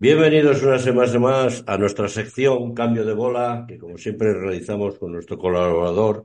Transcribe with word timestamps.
Bienvenidos 0.00 0.62
una 0.62 0.78
semana 0.78 1.18
más 1.18 1.64
a 1.66 1.76
nuestra 1.76 2.08
sección 2.08 2.74
Cambio 2.74 3.04
de 3.04 3.14
Bola, 3.14 3.64
que 3.68 3.78
como 3.78 3.98
siempre 3.98 4.32
realizamos 4.32 4.98
con 4.98 5.12
nuestro 5.12 5.38
colaborador 5.38 6.24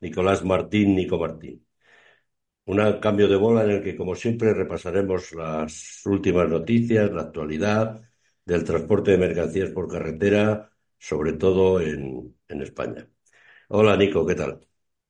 Nicolás 0.00 0.44
Martín, 0.44 0.94
Nico 0.94 1.18
Martín. 1.18 1.66
Un 2.66 2.78
cambio 3.00 3.28
de 3.28 3.36
bola 3.36 3.64
en 3.64 3.70
el 3.70 3.82
que 3.82 3.96
como 3.96 4.14
siempre 4.14 4.52
repasaremos 4.52 5.32
las 5.32 6.02
últimas 6.04 6.48
noticias, 6.48 7.10
la 7.12 7.22
actualidad 7.22 8.02
del 8.44 8.64
transporte 8.64 9.12
de 9.12 9.18
mercancías 9.18 9.70
por 9.70 9.88
carretera, 9.88 10.70
sobre 10.98 11.34
todo 11.34 11.80
en, 11.80 12.36
en 12.48 12.62
España. 12.62 13.08
Hola 13.68 13.96
Nico, 13.96 14.26
¿qué 14.26 14.34
tal? 14.34 14.60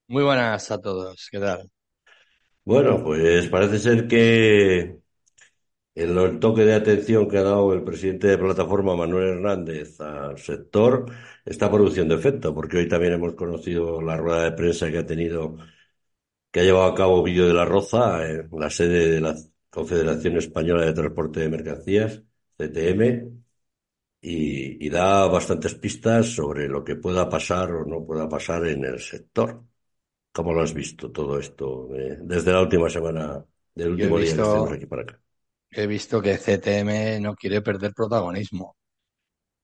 Muy 0.09 0.23
buenas 0.25 0.71
a 0.71 0.80
todos, 0.80 1.29
¿qué 1.30 1.38
tal? 1.41 1.71
Bueno, 2.65 3.02
pues 3.02 3.49
parece 3.49 3.79
ser 3.79 4.09
que 4.09 4.99
el 5.97 6.39
toque 6.41 6.63
de 6.65 6.75
atención 6.75 7.29
que 7.29 7.39
ha 7.39 7.43
dado 7.43 7.73
el 7.73 7.83
presidente 7.85 8.29
de 8.29 8.39
plataforma, 8.39 8.95
Manuel 8.97 9.29
Hernández, 9.31 10.01
al 10.01 10.39
sector 10.39 11.07
está 11.45 11.71
produciendo 11.71 12.15
efecto, 12.15 12.55
porque 12.55 12.79
hoy 12.79 12.89
también 12.89 13.15
hemos 13.15 13.35
conocido 13.35 14.03
la 14.03 14.17
rueda 14.17 14.45
de 14.45 14.53
prensa 14.53 14.91
que 14.91 14.99
ha 14.99 15.07
tenido, 15.07 15.57
que 16.51 16.61
ha 16.61 16.63
llevado 16.65 16.87
a 16.87 16.95
cabo 16.95 17.23
Vídeo 17.23 17.47
de 17.49 17.55
la 17.55 17.65
Roza, 17.65 18.27
en 18.29 18.49
la 18.53 18.71
sede 18.71 19.11
de 19.11 19.21
la 19.21 19.37
Confederación 19.71 20.37
Española 20.39 20.85
de 20.87 20.93
Transporte 20.95 21.41
de 21.41 21.49
Mercancías, 21.51 22.23
CTM, 22.59 23.33
y, 24.21 24.87
y 24.87 24.91
da 24.91 25.27
bastantes 25.29 25.75
pistas 25.77 26.27
sobre 26.35 26.69
lo 26.69 26.85
que 26.85 26.97
pueda 26.97 27.29
pasar 27.29 27.73
o 27.73 27.85
no 27.87 28.05
pueda 28.07 28.29
pasar 28.29 28.66
en 28.66 28.85
el 28.85 29.01
sector. 29.01 29.65
¿Cómo 30.33 30.55
lo 30.55 30.63
has 30.63 30.75
visto 30.75 31.13
todo 31.13 31.38
esto 31.38 31.95
eh, 31.97 32.19
desde 32.23 32.53
la 32.53 32.63
última 32.63 32.91
semana, 32.91 33.45
del 33.75 33.91
último 33.93 34.19
día 34.21 34.37
que 34.37 34.43
estuvimos 34.43 34.73
visto, 34.73 34.73
aquí 34.73 34.87
para 34.87 35.03
acá? 35.03 35.23
He 35.71 35.87
visto 35.87 36.21
que 36.23 36.39
CTM 36.39 37.21
no 37.21 37.35
quiere 37.37 37.63
perder 37.63 37.93
protagonismo. 37.95 38.77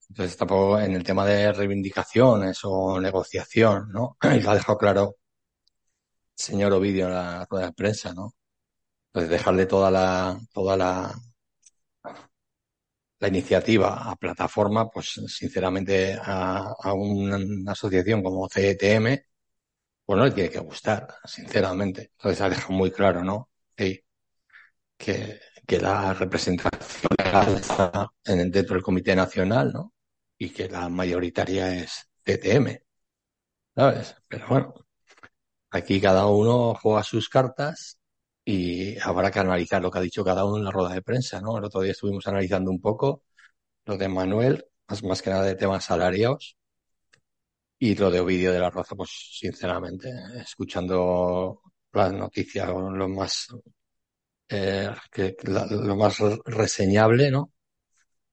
Entonces 0.09 0.37
tampoco 0.37 0.79
en 0.79 0.93
el 0.95 1.03
tema 1.03 1.25
de 1.25 1.51
reivindicaciones 1.53 2.59
o 2.63 2.99
negociación, 3.01 3.89
¿no? 3.91 4.17
Y 4.37 4.41
lo 4.41 4.51
ha 4.51 4.55
dejado 4.55 4.77
claro 4.77 5.15
el 6.37 6.43
señor 6.43 6.73
Ovidio 6.73 7.07
en 7.07 7.13
la 7.13 7.45
rueda 7.49 7.67
de 7.67 7.73
prensa, 7.73 8.13
¿no? 8.13 8.33
Entonces 9.09 9.31
dejarle 9.31 9.65
toda 9.67 9.91
la, 9.91 10.39
toda 10.53 10.77
la, 10.77 11.13
la 13.19 13.27
iniciativa 13.27 14.09
a 14.09 14.15
plataforma, 14.15 14.89
pues 14.89 15.07
sinceramente 15.27 16.17
a, 16.21 16.73
a 16.79 16.93
una, 16.93 17.37
una 17.37 17.71
asociación 17.71 18.21
como 18.23 18.49
CTM, 18.49 19.25
pues 20.05 20.17
no 20.19 20.25
le 20.25 20.31
tiene 20.31 20.49
que 20.51 20.59
gustar, 20.59 21.07
sinceramente. 21.25 22.11
Entonces 22.17 22.41
ha 22.41 22.49
dejado 22.49 22.73
muy 22.73 22.91
claro, 22.91 23.23
¿no? 23.23 23.49
Sí, 23.77 24.01
que, 24.97 25.39
que 25.65 25.79
la 25.79 26.13
representación 26.13 27.11
legal 27.17 27.55
está 27.55 28.07
en, 28.25 28.51
dentro 28.51 28.75
del 28.75 28.83
Comité 28.83 29.15
Nacional, 29.15 29.71
¿no? 29.73 29.93
Y 30.37 30.49
que 30.49 30.69
la 30.69 30.89
mayoritaria 30.89 31.75
es 31.75 32.09
TTM, 32.23 32.79
¿sabes? 33.75 34.15
Pero 34.27 34.47
bueno, 34.47 34.73
aquí 35.71 36.01
cada 36.01 36.27
uno 36.27 36.75
juega 36.75 37.03
sus 37.03 37.29
cartas 37.29 37.99
y 38.45 38.99
habrá 38.99 39.31
que 39.31 39.39
analizar 39.39 39.81
lo 39.81 39.91
que 39.91 39.99
ha 39.99 40.01
dicho 40.01 40.23
cada 40.23 40.45
uno 40.45 40.57
en 40.57 40.65
la 40.65 40.71
rueda 40.71 40.93
de 40.93 41.01
prensa, 41.01 41.41
¿no? 41.41 41.57
El 41.57 41.65
otro 41.65 41.81
día 41.81 41.91
estuvimos 41.93 42.27
analizando 42.27 42.71
un 42.71 42.81
poco 42.81 43.23
lo 43.85 43.97
de 43.97 44.07
Manuel, 44.09 44.65
más, 44.87 45.03
más 45.03 45.21
que 45.21 45.29
nada 45.31 45.43
de 45.45 45.55
temas 45.55 45.85
salarios, 45.85 46.57
y 47.79 47.95
lo 47.95 48.09
de 48.11 48.19
Ovidio 48.21 48.51
de 48.51 48.59
la 48.59 48.69
Roza, 48.69 48.95
pues 48.95 49.09
sinceramente, 49.39 50.09
escuchando 50.41 51.61
las 51.91 52.13
noticias, 52.13 52.67
lo 52.69 53.09
más 53.09 53.47
eh, 54.49 54.89
que, 55.11 55.35
la, 55.43 55.65
lo 55.67 55.95
más 55.95 56.17
reseñable, 56.45 57.31
¿no? 57.31 57.51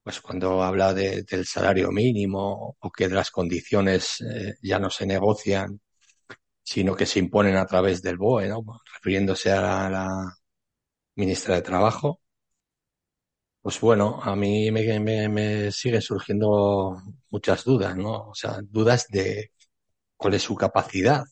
Pues 0.02 0.20
cuando 0.20 0.62
habla 0.62 0.94
de, 0.94 1.22
del 1.24 1.46
salario 1.46 1.90
mínimo 1.92 2.76
o 2.80 2.90
que 2.90 3.08
las 3.08 3.30
condiciones 3.30 4.20
eh, 4.22 4.54
ya 4.62 4.78
no 4.78 4.90
se 4.90 5.06
negocian, 5.06 5.80
sino 6.62 6.96
que 6.96 7.06
se 7.06 7.20
imponen 7.20 7.56
a 7.56 7.66
través 7.66 8.02
del 8.02 8.18
BOE, 8.18 8.48
¿no? 8.48 8.62
Refiriéndose 8.94 9.52
a 9.52 9.90
la, 9.90 10.08
ministra 11.16 11.56
de 11.56 11.62
Trabajo. 11.62 12.20
Pues 13.62 13.78
bueno, 13.80 14.20
a 14.22 14.34
mí 14.36 14.70
me, 14.70 15.28
me 15.28 15.70
siguen 15.72 16.00
surgiendo 16.00 16.96
muchas 17.30 17.64
dudas, 17.64 17.94
¿no? 17.96 18.30
O 18.30 18.34
sea, 18.34 18.58
dudas 18.62 19.06
de 19.08 19.52
cuál 20.16 20.34
es 20.34 20.42
su 20.42 20.56
capacidad 20.56 21.24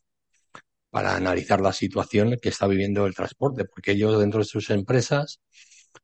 para 0.91 1.15
analizar 1.16 1.60
la 1.60 1.72
situación 1.72 2.38
que 2.41 2.49
está 2.50 2.66
viviendo 2.66 3.06
el 3.06 3.15
transporte, 3.15 3.65
porque 3.65 3.93
ellos 3.93 4.19
dentro 4.19 4.41
de 4.41 4.47
sus 4.47 4.71
empresas 4.71 5.41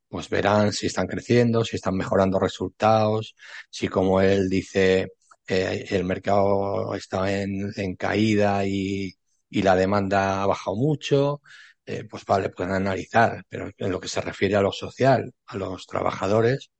pues 0.07 0.29
verán 0.29 0.71
si 0.73 0.87
están 0.87 1.07
creciendo, 1.07 1.63
si 1.65 1.75
están 1.77 1.95
mejorando 1.95 2.39
resultados, 2.39 3.35
si 3.69 3.87
como 3.87 4.21
él 4.21 4.49
dice 4.49 5.07
eh, 5.47 5.85
el 5.89 6.03
mercado 6.05 6.93
está 6.95 7.31
en, 7.41 7.95
caída 7.97 8.65
y, 8.65 9.13
y, 9.49 9.61
la 9.61 9.75
demanda 9.75 10.43
ha 10.43 10.45
bajado 10.47 10.75
mucho, 10.77 11.41
eh, 11.85 12.03
pues 12.09 12.25
vale, 12.25 12.49
pueden 12.49 12.73
analizar, 12.73 13.43
pero 13.49 13.69
en 13.77 13.91
lo 13.91 13.99
que 13.99 14.07
se 14.07 14.21
refiere 14.21 14.55
a 14.55 14.61
lo 14.61 14.71
social, 14.71 15.33
a 15.47 15.57
los 15.57 15.85
trabajadores, 15.85 16.71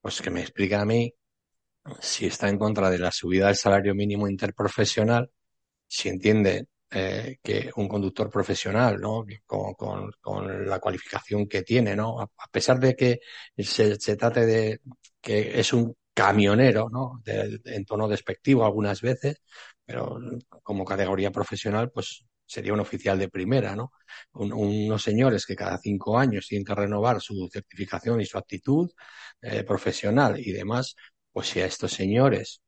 pues 0.00 0.22
que 0.22 0.30
me 0.30 0.40
explica 0.42 0.80
a 0.82 0.84
mí 0.84 1.14
si 2.00 2.26
está 2.26 2.48
en 2.48 2.58
contra 2.58 2.90
de 2.90 2.98
la 2.98 3.10
subida 3.12 3.46
del 3.46 3.56
salario 3.56 3.94
mínimo 3.94 4.28
interprofesional, 4.28 5.30
si 5.86 6.08
entiende 6.08 6.68
eh, 6.90 7.38
que 7.42 7.70
un 7.76 7.88
conductor 7.88 8.30
profesional, 8.30 9.00
¿no? 9.00 9.24
Con, 9.46 9.74
con, 9.74 10.10
con, 10.20 10.66
la 10.66 10.78
cualificación 10.80 11.46
que 11.46 11.62
tiene, 11.62 11.94
¿no? 11.94 12.20
A, 12.20 12.28
pesar 12.50 12.80
de 12.80 12.96
que 12.96 13.20
se, 13.58 13.96
se, 14.00 14.16
trate 14.16 14.46
de 14.46 14.80
que 15.20 15.60
es 15.60 15.72
un 15.72 15.94
camionero, 16.14 16.88
¿no? 16.90 17.22
En 17.26 17.84
tono 17.84 18.08
despectivo 18.08 18.64
algunas 18.64 19.00
veces, 19.02 19.42
pero 19.84 20.18
como 20.62 20.84
categoría 20.84 21.30
profesional, 21.30 21.90
pues 21.90 22.24
sería 22.46 22.72
un 22.72 22.80
oficial 22.80 23.18
de 23.18 23.28
primera, 23.28 23.76
¿no? 23.76 23.92
Un, 24.32 24.52
unos 24.52 25.02
señores 25.02 25.44
que 25.46 25.54
cada 25.56 25.78
cinco 25.78 26.18
años 26.18 26.46
tienen 26.48 26.64
que 26.64 26.74
renovar 26.74 27.20
su 27.20 27.48
certificación 27.52 28.20
y 28.20 28.26
su 28.26 28.38
actitud 28.38 28.90
eh, 29.42 29.62
profesional 29.64 30.38
y 30.38 30.52
demás, 30.52 30.96
pues 31.32 31.48
si 31.48 31.60
a 31.60 31.66
estos 31.66 31.92
señores 31.92 32.62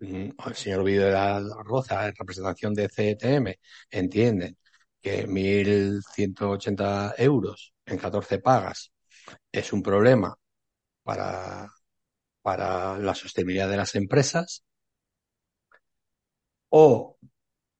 el 0.00 0.54
señor 0.54 0.84
Vídeo 0.84 1.06
de 1.06 1.12
la 1.12 1.40
Roza, 1.64 2.06
en 2.06 2.14
representación 2.14 2.74
de 2.74 2.88
CTM, 2.88 3.58
entienden 3.90 4.56
que 5.00 5.26
1.180 5.26 7.14
euros 7.18 7.74
en 7.86 7.98
14 7.98 8.38
pagas 8.40 8.92
es 9.52 9.72
un 9.72 9.82
problema 9.82 10.36
para, 11.02 11.68
para 12.42 12.98
la 12.98 13.14
sostenibilidad 13.14 13.68
de 13.68 13.76
las 13.76 13.94
empresas, 13.94 14.64
o 16.70 17.18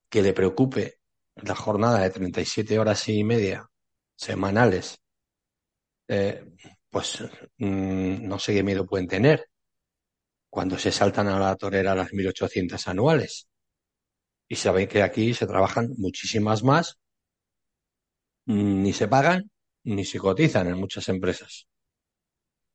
que 0.09 0.23
le 0.23 0.33
preocupe 0.33 1.01
la 1.37 1.55
jornada 1.55 2.01
de 2.01 2.11
37 2.11 2.79
horas 2.79 3.09
y 3.09 3.25
media 3.25 3.69
semanales, 4.17 4.99
eh, 6.09 6.45
pues 6.91 7.23
mmm, 7.59 8.27
no 8.27 8.39
sé 8.39 8.55
qué 8.55 8.63
miedo 8.63 8.87
pueden 8.87 9.07
tener 9.09 9.48
cuando 10.51 10.79
se 10.79 10.93
saltan 10.93 11.29
a 11.29 11.39
la 11.39 11.57
torera 11.57 11.95
las 11.95 12.13
1.800 12.13 12.89
anuales. 12.89 13.49
Y 14.49 14.57
saben 14.57 14.89
que 14.89 15.03
aquí 15.03 15.35
se 15.35 15.47
trabajan 15.47 15.95
muchísimas 15.97 16.63
más, 16.63 16.99
ni 18.47 18.93
se 18.93 19.09
pagan, 19.09 19.51
ni 19.85 20.05
se 20.05 20.19
cotizan 20.19 20.67
en 20.69 20.79
muchas 20.79 21.09
empresas. 21.09 21.67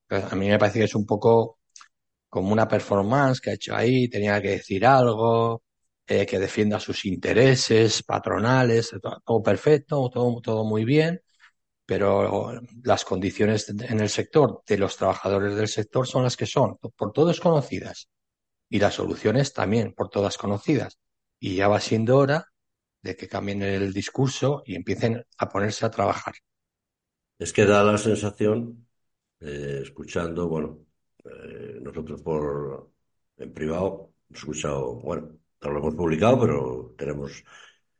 A 0.10 0.36
mí 0.36 0.48
me 0.48 0.60
parece 0.60 0.80
que 0.80 0.86
es 0.86 0.96
un 0.96 1.06
poco 1.06 1.60
como 2.30 2.52
una 2.54 2.68
performance 2.68 3.42
que 3.42 3.52
ha 3.52 3.54
hecho 3.54 3.76
ahí, 3.76 4.10
tenía 4.10 4.42
que 4.42 4.52
decir 4.52 4.86
algo, 4.86 5.64
eh, 6.08 6.26
que 6.26 6.40
defienda 6.40 6.80
sus 6.80 7.06
intereses 7.06 8.04
patronales, 8.04 8.92
todo, 9.02 9.22
todo 9.26 9.44
perfecto, 9.44 10.10
todo, 10.10 10.42
todo 10.42 10.66
muy 10.66 10.86
bien, 10.86 11.22
pero 11.85 12.62
las 12.83 13.03
condiciones 13.03 13.69
en 13.69 14.00
el 14.00 14.09
sector 14.09 14.63
de 14.65 14.77
los 14.77 14.95
trabajadores 14.97 15.56
del 15.56 15.68
sector 15.68 16.07
son 16.07 16.24
las 16.24 16.38
que 16.38 16.45
son, 16.45 16.77
por 16.77 17.12
todos 17.12 17.39
conocidas, 17.39 18.09
y 18.69 18.80
las 18.80 18.95
soluciones 18.95 19.53
también 19.53 19.94
por 19.94 20.09
todas 20.09 20.38
conocidas. 20.38 21.00
Y 21.39 21.56
ya 21.56 21.68
va 21.68 21.80
siendo 21.80 22.18
hora 22.18 22.51
de 23.01 23.15
que 23.15 23.27
cambien 23.27 23.62
el 23.62 23.94
discurso 23.94 24.63
y 24.65 24.75
empiecen 24.75 25.25
a 25.38 25.50
ponerse 25.50 25.85
a 25.85 25.91
trabajar. 25.91 26.35
Es 27.38 27.51
que 27.51 27.65
da 27.65 27.83
la 27.83 27.97
sensación, 27.97 28.88
eh, 29.41 29.81
escuchando, 29.83 30.47
bueno, 30.47 30.85
eh, 31.25 31.80
nosotros 31.81 32.21
por 32.21 32.91
en 33.38 33.53
privado 33.53 34.13
hemos 34.30 34.39
escuchado, 34.39 34.95
bueno, 34.95 35.38
no 35.62 35.71
lo 35.71 35.80
hemos 35.80 35.95
publicado, 35.95 36.39
pero 36.39 36.95
tenemos 36.97 37.44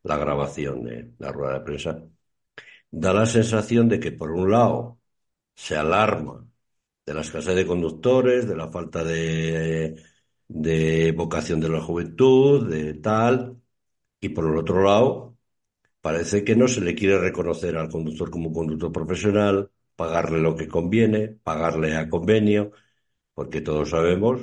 la 0.04 0.18
grabación 0.18 0.84
de 0.84 1.12
la 1.20 1.32
rueda 1.32 1.60
de 1.60 1.66
prensa 1.66 2.04
da 3.02 3.12
la 3.14 3.26
sensación 3.26 3.90
de 3.90 4.00
que, 4.00 4.12
por 4.12 4.32
un 4.32 4.52
lado, 4.52 5.00
se 5.56 5.76
alarma 5.78 6.48
de 7.06 7.14
la 7.14 7.22
escasez 7.22 7.56
de 7.56 7.68
conductores, 7.68 8.48
de 8.48 8.56
la 8.58 8.70
falta 8.70 9.04
de, 9.04 10.02
de 10.48 11.14
vocación 11.14 11.60
de 11.62 11.70
la 11.70 11.82
juventud, 11.82 12.70
de 12.70 12.96
tal, 12.96 13.62
y 14.22 14.30
por 14.30 14.46
el 14.48 14.58
otro 14.58 14.84
lado, 14.84 15.38
parece 16.02 16.44
que 16.44 16.56
no 16.56 16.68
se 16.68 16.82
le 16.82 16.96
quiere 16.96 17.18
reconocer 17.20 17.78
al 17.78 17.90
conductor 17.90 18.32
como 18.32 18.54
conductor 18.54 18.92
profesional, 18.92 19.72
pagarle 19.96 20.40
lo 20.42 20.56
que 20.56 20.68
conviene, 20.68 21.30
pagarle 21.30 21.96
a 21.98 22.10
convenio, 22.10 22.72
porque 23.36 23.62
todos 23.62 23.92
sabemos 23.92 24.42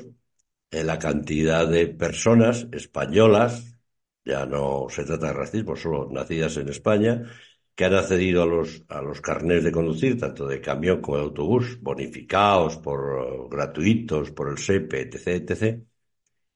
la 0.71 0.99
cantidad 0.99 1.67
de 1.69 1.87
personas 1.89 2.67
españolas, 2.73 3.77
ya 4.25 4.47
no 4.47 4.87
se 4.91 5.05
trata 5.05 5.29
de 5.29 5.33
racismo, 5.35 5.77
solo 5.77 6.09
nacidas 6.11 6.57
en 6.57 6.69
España, 6.69 7.25
que 7.75 7.85
han 7.85 7.95
accedido 7.95 8.43
a 8.43 8.47
los, 8.47 8.83
a 8.89 9.01
los 9.03 9.21
carnés 9.21 9.65
de 9.65 9.73
conducir, 9.73 10.19
tanto 10.19 10.47
de 10.47 10.61
camión 10.61 11.01
como 11.01 11.17
de 11.19 11.25
autobús, 11.25 11.79
bonificados, 11.81 12.77
por 12.79 13.49
gratuitos, 13.51 14.31
por 14.33 14.51
el 14.51 14.59
SEPE, 14.59 15.01
etc., 15.03 15.53
etc. 15.53 15.83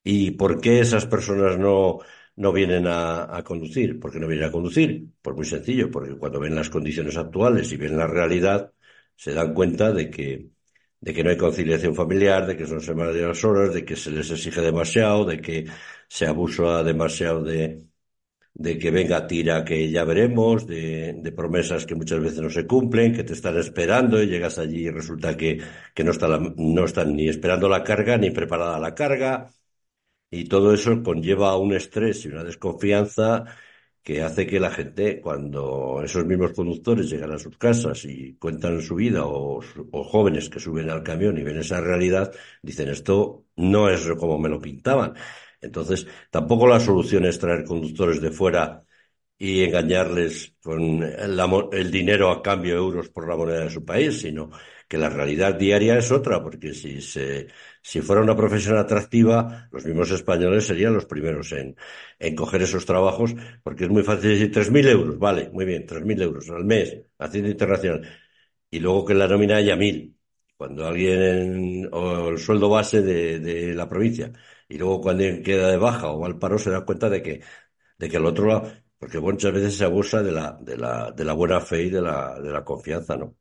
¿Y 0.04 0.32
por 0.32 0.60
qué 0.60 0.80
esas 0.80 1.06
personas 1.06 1.58
no, 1.58 1.98
no 2.36 2.52
vienen 2.52 2.86
a, 2.86 3.34
a 3.36 3.42
conducir? 3.44 3.98
¿Por 4.00 4.12
qué 4.12 4.18
no 4.20 4.26
vienen 4.28 4.48
a 4.48 4.52
conducir? 4.52 5.06
Pues 5.22 5.36
muy 5.36 5.46
sencillo, 5.46 5.90
porque 5.90 6.16
cuando 6.18 6.40
ven 6.40 6.54
las 6.54 6.70
condiciones 6.70 7.16
actuales 7.16 7.72
y 7.72 7.76
ven 7.76 7.96
la 7.96 8.06
realidad, 8.06 8.72
se 9.16 9.32
dan 9.34 9.54
cuenta 9.54 9.92
de 9.92 10.10
que, 10.10 10.50
de 11.00 11.14
que 11.14 11.24
no 11.24 11.30
hay 11.30 11.36
conciliación 11.38 11.94
familiar, 11.94 12.46
de 12.46 12.56
que 12.56 12.66
son 12.66 12.80
semanas 12.80 13.44
horas, 13.44 13.72
de 13.74 13.84
que 13.84 13.96
se 13.96 14.10
les 14.10 14.30
exige 14.30 14.60
demasiado, 14.60 15.24
de 15.24 15.40
que 15.40 15.66
se 16.08 16.26
abusa 16.26 16.82
demasiado 16.82 17.42
de, 17.42 17.84
de 18.54 18.78
que 18.78 18.90
venga 18.90 19.26
tira 19.26 19.64
que 19.64 19.90
ya 19.90 20.04
veremos, 20.04 20.66
de, 20.66 21.14
de, 21.14 21.32
promesas 21.32 21.86
que 21.86 21.94
muchas 21.96 22.20
veces 22.20 22.40
no 22.40 22.50
se 22.50 22.66
cumplen, 22.66 23.12
que 23.14 23.24
te 23.24 23.32
están 23.34 23.56
esperando 23.58 24.22
y 24.22 24.28
llegas 24.28 24.58
allí 24.58 24.86
y 24.86 24.90
resulta 24.90 25.36
que, 25.36 25.60
que 25.94 26.04
no, 26.04 26.12
está 26.12 26.28
la, 26.28 26.38
no 26.56 26.84
están 26.84 27.14
ni 27.16 27.28
esperando 27.28 27.68
la 27.68 27.82
carga 27.82 28.16
ni 28.16 28.30
preparada 28.30 28.78
la 28.78 28.94
carga. 28.94 29.50
Y 30.30 30.44
todo 30.46 30.74
eso 30.74 31.02
conlleva 31.02 31.56
un 31.58 31.74
estrés 31.74 32.24
y 32.24 32.28
una 32.28 32.44
desconfianza 32.44 33.44
que 34.02 34.22
hace 34.22 34.46
que 34.46 34.60
la 34.60 34.70
gente, 34.70 35.20
cuando 35.20 36.02
esos 36.04 36.26
mismos 36.26 36.52
conductores 36.52 37.08
llegan 37.10 37.32
a 37.32 37.38
sus 37.38 37.56
casas 37.56 38.04
y 38.04 38.34
cuentan 38.36 38.82
su 38.82 38.96
vida, 38.96 39.24
o, 39.26 39.60
o, 39.92 40.04
jóvenes 40.04 40.50
que 40.50 40.60
suben 40.60 40.90
al 40.90 41.02
camión 41.02 41.38
y 41.38 41.42
ven 41.42 41.58
esa 41.58 41.80
realidad, 41.80 42.32
dicen 42.62 42.88
esto 42.90 43.46
no 43.56 43.88
es 43.88 44.06
como 44.18 44.38
me 44.38 44.48
lo 44.50 44.60
pintaban. 44.60 45.14
Entonces, 45.64 46.06
tampoco 46.30 46.66
la 46.66 46.80
solución 46.80 47.24
es 47.26 47.38
traer 47.38 47.64
conductores 47.64 48.20
de 48.20 48.30
fuera 48.30 48.84
y 49.38 49.62
engañarles 49.64 50.54
con 50.62 51.00
la, 51.00 51.68
el 51.72 51.90
dinero 51.90 52.30
a 52.30 52.42
cambio 52.42 52.74
de 52.74 52.80
euros 52.80 53.08
por 53.10 53.28
la 53.28 53.36
moneda 53.36 53.60
de 53.64 53.70
su 53.70 53.84
país, 53.84 54.20
sino 54.20 54.50
que 54.88 54.96
la 54.98 55.08
realidad 55.10 55.54
diaria 55.54 55.98
es 55.98 56.10
otra, 56.12 56.42
porque 56.42 56.72
si 56.74 57.00
se, 57.02 57.48
si 57.82 58.00
fuera 58.00 58.22
una 58.22 58.36
profesión 58.36 58.76
atractiva, 58.78 59.68
los 59.72 59.84
mismos 59.84 60.10
españoles 60.12 60.66
serían 60.66 60.94
los 60.94 61.06
primeros 61.06 61.52
en, 61.52 61.76
en 62.18 62.36
coger 62.36 62.62
esos 62.62 62.86
trabajos, 62.86 63.34
porque 63.62 63.84
es 63.84 63.90
muy 63.90 64.02
fácil 64.02 64.30
decir 64.30 64.52
3.000 64.52 64.86
euros, 64.88 65.18
vale, 65.18 65.50
muy 65.52 65.64
bien, 65.64 65.84
3.000 65.86 66.20
euros 66.22 66.48
al 66.50 66.64
mes, 66.64 66.96
haciendo 67.18 67.50
internacional, 67.50 68.08
y 68.70 68.80
luego 68.80 69.04
que 69.04 69.14
la 69.14 69.28
nómina 69.28 69.56
haya 69.56 69.76
1.000, 69.76 70.16
cuando 70.56 70.86
alguien, 70.86 71.88
o 71.92 72.28
el 72.30 72.38
sueldo 72.38 72.68
base 72.68 73.02
de, 73.02 73.40
de 73.40 73.74
la 73.74 73.88
provincia, 73.88 74.32
y 74.68 74.78
luego 74.78 75.00
cuando 75.00 75.24
queda 75.44 75.70
de 75.70 75.76
baja 75.76 76.08
o 76.10 76.24
al 76.24 76.38
paro 76.38 76.58
se 76.58 76.70
da 76.70 76.84
cuenta 76.84 77.10
de 77.10 77.22
que, 77.22 77.42
de 77.98 78.08
que 78.10 78.16
el 78.18 78.26
otro 78.26 78.46
lado, 78.46 78.72
porque 78.98 79.20
muchas 79.20 79.52
veces 79.52 79.76
se 79.76 79.84
abusa 79.84 80.22
de 80.22 80.32
la, 80.32 80.58
de 80.60 80.76
la, 80.76 81.12
de 81.12 81.24
la 81.24 81.32
buena 81.34 81.60
fe 81.60 81.84
y 81.84 81.90
de 81.90 82.02
la, 82.02 82.40
de 82.40 82.50
la 82.52 82.64
confianza, 82.64 83.16
¿no? 83.16 83.36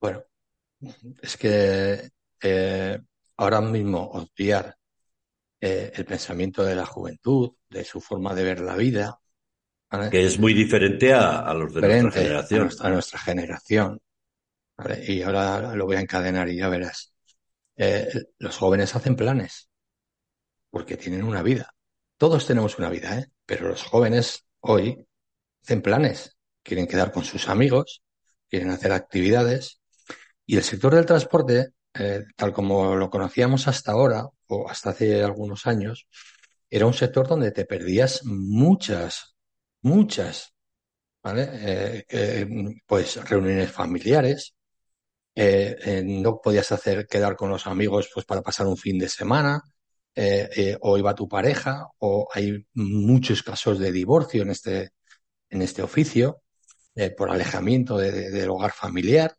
Bueno, 0.00 0.24
es 1.22 1.36
que 1.36 2.10
eh, 2.42 2.98
ahora 3.36 3.60
mismo 3.60 4.02
obviar 4.12 4.74
eh, 5.60 5.92
el 5.94 6.04
pensamiento 6.04 6.64
de 6.64 6.76
la 6.76 6.86
juventud, 6.86 7.52
de 7.68 7.84
su 7.84 8.00
forma 8.00 8.34
de 8.34 8.44
ver 8.44 8.60
la 8.60 8.76
vida. 8.76 9.20
¿vale? 9.90 10.10
Que 10.10 10.26
es 10.26 10.38
muy 10.38 10.54
diferente 10.54 11.12
a, 11.12 11.40
a 11.40 11.54
los 11.54 11.74
de 11.74 11.82
nuestra 11.82 12.10
generación. 12.12 12.60
A 12.60 12.64
nuestra, 12.64 12.88
a 12.88 12.90
nuestra 12.92 13.18
generación. 13.20 14.00
¿vale? 14.76 15.04
Y 15.06 15.22
ahora 15.22 15.74
lo 15.74 15.86
voy 15.86 15.96
a 15.96 16.00
encadenar 16.00 16.48
y 16.48 16.58
ya 16.58 16.68
verás. 16.68 17.14
Eh, 17.76 18.08
los 18.38 18.56
jóvenes 18.58 18.94
hacen 18.96 19.16
planes 19.16 19.69
porque 20.70 20.96
tienen 20.96 21.24
una 21.24 21.42
vida. 21.42 21.74
Todos 22.16 22.46
tenemos 22.46 22.78
una 22.78 22.90
vida, 22.90 23.18
¿eh? 23.18 23.26
pero 23.46 23.68
los 23.68 23.82
jóvenes 23.82 24.44
hoy 24.60 25.06
hacen 25.62 25.82
planes, 25.82 26.36
quieren 26.62 26.86
quedar 26.86 27.12
con 27.12 27.24
sus 27.24 27.48
amigos, 27.48 28.02
quieren 28.48 28.70
hacer 28.70 28.92
actividades 28.92 29.80
y 30.46 30.56
el 30.56 30.62
sector 30.62 30.94
del 30.94 31.06
transporte, 31.06 31.70
eh, 31.94 32.24
tal 32.36 32.52
como 32.52 32.94
lo 32.96 33.10
conocíamos 33.10 33.68
hasta 33.68 33.92
ahora 33.92 34.28
o 34.46 34.68
hasta 34.68 34.90
hace 34.90 35.22
algunos 35.22 35.66
años, 35.66 36.06
era 36.68 36.86
un 36.86 36.94
sector 36.94 37.26
donde 37.26 37.52
te 37.52 37.64
perdías 37.64 38.24
muchas, 38.24 39.34
muchas, 39.82 40.54
¿vale? 41.22 41.48
Eh, 41.52 42.04
eh, 42.08 42.46
pues 42.86 43.16
reuniones 43.28 43.70
familiares, 43.72 44.54
eh, 45.34 45.76
eh, 45.84 46.02
no 46.04 46.40
podías 46.40 46.70
hacer 46.72 47.06
quedar 47.06 47.36
con 47.36 47.50
los 47.50 47.66
amigos 47.66 48.10
pues 48.12 48.26
para 48.26 48.42
pasar 48.42 48.66
un 48.66 48.76
fin 48.76 48.98
de 48.98 49.08
semana, 49.08 49.62
eh, 50.22 50.50
eh, 50.54 50.76
o 50.82 50.98
iba 50.98 51.14
tu 51.14 51.26
pareja, 51.26 51.88
o 51.98 52.28
hay 52.34 52.66
muchos 52.74 53.42
casos 53.42 53.78
de 53.78 53.90
divorcio 53.90 54.42
en 54.42 54.50
este, 54.50 54.90
en 55.48 55.62
este 55.62 55.82
oficio, 55.82 56.42
eh, 56.94 57.10
por 57.10 57.30
alejamiento 57.30 57.96
de, 57.96 58.12
de, 58.12 58.30
del 58.30 58.50
hogar 58.50 58.72
familiar. 58.72 59.34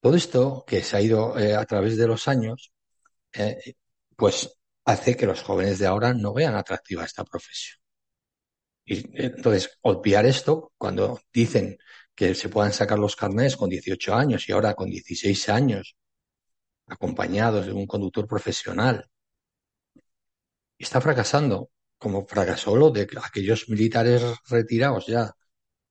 Todo 0.00 0.14
esto 0.14 0.64
que 0.64 0.84
se 0.84 0.96
ha 0.96 1.00
ido 1.00 1.34
a 1.34 1.64
través 1.66 1.96
de 1.96 2.06
los 2.06 2.28
años, 2.28 2.72
pues 4.16 4.60
hace 4.84 5.16
que 5.16 5.26
los 5.26 5.42
jóvenes 5.42 5.80
de 5.80 5.86
ahora 5.86 6.14
no 6.14 6.32
vean 6.34 6.54
atractiva 6.54 7.04
esta 7.04 7.24
profesión. 7.24 7.80
Y 8.84 9.04
entonces, 9.20 9.76
obviar 9.82 10.24
esto 10.24 10.72
cuando 10.78 11.20
dicen 11.32 11.78
que 12.14 12.36
se 12.36 12.48
puedan 12.48 12.72
sacar 12.72 12.98
los 12.98 13.16
carnés 13.16 13.56
con 13.56 13.68
18 13.70 14.14
años 14.14 14.48
y 14.48 14.52
ahora 14.52 14.74
con 14.74 14.88
16 14.88 15.48
años, 15.48 15.96
acompañados 16.86 17.66
de 17.66 17.72
un 17.72 17.86
conductor 17.86 18.28
profesional, 18.28 19.10
está 20.84 21.00
fracasando, 21.00 21.70
como 21.98 22.26
fracasó 22.26 22.76
lo 22.76 22.90
de 22.90 23.08
aquellos 23.22 23.68
militares 23.68 24.22
retirados 24.48 25.06
ya 25.06 25.32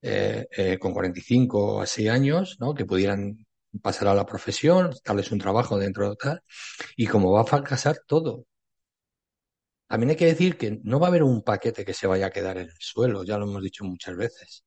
eh, 0.01 0.47
eh, 0.51 0.79
con 0.79 0.93
45 0.93 1.81
a 1.81 1.85
6 1.85 2.09
años, 2.09 2.57
¿no? 2.59 2.73
que 2.73 2.85
pudieran 2.85 3.45
pasar 3.81 4.07
a 4.09 4.15
la 4.15 4.25
profesión, 4.25 4.93
darles 5.05 5.31
un 5.31 5.39
trabajo 5.39 5.77
dentro 5.77 6.09
de 6.09 6.15
tal, 6.15 6.43
y 6.95 7.07
como 7.07 7.31
va 7.31 7.41
a 7.41 7.45
fracasar 7.45 7.99
todo. 8.07 8.45
También 9.87 10.11
hay 10.11 10.15
que 10.15 10.25
decir 10.25 10.57
que 10.57 10.79
no 10.83 10.99
va 10.99 11.07
a 11.07 11.09
haber 11.09 11.23
un 11.23 11.41
paquete 11.43 11.83
que 11.83 11.93
se 11.93 12.07
vaya 12.07 12.27
a 12.27 12.29
quedar 12.29 12.57
en 12.57 12.69
el 12.69 12.75
suelo, 12.79 13.23
ya 13.23 13.37
lo 13.37 13.45
hemos 13.45 13.63
dicho 13.63 13.83
muchas 13.83 14.15
veces. 14.15 14.63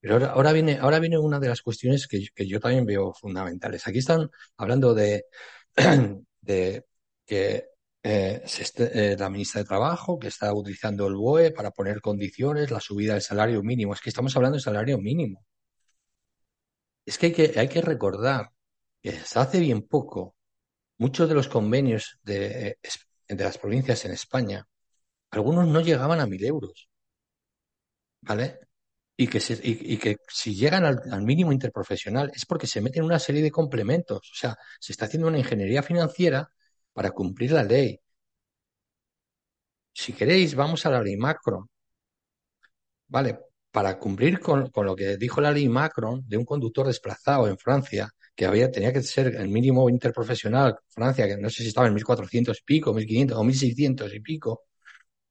Pero 0.00 0.14
ahora, 0.14 0.28
ahora 0.32 0.52
viene, 0.52 0.78
ahora 0.78 1.00
viene 1.00 1.18
una 1.18 1.40
de 1.40 1.48
las 1.48 1.62
cuestiones 1.62 2.06
que, 2.08 2.26
que 2.34 2.46
yo 2.46 2.60
también 2.60 2.86
veo 2.86 3.12
fundamentales. 3.14 3.86
Aquí 3.86 3.98
están 3.98 4.30
hablando 4.56 4.94
de, 4.94 5.26
de 6.40 6.84
que 7.26 7.66
eh, 8.02 8.42
eh, 8.78 9.16
la 9.18 9.28
ministra 9.30 9.60
de 9.62 9.68
Trabajo, 9.68 10.18
que 10.18 10.28
está 10.28 10.52
utilizando 10.54 11.06
el 11.06 11.14
BOE 11.16 11.50
para 11.52 11.70
poner 11.70 12.00
condiciones, 12.00 12.70
la 12.70 12.80
subida 12.80 13.14
del 13.14 13.22
salario 13.22 13.62
mínimo. 13.62 13.94
Es 13.94 14.00
que 14.00 14.10
estamos 14.10 14.34
hablando 14.36 14.56
del 14.56 14.62
salario 14.62 14.98
mínimo. 14.98 15.44
Es 17.04 17.18
que 17.18 17.26
hay 17.26 17.32
que, 17.32 17.58
hay 17.58 17.68
que 17.68 17.80
recordar 17.82 18.50
que 19.02 19.10
hasta 19.10 19.42
hace 19.42 19.60
bien 19.60 19.82
poco, 19.82 20.36
muchos 20.98 21.28
de 21.28 21.34
los 21.34 21.48
convenios 21.48 22.18
de, 22.22 22.78
de 23.28 23.44
las 23.44 23.58
provincias 23.58 24.04
en 24.04 24.12
España, 24.12 24.66
algunos 25.30 25.66
no 25.68 25.80
llegaban 25.80 26.20
a 26.20 26.26
mil 26.26 26.44
euros. 26.44 26.88
¿Vale? 28.20 28.60
Y 29.16 29.26
que, 29.28 29.40
se, 29.40 29.54
y, 29.54 29.94
y 29.94 29.98
que 29.98 30.16
si 30.28 30.54
llegan 30.54 30.84
al, 30.84 31.00
al, 31.10 31.22
mínimo 31.22 31.52
interprofesional 31.52 32.30
es 32.34 32.46
porque 32.46 32.66
se 32.66 32.80
meten 32.80 33.04
una 33.04 33.18
serie 33.18 33.42
de 33.42 33.50
complementos. 33.50 34.18
O 34.18 34.34
sea, 34.36 34.56
se 34.80 34.92
está 34.92 35.06
haciendo 35.06 35.28
una 35.28 35.38
ingeniería 35.38 35.82
financiera 35.82 36.48
para 36.98 37.12
cumplir 37.12 37.52
la 37.52 37.62
ley. 37.62 38.00
Si 39.92 40.12
queréis, 40.14 40.54
vamos 40.54 40.84
a 40.84 40.90
la 40.90 41.00
ley 41.00 41.16
Macron. 41.16 41.68
Vale, 43.06 43.38
para 43.70 43.98
cumplir 43.98 44.40
con, 44.40 44.70
con, 44.70 44.84
lo 44.86 44.96
que 44.96 45.16
dijo 45.16 45.40
la 45.40 45.52
ley 45.52 45.68
Macron 45.68 46.24
de 46.26 46.36
un 46.36 46.44
conductor 46.44 46.86
desplazado 46.88 47.46
en 47.46 47.56
Francia, 47.56 48.10
que 48.34 48.46
había, 48.46 48.68
tenía 48.70 48.92
que 48.92 49.02
ser 49.02 49.28
el 49.36 49.48
mínimo 49.48 49.88
interprofesional, 49.88 50.76
Francia, 50.88 51.28
que 51.28 51.36
no 51.36 51.48
sé 51.50 51.62
si 51.62 51.68
estaba 51.68 51.86
en 51.86 51.94
1400 51.94 52.58
y 52.58 52.62
pico, 52.64 52.92
1500 52.92 53.38
o 53.38 53.44
1600 53.44 54.14
y 54.14 54.20
pico, 54.20 54.64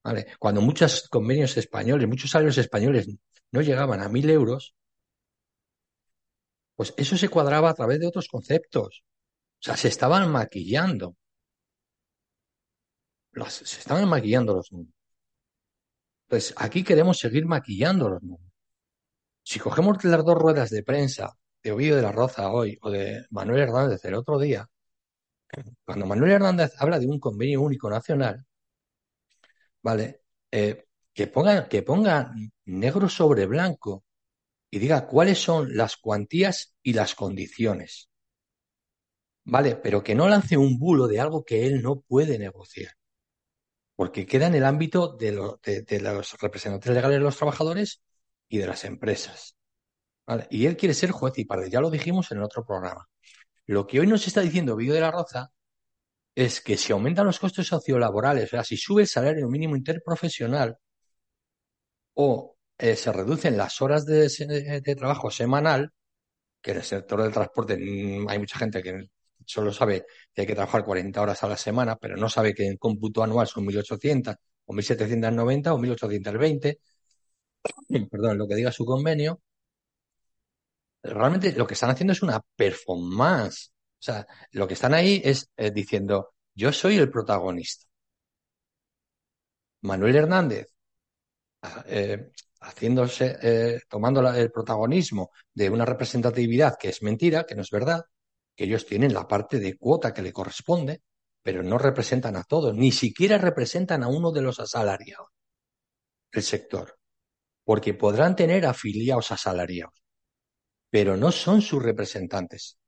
¿vale? 0.04 0.28
Cuando 0.40 0.62
muchos 0.62 1.10
convenios 1.10 1.58
españoles, 1.58 2.08
muchos 2.08 2.32
salarios 2.32 2.58
españoles 2.58 3.08
no 3.52 3.62
llegaban 3.62 4.02
a 4.02 4.08
mil 4.10 4.30
euros, 4.30 4.74
pues 6.78 6.94
eso 6.98 7.18
se 7.18 7.28
cuadraba 7.28 7.70
a 7.72 7.74
través 7.74 8.00
de 8.00 8.08
otros 8.08 8.30
conceptos. 8.30 9.04
O 9.60 9.64
sea, 9.64 9.76
se 9.76 9.90
estaban 9.90 10.32
maquillando. 10.32 11.18
Se 13.50 13.80
estaban 13.80 14.08
maquillando 14.10 14.54
los 14.54 14.72
números. 14.72 14.94
Pues 16.28 16.54
aquí 16.58 16.84
queremos 16.84 17.18
seguir 17.20 17.46
maquillando 17.46 18.10
los 18.10 18.22
números. 18.22 18.52
Si 19.44 19.60
cogemos 19.60 20.04
las 20.04 20.26
dos 20.26 20.36
ruedas 20.38 20.70
de 20.70 20.84
prensa 20.84 21.38
de 21.64 21.72
Ovidio 21.72 21.96
de 21.96 22.02
la 22.02 22.12
Roza 22.12 22.52
hoy 22.52 22.78
o 22.82 22.90
de 22.92 23.26
Manuel 23.30 23.62
Hernández 23.62 24.04
el 24.06 24.16
otro 24.16 24.40
día, 24.40 24.68
cuando 25.86 26.06
Manuel 26.06 26.32
Hernández 26.34 26.74
habla 26.80 27.00
de 27.00 27.08
un 27.08 27.20
convenio 27.20 27.62
único 27.62 27.90
nacional, 27.90 28.46
¿vale? 29.82 30.22
Eh, 30.52 30.86
que 31.14 31.28
ponga, 31.28 31.68
que 31.70 31.82
ponga 31.82 32.34
negro 32.66 33.08
sobre 33.10 33.46
blanco 33.46 34.04
y 34.70 34.80
diga 34.80 35.08
cuáles 35.08 35.40
son 35.40 35.76
las 35.76 35.98
cuantías 35.98 36.76
y 36.84 36.94
las 36.94 37.16
condiciones. 37.16 38.10
Vale, 39.46 39.78
pero 39.78 40.04
que 40.04 40.14
no 40.14 40.28
lance 40.28 40.58
un 40.58 40.78
bulo 40.78 41.08
de 41.08 41.22
algo 41.22 41.46
que 41.46 41.66
él 41.66 41.82
no 41.82 42.02
puede 42.02 42.38
negociar. 42.38 42.97
Porque 43.98 44.26
queda 44.28 44.48
en 44.48 44.56
el 44.56 44.66
ámbito 44.66 45.18
de, 45.18 45.32
de- 45.88 46.02
los 46.02 46.38
representantes 46.40 46.94
legales 46.94 47.18
de 47.20 47.24
los 47.26 47.38
trabajadores 47.38 48.02
y 48.48 48.60
de 48.60 48.68
las 48.68 48.86
empresas. 48.86 49.58
¿Vale? 50.28 50.48
Y 50.52 50.68
él 50.68 50.78
quiere 50.78 50.94
ser 50.96 51.12
juez 51.12 51.34
y 51.38 51.46
parte. 51.46 51.70
Ya 51.72 51.82
lo 51.82 51.90
dijimos 51.92 52.32
en 52.32 52.40
el 52.40 52.46
otro 52.46 52.66
programa. 52.66 53.08
Lo 53.68 53.88
que 53.88 54.00
hoy 54.02 54.08
nos 54.08 54.28
está 54.28 54.42
diciendo 54.42 54.76
Vídeo 54.78 54.96
de 54.96 55.02
la 55.02 55.12
Roza 55.12 55.52
es 56.36 56.62
que 56.62 56.78
si 56.78 56.94
aumentan 56.94 57.28
los 57.28 57.40
costes 57.40 57.68
sociolaborales, 57.68 58.46
o 58.46 58.50
sea, 58.50 58.64
si 58.66 58.78
sube 58.78 59.04
el 59.04 59.10
salario 59.10 59.50
mínimo 59.50 59.76
interprofesional 59.78 60.78
o 62.16 62.58
eh, 62.78 62.96
se 62.96 63.12
reducen 63.12 63.58
las 63.58 63.82
horas 63.82 64.06
de, 64.06 64.28
de 64.84 64.96
trabajo 64.96 65.32
semanal, 65.32 65.92
que 66.62 66.72
en 66.72 66.78
el 66.78 66.84
sector 66.84 67.24
del 67.24 67.34
transporte 67.34 67.74
hay 67.76 68.40
mucha 68.40 68.60
gente 68.60 68.84
que 68.84 69.10
solo 69.48 69.72
sabe 69.74 70.06
que 70.34 70.42
hay 70.42 70.48
que 70.48 70.56
trabajar 70.56 70.84
40 70.84 71.22
horas 71.22 71.44
a 71.44 71.48
la 71.48 71.58
semana, 71.58 71.96
pero 71.96 72.18
no 72.18 72.30
sabe 72.30 72.54
que 72.54 72.68
en 72.68 72.78
cómputo 72.78 73.24
anual 73.24 73.48
son 73.48 73.66
1.800 73.66 74.36
o 74.66 74.74
1.790 74.74 75.74
o 75.74 75.80
1.820, 75.80 76.80
perdón, 78.12 78.38
lo 78.38 78.48
que 78.48 78.56
diga 78.56 78.72
su 78.72 78.86
convenio, 78.86 79.42
realmente 81.02 81.54
lo 81.54 81.66
que 81.66 81.74
están 81.76 81.92
haciendo 81.92 82.14
es 82.14 82.22
una 82.22 82.42
performance. 82.56 83.72
O 84.00 84.04
sea, 84.04 84.28
lo 84.52 84.68
que 84.68 84.74
están 84.76 84.94
ahí 84.94 85.22
es 85.24 85.50
eh, 85.58 85.72
diciendo, 85.72 86.34
yo 86.54 86.72
soy 86.72 86.98
el 86.98 87.10
protagonista. 87.10 87.86
Manuel 89.82 90.16
Hernández, 90.16 90.68
ah, 91.62 91.84
eh, 91.88 92.32
haciéndose, 92.62 93.38
eh, 93.42 93.80
tomando 93.90 94.28
el 94.34 94.52
protagonismo 94.52 95.32
de 95.54 95.70
una 95.70 95.86
representatividad 95.86 96.78
que 96.78 96.90
es 96.90 97.02
mentira, 97.04 97.46
que 97.46 97.56
no 97.56 97.62
es 97.62 97.70
verdad, 97.72 98.04
que 98.58 98.64
ellos 98.64 98.88
tienen 98.88 99.14
la 99.14 99.28
parte 99.28 99.60
de 99.60 99.78
cuota 99.78 100.14
que 100.14 100.24
le 100.24 100.34
corresponde, 100.34 101.04
pero 101.44 101.62
no 101.62 101.78
representan 101.78 102.36
a 102.36 102.44
todos, 102.44 102.74
ni 102.74 102.92
siquiera 102.92 103.38
representan 103.38 104.04
a 104.04 104.08
uno 104.08 104.32
de 104.32 104.42
los 104.42 104.60
asalariados 104.60 105.28
del 106.32 106.44
sector, 106.44 106.98
porque 107.64 107.94
podrán 107.94 108.36
tener 108.36 108.66
afiliados 108.66 109.32
asalariados, 109.32 109.94
pero 110.90 111.16
no 111.16 111.32
son 111.32 111.62
sus 111.62 111.82
representantes. 111.82 112.80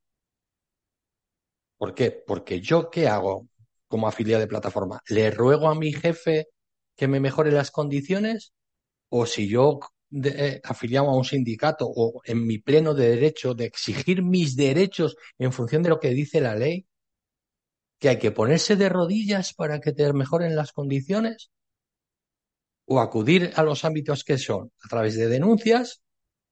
¿Por 1.78 1.94
qué? 1.94 2.12
Porque 2.12 2.60
yo, 2.60 2.90
¿qué 2.90 3.08
hago 3.08 3.48
como 3.88 4.08
afiliado 4.08 4.42
de 4.42 4.48
plataforma? 4.48 5.02
¿Le 5.08 5.30
ruego 5.30 5.70
a 5.70 5.76
mi 5.76 5.94
jefe 5.94 6.48
que 6.96 7.08
me 7.08 7.20
mejore 7.20 7.52
las 7.52 7.70
condiciones? 7.70 8.54
¿O 9.10 9.28
si 9.28 9.48
yo 9.48 9.80
de- 10.10 10.30
eh, 10.48 10.62
afiliado 10.64 11.10
a 11.10 11.16
un 11.18 11.26
sindicato 11.26 11.86
o 11.88 12.22
en 12.26 12.46
mi 12.46 12.58
pleno 12.60 12.94
de 12.94 13.10
derecho 13.12 13.54
de 13.54 13.66
exigir 13.66 14.24
mis 14.24 14.56
derechos 14.56 15.16
en 15.38 15.52
función 15.54 15.84
de 15.84 15.90
lo 15.90 16.00
que 16.00 16.10
dice 16.12 16.42
la 16.42 16.56
ley, 16.56 16.86
que 18.00 18.10
hay 18.10 18.20
que 18.20 18.32
ponerse 18.32 18.76
de 18.76 18.90
rodillas 18.90 19.54
para 19.54 19.80
que 19.80 19.94
te 19.94 20.12
mejoren 20.12 20.56
las 20.56 20.74
condiciones? 20.74 21.50
¿O 22.86 23.00
acudir 23.00 23.42
a 23.56 23.62
los 23.64 23.86
ámbitos 23.86 24.24
que 24.28 24.38
son 24.38 24.72
a 24.84 24.88
través 24.88 25.16
de 25.16 25.28
denuncias 25.28 26.02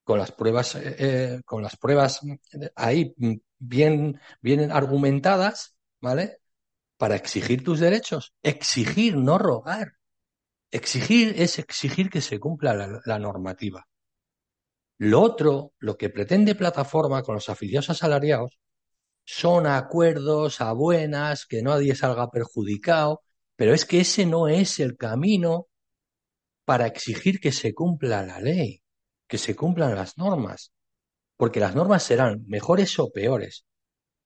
con 0.04 0.18
las 0.18 0.32
pruebas, 0.32 0.74
eh, 0.76 0.96
eh, 0.98 1.40
con 1.44 1.62
las 1.62 1.76
pruebas 1.76 2.20
ahí 2.76 3.14
bien, 3.58 4.20
bien 4.40 4.72
argumentadas, 4.72 5.76
¿vale? 6.00 6.38
Para 6.98 7.16
exigir 7.16 7.64
tus 7.64 7.80
derechos. 7.80 8.34
Exigir, 8.42 9.16
no 9.16 9.38
rogar. 9.38 9.97
Exigir 10.70 11.34
es 11.38 11.58
exigir 11.58 12.10
que 12.10 12.20
se 12.20 12.38
cumpla 12.38 13.00
la, 13.04 13.18
normativa. 13.18 13.88
Lo 14.98 15.22
otro, 15.22 15.72
lo 15.78 15.96
que 15.96 16.10
pretende 16.10 16.54
plataforma 16.54 17.22
con 17.22 17.36
los 17.36 17.48
afiliados 17.48 17.90
asalariados, 17.90 18.58
son 19.24 19.66
acuerdos 19.66 20.60
a 20.60 20.72
buenas, 20.72 21.46
que 21.46 21.62
nadie 21.62 21.94
salga 21.94 22.30
perjudicado, 22.30 23.22
pero 23.56 23.74
es 23.74 23.84
que 23.84 24.00
ese 24.00 24.26
no 24.26 24.48
es 24.48 24.78
el 24.80 24.96
camino 24.96 25.68
para 26.64 26.86
exigir 26.86 27.40
que 27.40 27.52
se 27.52 27.74
cumpla 27.74 28.24
la 28.26 28.40
ley, 28.40 28.82
que 29.26 29.38
se 29.38 29.56
cumplan 29.56 29.94
las 29.94 30.18
normas, 30.18 30.72
porque 31.36 31.60
las 31.60 31.74
normas 31.74 32.02
serán 32.02 32.44
mejores 32.46 32.98
o 32.98 33.10
peores, 33.10 33.64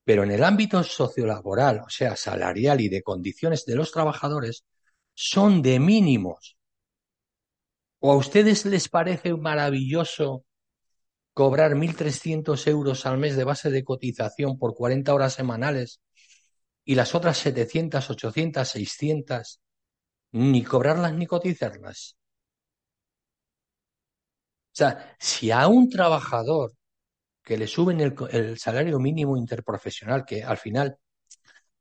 pero 0.04 0.24
en 0.24 0.32
el 0.32 0.42
ámbito 0.42 0.82
sociolaboral, 0.82 1.82
o 1.86 1.90
sea, 1.90 2.16
salarial 2.16 2.80
y 2.80 2.88
de 2.88 3.02
condiciones 3.02 3.64
de 3.64 3.76
los 3.76 3.92
trabajadores, 3.92 4.64
son 5.14 5.62
de 5.62 5.78
mínimos. 5.78 6.56
¿O 8.00 8.12
a 8.12 8.16
ustedes 8.16 8.64
les 8.66 8.88
parece 8.88 9.34
maravilloso 9.34 10.44
cobrar 11.34 11.74
1.300 11.74 12.66
euros 12.66 13.06
al 13.06 13.18
mes 13.18 13.36
de 13.36 13.44
base 13.44 13.70
de 13.70 13.84
cotización 13.84 14.58
por 14.58 14.74
40 14.74 15.14
horas 15.14 15.34
semanales 15.34 16.00
y 16.84 16.94
las 16.96 17.14
otras 17.14 17.38
700, 17.38 18.10
800, 18.10 18.68
600, 18.68 19.60
ni 20.32 20.62
cobrarlas 20.64 21.14
ni 21.14 21.26
cotizarlas? 21.26 22.16
O 24.72 24.74
sea, 24.74 25.16
si 25.18 25.50
a 25.50 25.66
un 25.68 25.88
trabajador 25.90 26.72
que 27.42 27.58
le 27.58 27.66
suben 27.66 28.00
el, 28.00 28.14
el 28.30 28.58
salario 28.58 28.98
mínimo 28.98 29.36
interprofesional, 29.36 30.24
que 30.24 30.42
al 30.42 30.58
final 30.58 30.98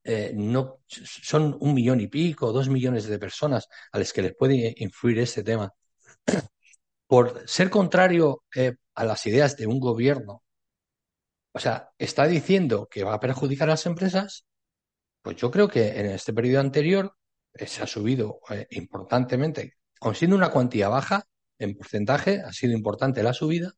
eh, 0.03 0.31
no 0.35 0.79
son 0.87 1.57
un 1.59 1.73
millón 1.73 2.01
y 2.01 2.07
pico, 2.07 2.51
dos 2.51 2.69
millones 2.69 3.07
de 3.07 3.19
personas 3.19 3.67
a 3.91 3.99
las 3.99 4.13
que 4.13 4.21
les 4.23 4.35
puede 4.35 4.73
influir 4.77 5.19
este 5.19 5.43
tema, 5.43 5.71
por 7.07 7.47
ser 7.47 7.69
contrario 7.69 8.43
eh, 8.55 8.75
a 8.95 9.05
las 9.05 9.25
ideas 9.27 9.57
de 9.57 9.67
un 9.67 9.79
gobierno, 9.79 10.43
o 11.53 11.59
sea, 11.59 11.89
está 11.97 12.25
diciendo 12.27 12.87
que 12.89 13.03
va 13.03 13.15
a 13.15 13.19
perjudicar 13.19 13.69
a 13.69 13.73
las 13.73 13.85
empresas, 13.85 14.45
pues 15.21 15.37
yo 15.37 15.51
creo 15.51 15.67
que 15.67 15.99
en 15.99 16.07
este 16.07 16.33
periodo 16.33 16.61
anterior 16.61 17.15
eh, 17.53 17.67
se 17.67 17.83
ha 17.83 17.87
subido 17.87 18.39
importantemente, 18.71 19.75
aun 20.01 20.15
siendo 20.15 20.35
una 20.35 20.51
cuantía 20.51 20.89
baja 20.89 21.25
en 21.59 21.75
porcentaje, 21.75 22.41
ha 22.41 22.53
sido 22.53 22.73
importante 22.73 23.23
la 23.23 23.33
subida 23.33 23.73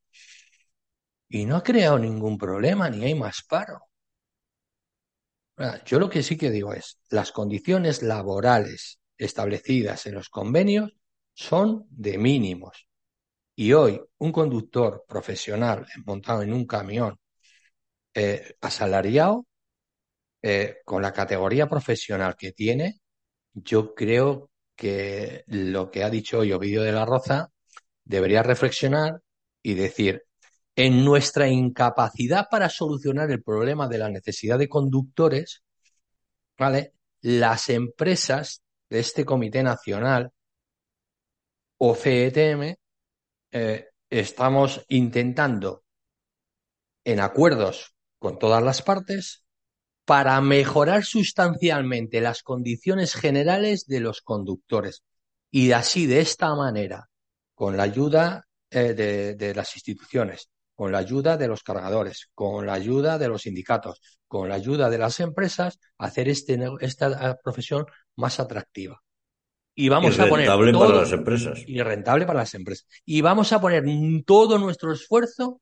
y 1.28 1.46
no 1.46 1.58
ha 1.58 1.64
creado 1.64 2.00
ningún 2.00 2.38
problema 2.38 2.90
ni 2.90 3.04
hay 3.06 3.16
más 3.16 3.44
paro. 3.44 3.82
Yo 5.86 6.00
lo 6.00 6.10
que 6.10 6.24
sí 6.24 6.38
que 6.38 6.50
digo 6.50 6.74
es, 6.74 7.00
las 7.10 7.32
condiciones 7.32 8.02
laborales 8.02 9.00
establecidas 9.18 10.06
en 10.08 10.16
los 10.16 10.30
convenios 10.30 10.92
son 11.34 11.86
de 11.90 12.18
mínimos. 12.18 12.88
Y 13.56 13.74
hoy 13.74 14.02
un 14.18 14.32
conductor 14.32 15.06
profesional 15.08 15.86
montado 16.06 16.42
en 16.42 16.54
un 16.54 16.66
camión 16.66 17.20
eh, 18.14 18.56
asalariado, 18.62 19.46
eh, 20.42 20.78
con 20.86 21.02
la 21.02 21.14
categoría 21.14 21.70
profesional 21.70 22.36
que 22.38 22.52
tiene, 22.52 23.00
yo 23.54 23.94
creo 23.96 24.52
que 24.76 25.44
lo 25.48 25.92
que 25.92 26.04
ha 26.04 26.10
dicho 26.10 26.40
hoy 26.40 26.52
Ovidio 26.52 26.84
de 26.84 26.92
la 26.92 27.06
Roza 27.06 27.50
debería 28.04 28.44
reflexionar 28.44 29.22
y 29.62 29.76
decir, 29.76 30.24
en 30.76 31.06
nuestra 31.06 31.48
incapacidad 31.48 32.48
para 32.50 32.70
solucionar 32.70 33.30
el 33.32 33.44
problema 33.44 33.88
de 33.88 33.98
la 34.00 34.10
necesidad 34.10 34.58
de 34.58 34.70
conductores, 34.70 35.64
¿vale? 36.58 36.94
Las 37.22 37.70
empresas 37.70 38.64
de 38.90 39.00
este 39.00 39.26
Comité 39.26 39.64
Nacional 39.64 40.32
o 41.78 41.96
CETM 41.96 42.76
eh, 43.52 43.88
estamos 44.10 44.84
intentando 44.90 45.84
en 47.04 47.20
acuerdos 47.20 47.96
con 48.18 48.40
todas 48.40 48.64
las 48.64 48.82
partes 48.82 49.46
para 50.06 50.40
mejorar 50.42 51.06
sustancialmente 51.06 52.20
las 52.20 52.42
condiciones 52.42 53.14
generales 53.16 53.86
de 53.86 54.00
los 54.00 54.22
conductores 54.22 55.04
y 55.52 55.72
así 55.72 56.08
de 56.08 56.20
esta 56.20 56.56
manera, 56.56 57.10
con 57.54 57.78
la 57.78 57.84
ayuda 57.84 58.48
eh, 58.70 58.94
de, 58.94 59.36
de 59.36 59.54
las 59.54 59.76
instituciones, 59.76 60.50
con 60.84 60.92
la 60.92 60.98
ayuda 60.98 61.38
de 61.38 61.48
los 61.48 61.64
cargadores, 61.64 62.30
con 62.36 62.66
la 62.66 62.74
ayuda 62.74 63.18
de 63.18 63.30
los 63.30 63.44
sindicatos, 63.44 64.02
con 64.28 64.50
la 64.50 64.56
ayuda 64.56 64.90
de 64.90 64.98
las 64.98 65.22
empresas, 65.22 65.80
hacer 65.98 66.28
este, 66.28 66.60
esta 66.82 67.40
profesión 67.42 67.86
más 68.18 68.42
atractiva. 68.42 69.02
Y 69.74 69.88
vamos 69.88 70.18
y 70.18 70.22
a 70.22 70.28
poner 70.28 70.50
rentable 70.50 70.72
todo, 70.74 70.88
para 70.88 71.00
las 71.00 71.12
empresas. 71.14 71.64
y 71.66 71.82
rentable 71.82 72.26
para 72.26 72.40
las 72.40 72.54
empresas. 72.54 72.86
Y 73.06 73.22
vamos 73.22 73.54
a 73.54 73.62
poner 73.62 73.86
todo 74.26 74.58
nuestro 74.58 74.92
esfuerzo 74.92 75.62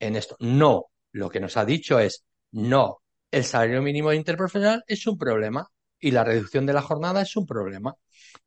en 0.00 0.16
esto. 0.16 0.34
No, 0.40 0.86
lo 1.12 1.30
que 1.30 1.38
nos 1.38 1.56
ha 1.56 1.64
dicho 1.64 2.00
es 2.00 2.24
no, 2.50 3.02
el 3.30 3.44
salario 3.44 3.80
mínimo 3.82 4.12
interprofesional 4.12 4.82
es 4.88 5.06
un 5.06 5.16
problema 5.16 5.64
y 6.00 6.10
la 6.10 6.24
reducción 6.24 6.66
de 6.66 6.72
la 6.72 6.82
jornada 6.82 7.22
es 7.22 7.36
un 7.36 7.46
problema. 7.46 7.94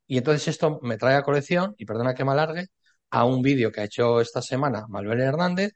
Y 0.06 0.18
entonces 0.18 0.48
esto 0.48 0.80
me 0.82 0.98
trae 0.98 1.14
a 1.16 1.22
colección, 1.22 1.74
y 1.78 1.86
perdona 1.86 2.14
que 2.14 2.26
me 2.26 2.32
alargue, 2.32 2.66
a 3.08 3.24
un 3.24 3.40
vídeo 3.40 3.72
que 3.72 3.80
ha 3.80 3.84
hecho 3.84 4.20
esta 4.20 4.42
semana 4.42 4.84
Manuel 4.86 5.22
Hernández 5.22 5.72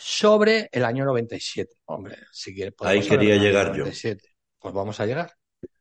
sobre 0.00 0.68
el 0.72 0.84
año 0.84 1.04
97. 1.04 1.76
Hombre, 1.86 2.16
si 2.32 2.54
quiere, 2.54 2.74
Ahí 2.82 3.00
quería 3.08 3.36
llegar 3.36 3.72
97. 3.72 4.28
yo. 4.28 4.32
Pues 4.58 4.74
vamos 4.74 5.00
a 5.00 5.06
llegar. 5.06 5.32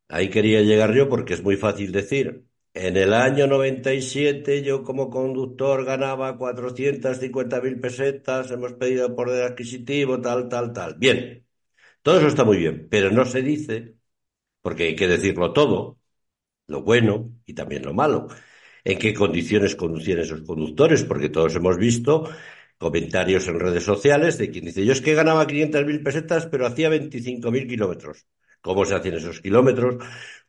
Ahí 0.08 0.30
quería 0.30 0.62
llegar 0.62 0.94
yo 0.94 1.08
porque 1.10 1.34
es 1.36 1.44
muy 1.44 1.56
fácil 1.58 1.92
decir. 1.92 2.46
En 2.74 2.98
el 2.98 3.14
año 3.14 3.48
97 3.48 4.64
yo 4.64 4.84
como 4.84 5.10
conductor 5.10 5.86
ganaba 5.86 6.38
450.000 6.38 7.80
pesetas, 7.80 8.52
hemos 8.52 8.74
pedido 8.74 9.16
poder 9.16 9.44
adquisitivo, 9.44 10.22
tal, 10.22 10.48
tal, 10.50 10.74
tal. 10.74 10.96
Bien, 10.98 11.46
Todo 12.04 12.20
eso 12.20 12.28
está 12.28 12.46
muy 12.46 12.58
bien, 12.60 12.88
pero 12.90 13.12
no 13.12 13.26
se 13.26 13.42
dice, 13.44 13.96
porque 14.62 14.84
hay 14.86 14.96
que 14.98 15.08
decirlo 15.08 15.54
todo, 15.54 16.00
lo 16.68 16.82
bueno 16.84 17.32
y 17.46 17.54
también 17.54 17.84
lo 17.86 17.94
malo. 17.94 18.28
En 18.84 18.98
qué 19.00 19.14
condiciones 19.14 19.76
conducían 19.76 20.20
esos 20.20 20.42
conductores, 20.44 21.04
porque 21.04 21.30
todos 21.30 21.56
hemos 21.56 21.78
visto 21.78 22.30
comentarios 22.80 23.48
en 23.48 23.60
redes 23.60 23.84
sociales 23.84 24.38
de 24.40 24.50
quien 24.50 24.66
dice, 24.66 24.86
yo 24.86 24.94
es 24.94 25.02
que 25.02 25.14
ganaba 25.14 25.46
500.000 25.46 26.02
pesetas, 26.02 26.48
pero 26.48 26.66
hacía 26.66 26.90
25.000 26.90 27.68
kilómetros. 27.68 28.26
¿Cómo 28.62 28.86
se 28.86 28.96
hacían 28.96 29.16
esos 29.16 29.42
kilómetros? 29.42 29.98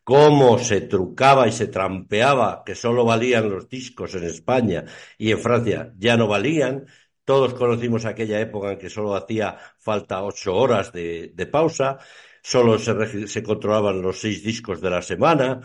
¿Cómo 0.04 0.58
se 0.58 0.80
trucaba 0.82 1.49
y 1.49 1.52
se 1.52 1.66
trampeaba 1.66 2.62
que 2.64 2.75
solo 2.75 3.04
valían 3.04 3.50
los 3.50 3.68
discos 3.68 4.14
en 4.14 4.25
España 4.25 4.84
y 5.18 5.32
en 5.32 5.38
Francia 5.40 5.92
ya 5.99 6.16
no 6.16 6.28
valían? 6.28 6.87
Todos 7.25 7.54
conocimos 7.54 8.04
aquella 8.06 8.40
época 8.40 8.72
en 8.72 8.78
que 8.78 8.90
solo 8.90 9.14
hacía 9.14 9.58
falta 9.78 10.22
ocho 10.22 10.54
horas 10.56 10.92
de, 10.92 11.49
pausa, 11.50 11.99
solo 12.42 12.78
se 12.78 13.42
controlaban 13.42 14.02
los 14.02 14.20
seis 14.20 14.42
discos 14.42 14.80
de 14.80 14.90
la 14.90 15.02
semana, 15.02 15.60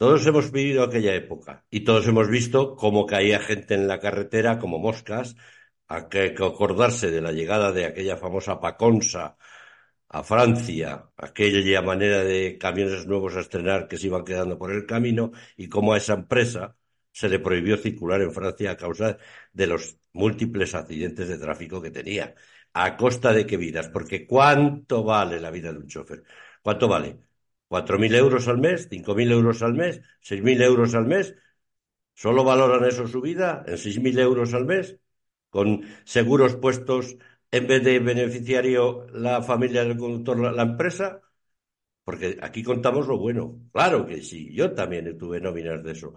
todos 0.00 0.26
hemos 0.26 0.50
vivido 0.50 0.82
aquella 0.82 1.14
época 1.14 1.66
y 1.70 1.80
todos 1.84 2.08
hemos 2.08 2.28
visto 2.30 2.74
cómo 2.74 3.04
caía 3.06 3.38
gente 3.38 3.74
en 3.74 3.86
la 3.86 4.00
carretera 4.00 4.58
como 4.58 4.78
moscas. 4.78 5.36
Hay 5.88 6.08
que 6.08 6.34
acordarse 6.38 7.10
de 7.10 7.20
la 7.20 7.32
llegada 7.32 7.70
de 7.72 7.84
aquella 7.84 8.16
famosa 8.16 8.60
Paconsa 8.60 9.36
a 10.08 10.22
Francia, 10.24 11.10
aquella 11.16 11.82
manera 11.82 12.24
de 12.24 12.56
camiones 12.58 13.06
nuevos 13.06 13.36
a 13.36 13.40
estrenar 13.40 13.88
que 13.88 13.98
se 13.98 14.06
iban 14.06 14.24
quedando 14.24 14.58
por 14.58 14.72
el 14.72 14.86
camino 14.86 15.32
y 15.56 15.68
cómo 15.68 15.92
a 15.92 15.98
esa 15.98 16.14
empresa 16.14 16.76
se 17.12 17.28
le 17.28 17.38
prohibió 17.38 17.76
circular 17.76 18.22
en 18.22 18.32
Francia 18.32 18.70
a 18.72 18.76
causa 18.78 19.18
de 19.52 19.66
los 19.66 19.98
múltiples 20.14 20.74
accidentes 20.74 21.28
de 21.28 21.38
tráfico 21.38 21.82
que 21.82 21.90
tenía. 21.90 22.34
¿A 22.72 22.96
costa 22.96 23.32
de 23.34 23.46
qué 23.46 23.56
vidas? 23.58 23.88
Porque 23.90 24.26
¿cuánto 24.26 25.04
vale 25.04 25.40
la 25.40 25.50
vida 25.50 25.72
de 25.72 25.78
un 25.78 25.88
chofer? 25.88 26.24
¿Cuánto 26.62 26.88
vale? 26.88 27.29
¿4.000 27.70 28.14
euros 28.24 28.44
al 28.52 28.58
mes? 28.66 28.88
¿5.000 28.92 29.30
euros 29.38 29.62
al 29.66 29.74
mes? 29.74 29.94
¿6.000 30.28 30.60
euros 30.70 30.94
al 30.94 31.06
mes? 31.12 31.26
¿Solo 32.14 32.44
valoran 32.44 32.84
eso 32.92 33.04
su 33.14 33.20
vida 33.28 33.64
en 33.66 33.78
6.000 33.78 34.18
euros 34.18 34.54
al 34.54 34.66
mes? 34.66 34.86
Con 35.50 35.68
seguros 36.04 36.56
puestos 36.56 37.16
en 37.50 37.64
vez 37.70 37.82
de 37.84 37.98
beneficiario 38.00 39.06
la 39.12 39.42
familia 39.42 39.84
del 39.84 39.98
conductor, 39.98 40.38
la, 40.40 40.52
la 40.52 40.62
empresa. 40.62 41.06
Porque 42.04 42.38
aquí 42.42 42.62
contamos 42.62 43.06
lo 43.08 43.18
bueno. 43.18 43.42
Claro 43.72 44.06
que 44.06 44.22
sí, 44.22 44.52
yo 44.54 44.72
también 44.74 45.16
tuve 45.18 45.40
nóminas 45.40 45.82
de 45.84 45.92
eso. 45.92 46.14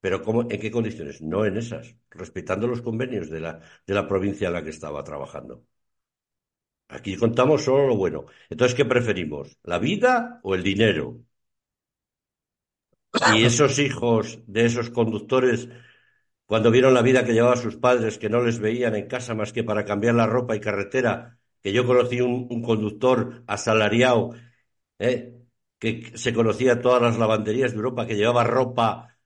Pero 0.00 0.22
¿cómo, 0.22 0.42
¿en 0.50 0.60
qué 0.60 0.70
condiciones? 0.70 1.22
No 1.22 1.44
en 1.46 1.56
esas, 1.56 1.96
respetando 2.10 2.66
los 2.68 2.82
convenios 2.82 3.30
de 3.30 3.40
la, 3.40 3.60
de 3.86 3.94
la 3.94 4.06
provincia 4.08 4.48
en 4.48 4.54
la 4.54 4.64
que 4.64 4.70
estaba 4.70 5.04
trabajando. 5.04 5.64
Aquí 6.88 7.16
contamos 7.16 7.64
solo 7.64 7.88
lo 7.88 7.96
bueno. 7.96 8.26
Entonces, 8.48 8.76
¿qué 8.76 8.84
preferimos? 8.84 9.58
¿La 9.62 9.78
vida 9.78 10.40
o 10.42 10.54
el 10.54 10.62
dinero? 10.62 11.20
Y 13.34 13.44
esos 13.44 13.78
hijos 13.78 14.40
de 14.46 14.66
esos 14.66 14.90
conductores, 14.90 15.68
cuando 16.46 16.70
vieron 16.70 16.94
la 16.94 17.02
vida 17.02 17.24
que 17.24 17.32
llevaban 17.32 17.58
sus 17.58 17.76
padres, 17.76 18.18
que 18.18 18.28
no 18.28 18.42
les 18.42 18.58
veían 18.58 18.94
en 18.94 19.08
casa 19.08 19.34
más 19.34 19.52
que 19.52 19.64
para 19.64 19.84
cambiar 19.84 20.14
la 20.14 20.26
ropa 20.26 20.54
y 20.54 20.60
carretera, 20.60 21.38
que 21.62 21.72
yo 21.72 21.86
conocí 21.86 22.20
un, 22.20 22.62
conductor 22.62 23.42
asalariado, 23.46 24.34
¿eh? 24.98 25.34
que 25.78 26.12
se 26.16 26.32
conocía 26.34 26.80
todas 26.80 27.02
las 27.02 27.18
lavanderías 27.18 27.72
de 27.72 27.78
Europa, 27.78 28.06
que 28.06 28.16
llevaba 28.16 28.44
ropa 28.44 29.16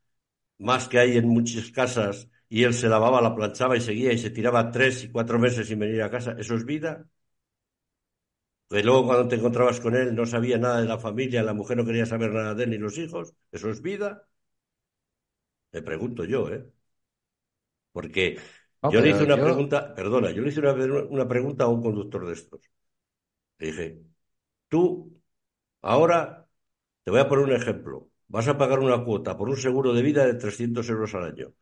más 0.58 0.88
que 0.88 0.98
hay 1.00 1.16
en 1.18 1.28
muchas 1.28 1.70
casas, 1.72 2.28
y 2.48 2.64
él 2.64 2.74
se 2.74 2.88
lavaba, 2.88 3.22
la 3.22 3.34
planchaba 3.34 3.76
y 3.76 3.80
seguía 3.80 4.12
y 4.12 4.18
se 4.18 4.30
tiraba 4.30 4.70
tres 4.70 5.04
y 5.04 5.10
cuatro 5.10 5.38
meses 5.38 5.68
sin 5.68 5.78
venir 5.78 6.02
a 6.02 6.10
casa. 6.10 6.36
¿Eso 6.38 6.54
es 6.56 6.64
vida? 6.64 7.06
Que 8.70 8.82
luego 8.82 9.04
cuando 9.06 9.28
te 9.28 9.36
encontrabas 9.36 9.80
con 9.80 9.94
él 9.94 10.14
no 10.14 10.24
sabía 10.26 10.56
nada 10.58 10.80
de 10.80 10.86
la 10.88 10.98
familia, 10.98 11.42
la 11.42 11.52
mujer 11.54 11.76
no 11.76 11.84
quería 11.84 12.06
saber 12.06 12.32
nada 12.32 12.54
de 12.54 12.64
él 12.64 12.70
ni 12.70 12.78
los 12.78 12.96
hijos. 12.98 13.34
¿Eso 13.52 13.68
es 13.70 13.82
vida? 13.82 14.26
Me 15.72 15.82
pregunto 15.82 16.24
yo, 16.24 16.48
¿eh? 16.48 16.64
Porque 17.92 18.24
No, 18.82 18.90
yo 18.92 19.00
le 19.00 19.10
hice 19.10 19.24
una 19.24 19.36
yo, 19.36 19.42
pregunta, 19.42 19.94
perdona, 19.94 20.30
yo 20.30 20.42
le 20.42 20.48
hice 20.50 20.60
una, 20.60 20.72
una 21.04 21.28
pregunta 21.28 21.64
a 21.64 21.68
un 21.68 21.82
conductor 21.82 22.26
de 22.26 22.32
estos. 22.34 22.60
Le 23.58 23.68
dije, 23.68 24.02
tú 24.68 25.20
ahora 25.82 26.48
te 27.04 27.10
voy 27.12 27.20
a 27.20 27.28
poner 27.28 27.46
un 27.46 27.52
ejemplo. 27.54 28.10
Vas 28.28 28.48
a 28.48 28.58
pagar 28.58 28.80
una 28.80 29.04
cuota 29.04 29.36
por 29.38 29.48
un 29.50 29.56
seguro 29.58 29.94
de 29.94 30.02
vida 30.02 30.26
de 30.26 30.34
300 30.34 30.88
euros 30.90 31.14
al 31.14 31.24
año. 31.24 31.54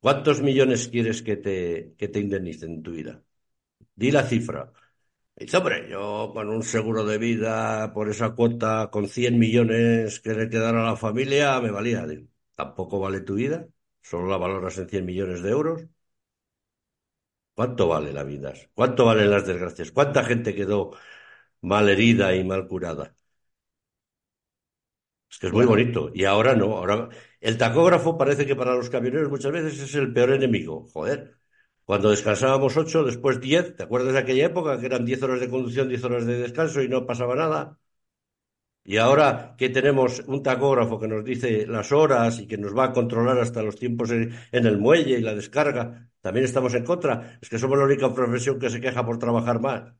¿Cuántos 0.00 0.40
millones 0.42 0.88
quieres 0.88 1.22
que 1.22 1.36
te, 1.36 1.94
que 1.98 2.08
te 2.08 2.20
indemnicen 2.20 2.70
en 2.74 2.82
tu 2.82 2.92
vida? 2.92 3.22
Di 3.94 4.10
la 4.12 4.24
cifra. 4.24 4.72
Dice, 5.38 5.56
hombre, 5.58 5.86
yo 5.90 6.30
con 6.34 6.48
un 6.48 6.62
seguro 6.62 7.04
de 7.04 7.18
vida 7.18 7.92
por 7.92 8.08
esa 8.08 8.30
cuota, 8.34 8.88
con 8.90 9.06
100 9.08 9.38
millones 9.38 10.20
que 10.20 10.32
le 10.34 10.48
quedaron 10.48 10.80
a 10.82 10.90
la 10.92 10.96
familia, 10.96 11.60
me 11.60 11.70
valía. 11.70 12.06
Digo, 12.06 12.26
¿tampoco 12.54 13.00
vale 13.00 13.20
tu 13.20 13.34
vida? 13.34 13.66
¿Solo 14.02 14.28
la 14.28 14.38
valoras 14.38 14.78
en 14.78 14.88
100 14.88 15.04
millones 15.04 15.42
de 15.42 15.50
euros? 15.50 15.82
¿Cuánto 17.54 17.88
vale 17.88 18.12
la 18.12 18.22
vida? 18.24 18.52
¿Cuánto 18.74 19.04
valen 19.06 19.30
las 19.30 19.46
desgracias? 19.46 19.90
¿Cuánta 19.92 20.24
gente 20.24 20.54
quedó 20.54 20.92
mal 21.62 21.88
herida 21.90 22.34
y 22.36 22.44
mal 22.44 22.68
curada? 22.68 23.16
Es 25.30 25.38
que 25.38 25.46
es 25.48 25.52
muy 25.52 25.66
bonito. 25.66 26.10
Y 26.14 26.24
ahora 26.24 26.54
no. 26.56 26.76
Ahora 26.76 27.08
el 27.40 27.58
tacógrafo 27.58 28.16
parece 28.18 28.46
que 28.46 28.56
para 28.56 28.74
los 28.74 28.90
camioneros 28.90 29.28
muchas 29.30 29.52
veces 29.52 29.78
es 29.80 29.94
el 29.94 30.12
peor 30.12 30.30
enemigo. 30.32 30.86
Joder. 30.92 31.36
Cuando 31.86 32.10
descansábamos 32.10 32.76
ocho, 32.76 33.04
después 33.04 33.40
diez, 33.40 33.76
¿te 33.76 33.84
acuerdas 33.84 34.12
de 34.14 34.18
aquella 34.18 34.46
época 34.46 34.78
que 34.78 34.86
eran 34.86 35.04
diez 35.04 35.22
horas 35.22 35.38
de 35.40 35.48
conducción, 35.48 35.88
diez 35.88 36.02
horas 36.02 36.26
de 36.26 36.36
descanso 36.38 36.82
y 36.82 36.88
no 36.88 37.06
pasaba 37.06 37.36
nada? 37.36 37.78
Y 38.82 38.96
ahora 38.96 39.54
que 39.56 39.68
tenemos 39.68 40.20
un 40.26 40.42
tacógrafo 40.42 40.98
que 40.98 41.06
nos 41.06 41.24
dice 41.24 41.64
las 41.66 41.92
horas 41.92 42.40
y 42.40 42.46
que 42.48 42.58
nos 42.58 42.76
va 42.76 42.86
a 42.86 42.92
controlar 42.92 43.38
hasta 43.38 43.62
los 43.62 43.76
tiempos 43.76 44.10
en, 44.10 44.32
el 44.52 44.78
muelle 44.78 45.18
y 45.18 45.22
la 45.22 45.34
descarga, 45.34 46.08
también 46.20 46.44
estamos 46.44 46.74
en 46.74 46.84
contra. 46.84 47.38
Es 47.40 47.48
que 47.48 47.58
somos 47.58 47.78
la 47.78 47.84
única 47.84 48.12
profesión 48.12 48.58
que 48.58 48.70
se 48.70 48.80
queja 48.80 49.04
por 49.06 49.18
trabajar 49.18 49.60
más. 49.60 49.92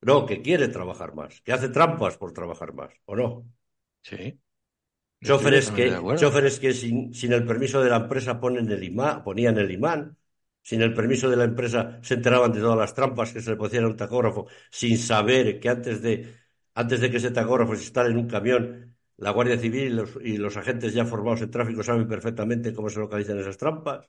No, 0.00 0.26
que 0.26 0.42
quiere 0.42 0.66
trabajar 0.66 1.14
más, 1.14 1.40
que 1.42 1.52
hace 1.52 1.68
trampas 1.68 2.18
por 2.18 2.32
trabajar 2.32 2.72
más, 2.72 2.92
¿o 3.04 3.14
no? 3.14 3.46
sí, 4.02 4.36
Choferes 5.22 5.70
que, 5.70 5.96
choferes 6.16 6.58
que 6.58 6.72
sin, 6.72 7.14
sin 7.14 7.32
el 7.32 7.46
permiso 7.46 7.80
de 7.80 7.90
la 7.90 7.98
empresa 7.98 8.40
ponen 8.40 8.68
el 8.68 8.82
imán, 8.82 9.22
ponían 9.22 9.56
el 9.58 9.70
imán, 9.70 10.16
sin 10.62 10.82
el 10.82 10.94
permiso 10.94 11.28
de 11.30 11.36
la 11.36 11.44
empresa 11.44 11.98
se 12.02 12.14
enteraban 12.14 12.52
de 12.52 12.60
todas 12.60 12.78
las 12.78 12.94
trampas 12.94 13.32
que 13.32 13.40
se 13.42 13.50
le 13.50 13.56
pusieron 13.56 13.88
a 13.88 13.92
un 13.92 13.96
tacógrafo, 13.96 14.46
sin 14.70 14.98
saber 14.98 15.60
que 15.60 15.68
antes 15.68 16.02
de, 16.02 16.34
antes 16.74 17.00
de 17.00 17.10
que 17.10 17.16
ese 17.18 17.30
tacógrafo 17.30 17.74
se 17.76 17.82
instale 17.84 18.10
en 18.10 18.18
un 18.18 18.28
camión, 18.28 18.96
la 19.16 19.30
Guardia 19.30 19.58
Civil 19.58 19.82
y 19.84 19.90
los, 19.90 20.10
y 20.22 20.36
los 20.38 20.56
agentes 20.56 20.94
ya 20.94 21.04
formados 21.04 21.42
en 21.42 21.50
tráfico 21.50 21.82
saben 21.82 22.08
perfectamente 22.08 22.72
cómo 22.74 22.88
se 22.90 23.00
localizan 23.00 23.38
esas 23.38 23.58
trampas. 23.58 24.08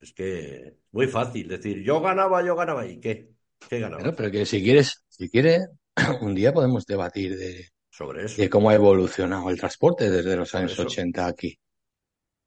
Es 0.00 0.12
que 0.12 0.78
muy 0.92 1.06
fácil 1.08 1.48
decir, 1.48 1.82
yo 1.82 2.00
ganaba, 2.00 2.44
yo 2.44 2.56
ganaba, 2.56 2.86
¿y 2.86 3.00
qué? 3.00 3.34
¿Qué 3.68 3.80
Bueno, 3.96 4.12
ganabas? 4.12 4.16
pero 4.16 4.30
que 4.30 4.46
si 4.46 4.62
quieres, 4.62 5.04
si 5.08 5.28
quieres, 5.30 5.68
un 6.22 6.34
día 6.34 6.52
podemos 6.52 6.84
debatir 6.86 7.36
de, 7.38 7.68
Sobre 7.90 8.24
de 8.36 8.48
eso, 8.48 8.50
cómo 8.50 8.70
ha 8.70 8.74
evolucionado 8.74 9.50
el 9.50 9.58
transporte 9.58 10.10
desde 10.10 10.36
los 10.36 10.54
años 10.54 10.78
eso. 10.78 10.80
80 10.80 11.26
aquí. 11.26 11.58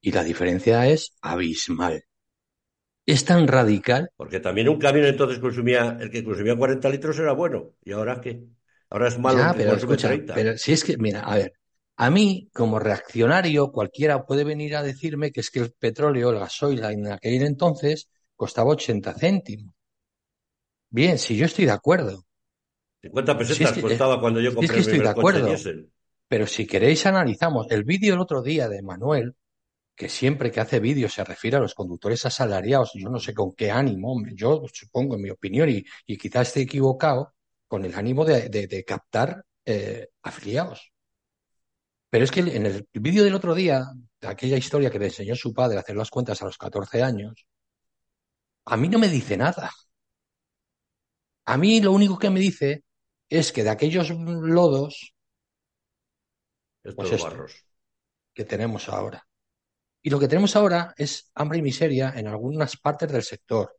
Y 0.01 0.11
la 0.13 0.23
diferencia 0.23 0.87
es 0.87 1.13
abismal. 1.21 2.03
Es 3.05 3.23
tan 3.23 3.47
radical. 3.47 4.09
Porque 4.15 4.39
también 4.39 4.69
un 4.69 4.79
camión 4.79 5.05
entonces 5.05 5.39
consumía, 5.39 5.97
el 5.99 6.09
que 6.09 6.23
consumía 6.23 6.55
40 6.55 6.89
litros 6.89 7.19
era 7.19 7.33
bueno. 7.33 7.73
¿Y 7.83 7.91
ahora 7.91 8.19
qué? 8.19 8.43
Ahora 8.89 9.07
es 9.07 9.19
malo 9.19 9.39
Ya, 9.39 9.53
pero 9.53 9.73
escucha, 9.73 10.07
30. 10.07 10.33
pero 10.33 10.57
si 10.57 10.73
es 10.73 10.83
que, 10.83 10.97
mira, 10.97 11.21
a 11.21 11.35
ver, 11.35 11.53
a 11.97 12.09
mí 12.09 12.49
como 12.53 12.79
reaccionario 12.79 13.71
cualquiera 13.71 14.25
puede 14.25 14.43
venir 14.43 14.75
a 14.75 14.83
decirme 14.83 15.31
que 15.31 15.41
es 15.41 15.49
que 15.49 15.59
el 15.59 15.71
petróleo, 15.71 16.31
el 16.31 16.39
gasoil 16.39 16.83
en 16.83 17.11
aquel 17.11 17.41
entonces 17.43 18.09
costaba 18.35 18.71
80 18.71 19.13
céntimos. 19.13 19.73
Bien, 20.89 21.17
si 21.19 21.35
yo 21.35 21.45
estoy 21.45 21.65
de 21.65 21.71
acuerdo. 21.71 22.23
50 23.01 23.33
Si 23.33 23.41
es 23.41 23.47
pesetas 23.49 23.73
que, 23.73 23.81
costaba 23.81 24.19
cuando 24.19 24.39
yo 24.41 24.51
si 24.51 24.65
es 24.65 24.71
compré 24.71 24.95
el 24.97 25.03
de 25.03 25.09
acuerdo, 25.09 25.45
diésel. 25.47 25.91
pero 26.27 26.47
si 26.47 26.65
queréis 26.65 27.05
analizamos 27.05 27.67
el 27.69 27.83
vídeo 27.83 28.15
el 28.15 28.21
otro 28.21 28.41
día 28.41 28.67
de 28.67 28.81
Manuel, 28.81 29.35
que 29.95 30.09
siempre 30.09 30.51
que 30.51 30.59
hace 30.61 30.79
vídeos 30.79 31.13
se 31.13 31.23
refiere 31.23 31.57
a 31.57 31.59
los 31.61 31.73
conductores 31.75 32.25
asalariados, 32.25 32.91
yo 32.95 33.09
no 33.09 33.19
sé 33.19 33.33
con 33.33 33.53
qué 33.55 33.71
ánimo, 33.71 34.11
hombre, 34.13 34.33
yo 34.35 34.63
supongo 34.73 35.15
en 35.15 35.21
mi 35.21 35.29
opinión 35.29 35.69
y, 35.69 35.83
y 36.05 36.17
quizás 36.17 36.47
esté 36.49 36.61
equivocado, 36.61 37.33
con 37.67 37.83
el 37.85 37.95
ánimo 37.95 38.25
de, 38.25 38.49
de- 38.49 38.67
de 38.67 38.83
captar 38.85 39.43
eh, 39.65 40.09
afiliados. 40.23 40.91
Pero 42.11 42.23
es 42.25 42.31
que 42.31 42.39
en 42.39 42.65
el 42.65 42.87
vídeo 42.93 43.23
del 43.23 43.35
otro 43.35 43.53
día, 43.53 43.83
de 44.21 44.27
aquella 44.27 44.57
historia 44.57 44.89
que 44.89 44.97
le 44.99 45.05
enseñó 45.07 45.35
su 45.35 45.53
padre 45.53 45.77
a 45.77 45.81
hacer 45.81 45.95
las 45.95 46.09
cuentas 46.09 46.41
a 46.41 46.45
los 46.45 46.57
14 46.57 47.03
años, 47.03 47.45
a 48.65 48.77
mí 48.77 48.87
no 48.89 48.99
me 48.99 49.07
dice 49.09 49.37
nada. 49.37 49.71
A 51.45 51.57
mí 51.57 51.81
lo 51.81 51.91
único 51.91 52.19
que 52.19 52.29
me 52.29 52.39
dice 52.39 52.83
es 53.29 53.51
que 53.51 53.63
de 53.63 53.71
aquellos 53.71 54.11
lodos, 54.11 55.15
pues 56.95 57.11
Estos 57.11 57.21
barros. 57.21 57.53
que 58.35 58.45
tenemos 58.45 58.87
ahora. 58.89 59.27
Y 60.05 60.11
lo 60.11 60.19
que 60.19 60.27
tenemos 60.27 60.55
ahora 60.55 60.93
es 60.97 61.31
hambre 61.33 61.57
y 61.57 61.63
miseria 61.63 62.13
en 62.15 62.27
algunas 62.27 62.77
partes 62.77 63.11
del 63.11 63.23
sector, 63.23 63.75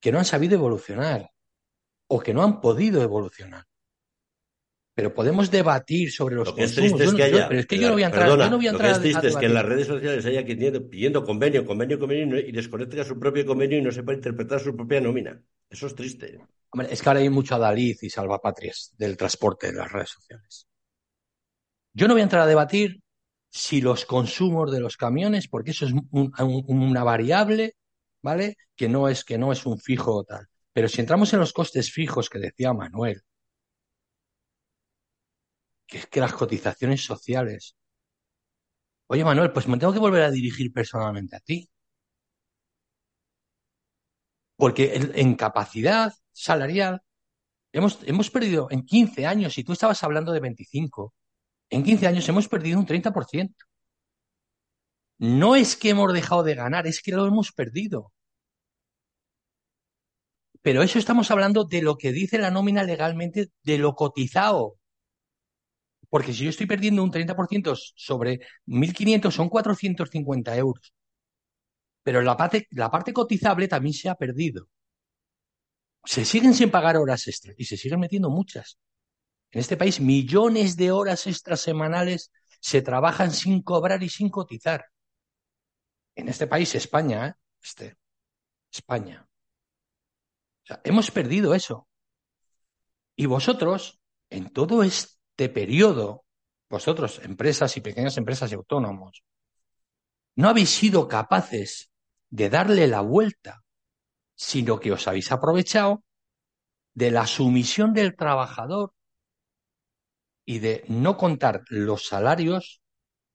que 0.00 0.10
no 0.10 0.18
han 0.18 0.24
sabido 0.24 0.56
evolucionar. 0.56 1.30
o 2.12 2.18
que 2.18 2.34
no 2.34 2.42
han 2.42 2.60
podido 2.60 3.00
evolucionar. 3.00 3.64
Pero 4.96 5.14
podemos 5.14 5.48
debatir 5.48 6.10
sobre 6.10 6.34
los 6.34 6.48
Lo 6.48 6.54
que 6.56 6.64
es 6.64 6.74
triste 6.74 7.04
es 7.04 7.12
que 7.12 7.18
yo- 7.18 7.24
haya. 7.36 7.48
pero 7.48 7.60
es 7.60 7.66
que 7.66 7.78
yo 7.78 7.86
no 7.86 7.92
voy 7.92 8.02
a 8.02 8.06
entrar, 8.06 8.24
perdona, 8.24 8.44
yo 8.46 8.50
no 8.50 8.56
voy 8.56 8.66
a 8.66 8.72
lo 8.72 8.78
entrar 8.78 8.90
que 8.90 8.96
es 8.96 9.02
triste 9.02 9.26
a 9.26 9.30
es 9.30 9.36
que 9.36 9.46
en 9.46 9.54
las 9.54 9.64
redes 9.64 9.86
sociales 9.86 10.26
haya 10.26 10.44
quien 10.44 10.58
tiene- 10.58 10.80
pidiendo 10.80 11.22
convenio, 11.22 11.64
convenio, 11.64 12.00
convenio 12.00 12.40
y, 12.40 12.50
desconecta 12.50 13.04
su 13.04 13.16
propio 13.16 13.46
convenio 13.46 13.78
y 13.78 13.82
no 13.82 13.92
sepa 13.92 14.12
interpretar 14.12 14.58
su 14.58 14.74
propia 14.74 15.00
nómina. 15.00 15.40
Eso 15.68 15.86
es 15.86 15.94
triste. 15.94 16.40
Hombre, 16.70 16.92
es 16.92 17.00
que 17.00 17.08
ahora 17.08 17.20
hay 17.20 17.30
mucho 17.30 17.54
adalid 17.54 17.96
y 18.02 18.10
salvapatrias 18.10 18.92
del 18.98 19.16
transporte 19.16 19.68
en 19.68 19.76
las 19.76 19.92
redes 19.92 20.08
sociales. 20.10 20.66
Yo 21.92 22.08
no 22.08 22.14
voy 22.14 22.22
a 22.22 22.24
entrar 22.24 22.42
a 22.42 22.46
debatir 22.46 23.00
si 23.50 23.80
los 23.80 24.04
consumos 24.06 24.70
de 24.72 24.80
los 24.80 24.96
camiones, 24.96 25.48
porque 25.48 25.72
eso 25.72 25.86
es 25.86 25.92
un- 25.92 26.08
un- 26.12 26.64
una 26.68 27.04
variable, 27.04 27.74
¿vale? 28.22 28.56
Que 28.76 28.88
no 28.88 29.08
es, 29.08 29.24
que 29.24 29.38
no 29.38 29.52
es 29.52 29.66
un 29.66 29.78
fijo 29.78 30.14
o 30.16 30.24
tal. 30.24 30.46
Pero 30.72 30.88
si 30.88 31.00
entramos 31.00 31.32
en 31.32 31.40
los 31.40 31.52
costes 31.52 31.92
fijos 31.92 32.30
que 32.30 32.38
decía 32.38 32.72
Manuel, 32.72 33.22
que 35.86 35.98
es 35.98 36.06
que 36.06 36.20
las 36.20 36.32
cotizaciones 36.32 37.04
sociales. 37.04 37.76
Oye, 39.08 39.24
Manuel, 39.26 39.52
pues 39.52 39.68
me 39.68 39.76
tengo 39.76 39.92
que 39.92 39.98
volver 39.98 40.22
a 40.22 40.30
dirigir 40.30 40.72
personalmente 40.72 41.36
a 41.36 41.40
ti. 41.40 41.68
Porque 44.56 44.94
en, 44.96 45.12
en 45.14 45.34
capacidad 45.34 46.12
salarial 46.32 47.02
hemos, 47.72 48.00
hemos 48.04 48.30
perdido 48.30 48.68
en 48.70 48.86
15 48.86 49.26
años, 49.26 49.58
y 49.58 49.64
tú 49.64 49.72
estabas 49.74 50.02
hablando 50.04 50.32
de 50.32 50.40
25, 50.40 51.14
en 51.70 51.82
15 51.84 52.06
años 52.06 52.28
hemos 52.28 52.48
perdido 52.48 52.78
un 52.78 52.86
30%. 52.86 53.54
No 55.18 55.54
es 55.56 55.76
que 55.76 55.90
hemos 55.90 56.12
dejado 56.12 56.42
de 56.42 56.54
ganar, 56.54 56.86
es 56.86 57.00
que 57.02 57.12
lo 57.12 57.26
hemos 57.26 57.52
perdido. 57.52 58.12
Pero 60.62 60.82
eso 60.82 60.98
estamos 60.98 61.30
hablando 61.30 61.64
de 61.64 61.82
lo 61.82 61.96
que 61.96 62.12
dice 62.12 62.38
la 62.38 62.50
nómina 62.50 62.82
legalmente, 62.82 63.50
de 63.62 63.78
lo 63.78 63.94
cotizado. 63.94 64.76
Porque 66.08 66.32
si 66.32 66.44
yo 66.44 66.50
estoy 66.50 66.66
perdiendo 66.66 67.02
un 67.04 67.10
30% 67.12 67.74
sobre 67.94 68.40
1.500 68.66 69.30
son 69.30 69.48
450 69.48 70.56
euros. 70.56 70.92
Pero 72.02 72.22
la 72.22 72.36
parte, 72.36 72.66
la 72.70 72.90
parte 72.90 73.12
cotizable 73.12 73.68
también 73.68 73.94
se 73.94 74.08
ha 74.08 74.14
perdido. 74.16 74.68
Se 76.04 76.24
siguen 76.24 76.54
sin 76.54 76.70
pagar 76.70 76.96
horas 76.96 77.26
extras 77.28 77.54
y 77.58 77.64
se 77.64 77.76
siguen 77.76 78.00
metiendo 78.00 78.30
muchas. 78.30 78.78
En 79.52 79.60
este 79.60 79.76
país 79.76 80.00
millones 80.00 80.76
de 80.76 80.92
horas 80.92 81.26
extras 81.26 81.60
semanales 81.60 82.32
se 82.60 82.82
trabajan 82.82 83.32
sin 83.32 83.62
cobrar 83.62 84.02
y 84.02 84.08
sin 84.08 84.28
cotizar. 84.28 84.86
En 86.14 86.28
este 86.28 86.46
país, 86.46 86.74
España, 86.74 87.28
¿eh? 87.28 87.34
Este, 87.62 87.96
España. 88.70 89.26
O 90.62 90.66
sea, 90.66 90.80
hemos 90.84 91.10
perdido 91.10 91.54
eso. 91.54 91.88
Y 93.16 93.26
vosotros, 93.26 94.00
en 94.28 94.50
todo 94.50 94.82
este 94.82 95.48
periodo, 95.48 96.24
vosotros, 96.68 97.20
empresas 97.24 97.76
y 97.76 97.80
pequeñas 97.80 98.16
empresas 98.16 98.52
y 98.52 98.54
autónomos, 98.54 99.24
no 100.36 100.48
habéis 100.48 100.70
sido 100.70 101.08
capaces 101.08 101.90
de 102.28 102.48
darle 102.48 102.86
la 102.86 103.00
vuelta, 103.00 103.64
sino 104.34 104.78
que 104.78 104.92
os 104.92 105.08
habéis 105.08 105.32
aprovechado 105.32 106.04
de 106.94 107.10
la 107.10 107.26
sumisión 107.26 107.92
del 107.92 108.16
trabajador 108.16 108.94
y 110.50 110.58
de 110.58 110.82
no 110.88 111.16
contar 111.16 111.62
los 111.68 112.08
salarios 112.08 112.82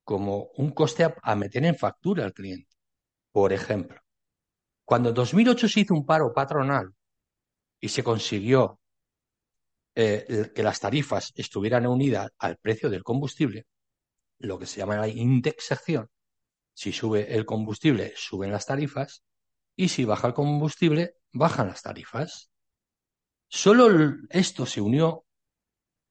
como 0.03 0.49
un 0.57 0.71
coste 0.71 1.15
a, 1.23 1.35
meter 1.37 1.63
en 1.63 1.77
factura 1.77 2.25
al 2.25 2.33
cliente. 2.33 2.75
Por 3.31 3.53
ejemplo, 3.53 4.01
cuando 4.83 5.07
en 5.09 5.15
2008 5.15 5.69
se 5.69 5.79
hizo 5.79 5.93
un 5.93 6.05
paro 6.05 6.33
patronal 6.33 6.93
y 7.79 7.87
se 7.87 8.03
consiguió 8.03 8.81
eh, 9.95 10.51
que 10.53 10.61
las 10.61 10.81
tarifas 10.81 11.31
estuvieran 11.35 11.87
unidas 11.87 12.31
al 12.37 12.57
precio 12.57 12.89
del 12.89 13.05
combustible, 13.05 13.65
lo 14.39 14.59
que 14.59 14.65
se 14.65 14.79
llama 14.79 14.97
la 14.97 15.07
indexación, 15.07 16.09
si 16.73 16.91
sube 16.91 17.33
el 17.33 17.45
combustible, 17.45 18.11
suben 18.17 18.51
las 18.51 18.65
tarifas, 18.65 19.23
y 19.77 19.87
si 19.87 20.03
baja 20.03 20.27
el 20.27 20.33
combustible, 20.33 21.15
bajan 21.31 21.67
las 21.67 21.81
tarifas. 21.81 22.51
Solo 23.47 24.17
esto 24.31 24.65
se 24.65 24.81
unió 24.81 25.23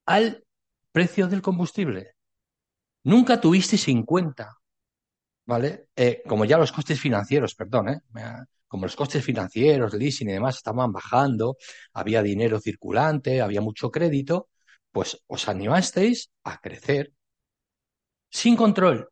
al 0.07 0.45
precio 0.95 1.27
del 1.27 1.43
combustible. 1.43 2.15
Nunca 3.03 3.41
tuvisteis 3.41 3.89
en 3.89 4.05
cuenta, 4.05 4.59
¿vale? 5.45 5.89
Eh, 5.97 6.23
como 6.25 6.45
ya 6.45 6.57
los 6.57 6.71
costes 6.71 7.01
financieros, 7.01 7.57
perdón, 7.57 7.89
¿eh? 7.89 8.01
como 8.69 8.85
los 8.85 8.95
costes 8.95 9.25
financieros, 9.25 9.93
leasing 9.93 10.31
y 10.31 10.35
demás 10.35 10.59
estaban 10.59 10.93
bajando, 10.93 11.57
había 11.95 12.23
dinero 12.23 12.61
circulante, 12.61 13.43
había 13.43 13.61
mucho 13.61 13.91
crédito, 13.91 14.49
pues 14.93 15.21
os 15.27 15.49
animasteis 15.49 16.31
a 16.45 16.59
crecer 16.61 17.13
sin 18.31 18.55
control, 18.55 19.09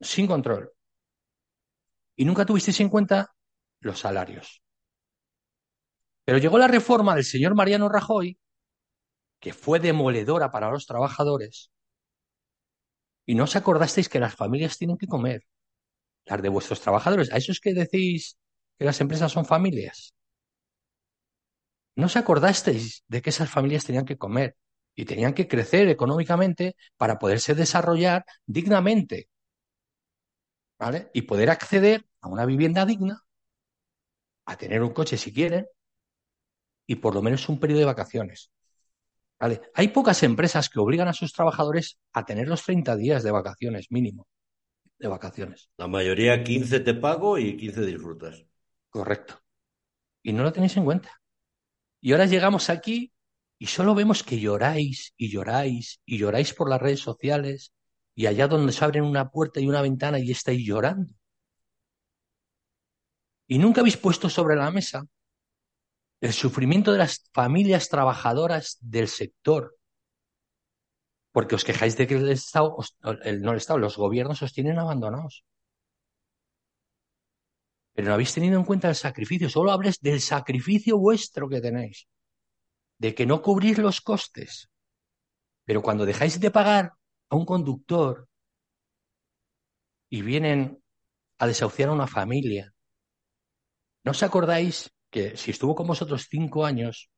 sin 0.00 0.28
control. 0.28 0.70
Y 2.14 2.24
nunca 2.24 2.46
tuvisteis 2.46 2.78
en 2.78 2.88
cuenta 2.88 3.34
los 3.80 3.98
salarios. 3.98 4.62
Pero 6.24 6.38
llegó 6.38 6.56
la 6.56 6.68
reforma 6.68 7.16
del 7.16 7.24
señor 7.24 7.56
Mariano 7.56 7.88
Rajoy, 7.88 8.38
que 9.40 9.52
fue 9.52 9.80
demoledora 9.80 10.50
para 10.50 10.70
los 10.70 10.86
trabajadores, 10.86 11.70
y 13.26 13.34
no 13.34 13.44
os 13.44 13.56
acordasteis 13.56 14.08
que 14.08 14.20
las 14.20 14.34
familias 14.34 14.78
tienen 14.78 14.96
que 14.98 15.06
comer, 15.14 15.40
las 16.26 16.42
de 16.42 16.50
vuestros 16.50 16.80
trabajadores. 16.80 17.32
¿A 17.32 17.38
eso 17.38 17.52
es 17.52 17.60
que 17.60 17.74
decís 17.74 18.38
que 18.78 18.86
las 18.86 19.00
empresas 19.00 19.32
son 19.32 19.46
familias? 19.46 20.14
No 22.00 22.06
os 22.08 22.16
acordasteis 22.20 22.84
de 23.12 23.18
que 23.22 23.30
esas 23.34 23.50
familias 23.56 23.86
tenían 23.86 24.08
que 24.08 24.20
comer 24.24 24.50
y 24.94 25.04
tenían 25.10 25.34
que 25.34 25.48
crecer 25.52 25.88
económicamente 25.88 26.76
para 27.00 27.18
poderse 27.18 27.54
desarrollar 27.62 28.24
dignamente, 28.46 29.28
¿vale? 30.78 31.10
Y 31.14 31.22
poder 31.22 31.50
acceder 31.50 32.06
a 32.20 32.28
una 32.28 32.46
vivienda 32.46 32.84
digna, 32.86 33.22
a 34.46 34.56
tener 34.56 34.82
un 34.82 34.92
coche 34.94 35.16
si 35.18 35.32
quieren, 35.32 35.66
y 36.86 36.96
por 36.96 37.14
lo 37.14 37.22
menos 37.22 37.48
un 37.48 37.60
periodo 37.60 37.80
de 37.80 37.86
vacaciones. 37.86 38.50
¿Vale? 39.38 39.60
Hay 39.74 39.88
pocas 39.88 40.22
empresas 40.22 40.68
que 40.68 40.80
obligan 40.80 41.08
a 41.08 41.12
sus 41.12 41.32
trabajadores 41.32 41.98
a 42.12 42.24
tener 42.24 42.48
los 42.48 42.62
30 42.62 42.96
días 42.96 43.22
de 43.22 43.30
vacaciones 43.30 43.90
mínimo, 43.90 44.26
de 44.98 45.08
vacaciones. 45.08 45.68
La 45.76 45.88
mayoría 45.88 46.42
15 46.42 46.80
te 46.80 46.94
pago 46.94 47.38
y 47.38 47.56
15 47.56 47.84
disfrutas. 47.84 48.44
Correcto. 48.88 49.40
Y 50.22 50.32
no 50.32 50.42
lo 50.42 50.52
tenéis 50.52 50.76
en 50.76 50.84
cuenta. 50.84 51.20
Y 52.00 52.12
ahora 52.12 52.26
llegamos 52.26 52.70
aquí 52.70 53.12
y 53.58 53.66
solo 53.66 53.94
vemos 53.94 54.22
que 54.22 54.40
lloráis 54.40 55.12
y 55.16 55.30
lloráis 55.30 56.00
y 56.06 56.18
lloráis 56.18 56.54
por 56.54 56.70
las 56.70 56.80
redes 56.80 57.00
sociales 57.00 57.72
y 58.14 58.26
allá 58.26 58.48
donde 58.48 58.72
se 58.72 58.84
abren 58.84 59.04
una 59.04 59.30
puerta 59.30 59.60
y 59.60 59.68
una 59.68 59.82
ventana 59.82 60.18
y 60.18 60.30
estáis 60.30 60.66
llorando. 60.66 61.12
Y 63.46 63.58
nunca 63.58 63.82
habéis 63.82 63.98
puesto 63.98 64.28
sobre 64.30 64.56
la 64.56 64.70
mesa 64.70 65.06
el 66.20 66.32
sufrimiento 66.32 66.92
de 66.92 66.98
las 66.98 67.28
familias 67.32 67.88
trabajadoras 67.88 68.78
del 68.80 69.08
sector. 69.08 69.76
Porque 71.32 71.54
os 71.54 71.64
quejáis 71.64 71.96
de 71.96 72.06
que 72.06 72.14
el 72.14 72.30
Estado, 72.30 72.76
el, 73.22 73.42
no 73.42 73.50
el 73.50 73.58
Estado, 73.58 73.78
los 73.78 73.96
gobiernos 73.96 74.42
os 74.42 74.52
tienen 74.52 74.78
abandonados. 74.78 75.44
Pero 77.92 78.08
no 78.08 78.14
habéis 78.14 78.32
tenido 78.32 78.58
en 78.58 78.64
cuenta 78.64 78.88
el 78.88 78.94
sacrificio, 78.94 79.48
solo 79.48 79.72
hables 79.72 80.00
del 80.00 80.20
sacrificio 80.20 80.98
vuestro 80.98 81.48
que 81.48 81.60
tenéis, 81.60 82.06
de 82.98 83.14
que 83.14 83.26
no 83.26 83.42
cubrís 83.42 83.78
los 83.78 84.00
costes. 84.00 84.70
Pero 85.64 85.82
cuando 85.82 86.06
dejáis 86.06 86.40
de 86.40 86.50
pagar 86.50 86.92
a 87.28 87.36
un 87.36 87.44
conductor 87.44 88.28
y 90.08 90.22
vienen 90.22 90.82
a 91.38 91.46
desahuciar 91.46 91.90
a 91.90 91.92
una 91.92 92.06
familia, 92.06 92.72
¿no 94.04 94.12
os 94.12 94.22
acordáis 94.22 94.90
que 95.16 95.34
si 95.34 95.50
estuvo 95.50 95.74
con 95.74 95.86
vosotros 95.86 96.26
cinco 96.28 96.66
años, 96.66 97.10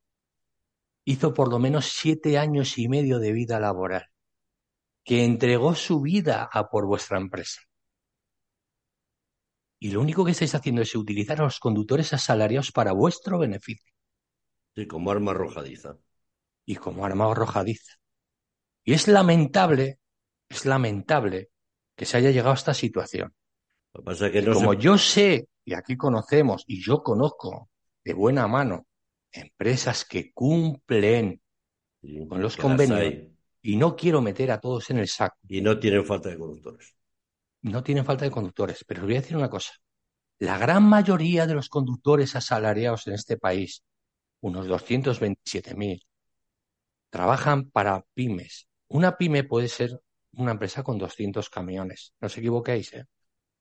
hizo 1.03 1.33
por 1.33 1.49
lo 1.49 1.59
menos 1.59 1.87
siete 1.87 2.37
años 2.37 2.77
y 2.77 2.87
medio 2.87 3.19
de 3.19 3.33
vida 3.33 3.59
laboral, 3.59 4.05
que 5.03 5.25
entregó 5.25 5.75
su 5.75 5.99
vida 5.99 6.47
a 6.49 6.69
por 6.69 6.85
vuestra 6.85 7.17
empresa. 7.17 7.59
Y 9.81 9.91
lo 9.91 9.99
único 9.99 10.23
que 10.23 10.31
estáis 10.31 10.55
haciendo 10.55 10.81
es 10.81 10.95
utilizar 10.95 11.41
a 11.41 11.43
los 11.43 11.59
conductores 11.59 12.13
asalariados 12.13 12.71
para 12.71 12.93
vuestro 12.93 13.37
beneficio. 13.37 13.93
Sí, 14.73 14.87
como 14.87 15.11
arma 15.11 15.31
arrojadiza. 15.31 15.97
Y 16.65 16.77
como 16.77 17.05
arma 17.05 17.29
arrojadiza. 17.29 17.95
Y 18.85 18.93
es 18.93 19.09
lamentable, 19.09 19.99
es 20.47 20.65
lamentable 20.65 21.49
que 21.97 22.05
se 22.05 22.15
haya 22.15 22.31
llegado 22.31 22.51
a 22.51 22.53
esta 22.53 22.73
situación. 22.73 23.35
Lo 23.93 23.99
que 23.99 24.05
pasa 24.05 24.27
es 24.27 24.31
que 24.31 24.41
no 24.41 24.53
como 24.53 24.71
se... 24.71 24.79
yo 24.79 24.97
sé, 24.97 25.49
y 25.65 25.73
aquí 25.73 25.97
conocemos, 25.97 26.63
y 26.65 26.81
yo 26.81 27.03
conozco 27.03 27.69
de 28.03 28.13
buena 28.13 28.47
mano 28.47 28.87
empresas 29.31 30.05
que 30.05 30.31
cumplen 30.33 31.41
con 32.27 32.41
los 32.41 32.57
convenios 32.57 33.27
y 33.61 33.75
no 33.75 33.95
quiero 33.95 34.21
meter 34.21 34.51
a 34.51 34.59
todos 34.59 34.89
en 34.89 34.99
el 34.99 35.07
saco. 35.07 35.37
Y 35.47 35.61
no 35.61 35.77
tienen 35.79 36.05
falta 36.05 36.29
de 36.29 36.37
conductores. 36.37 36.95
No 37.61 37.83
tienen 37.83 38.05
falta 38.05 38.25
de 38.25 38.31
conductores, 38.31 38.83
pero 38.87 39.01
os 39.01 39.05
voy 39.05 39.17
a 39.17 39.21
decir 39.21 39.35
una 39.35 39.49
cosa. 39.49 39.73
La 40.39 40.57
gran 40.57 40.83
mayoría 40.83 41.45
de 41.45 41.53
los 41.53 41.67
conductores 41.67 42.35
asalariados 42.35 43.07
en 43.07 43.13
este 43.13 43.37
país 43.37 43.83
unos 44.41 44.67
227.000. 44.67 46.01
Trabajan 47.09 47.69
para 47.69 48.05
pymes. 48.13 48.69
Una 48.87 49.17
pyme 49.17 49.43
puede 49.43 49.67
ser 49.67 49.99
una 50.33 50.51
empresa 50.51 50.83
con 50.83 50.97
200 50.97 51.49
camiones. 51.49 52.13
No 52.21 52.27
os 52.27 52.37
equivoquéis, 52.37 52.93
¿eh? 52.93 53.05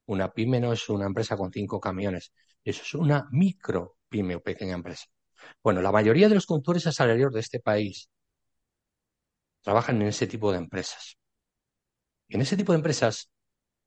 Una 0.07 0.33
pyme 0.33 0.61
no 0.61 0.73
es 0.73 0.89
una 0.89 1.07
empresa 1.07 1.37
con 1.37 1.53
cinco 1.53 1.81
camiones. 1.81 2.33
Eso 2.63 2.83
es 2.83 2.95
una 2.95 3.29
micro 3.33 3.98
pyme 4.09 4.37
o 4.37 4.43
pequeña 4.43 4.75
empresa. 4.75 5.07
Bueno, 5.63 5.83
la 5.83 5.93
mayoría 5.93 6.29
de 6.29 6.35
los 6.35 6.47
conductores 6.47 6.87
asalariados 6.87 7.35
de 7.35 7.41
este 7.41 7.61
país 7.61 8.09
trabajan 9.63 10.01
en 10.03 10.09
ese 10.09 10.27
tipo 10.27 10.51
de 10.53 10.59
empresas. 10.59 11.19
Y 12.29 12.37
en 12.37 12.43
ese 12.43 12.57
tipo 12.57 12.73
de 12.73 12.79
empresas 12.79 13.31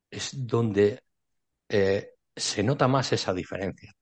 es 0.09 0.31
donde 0.45 1.03
eh, 1.69 2.15
se 2.35 2.63
nota 2.63 2.87
más 2.87 3.13
esa 3.13 3.33
diferencia, 3.33 3.93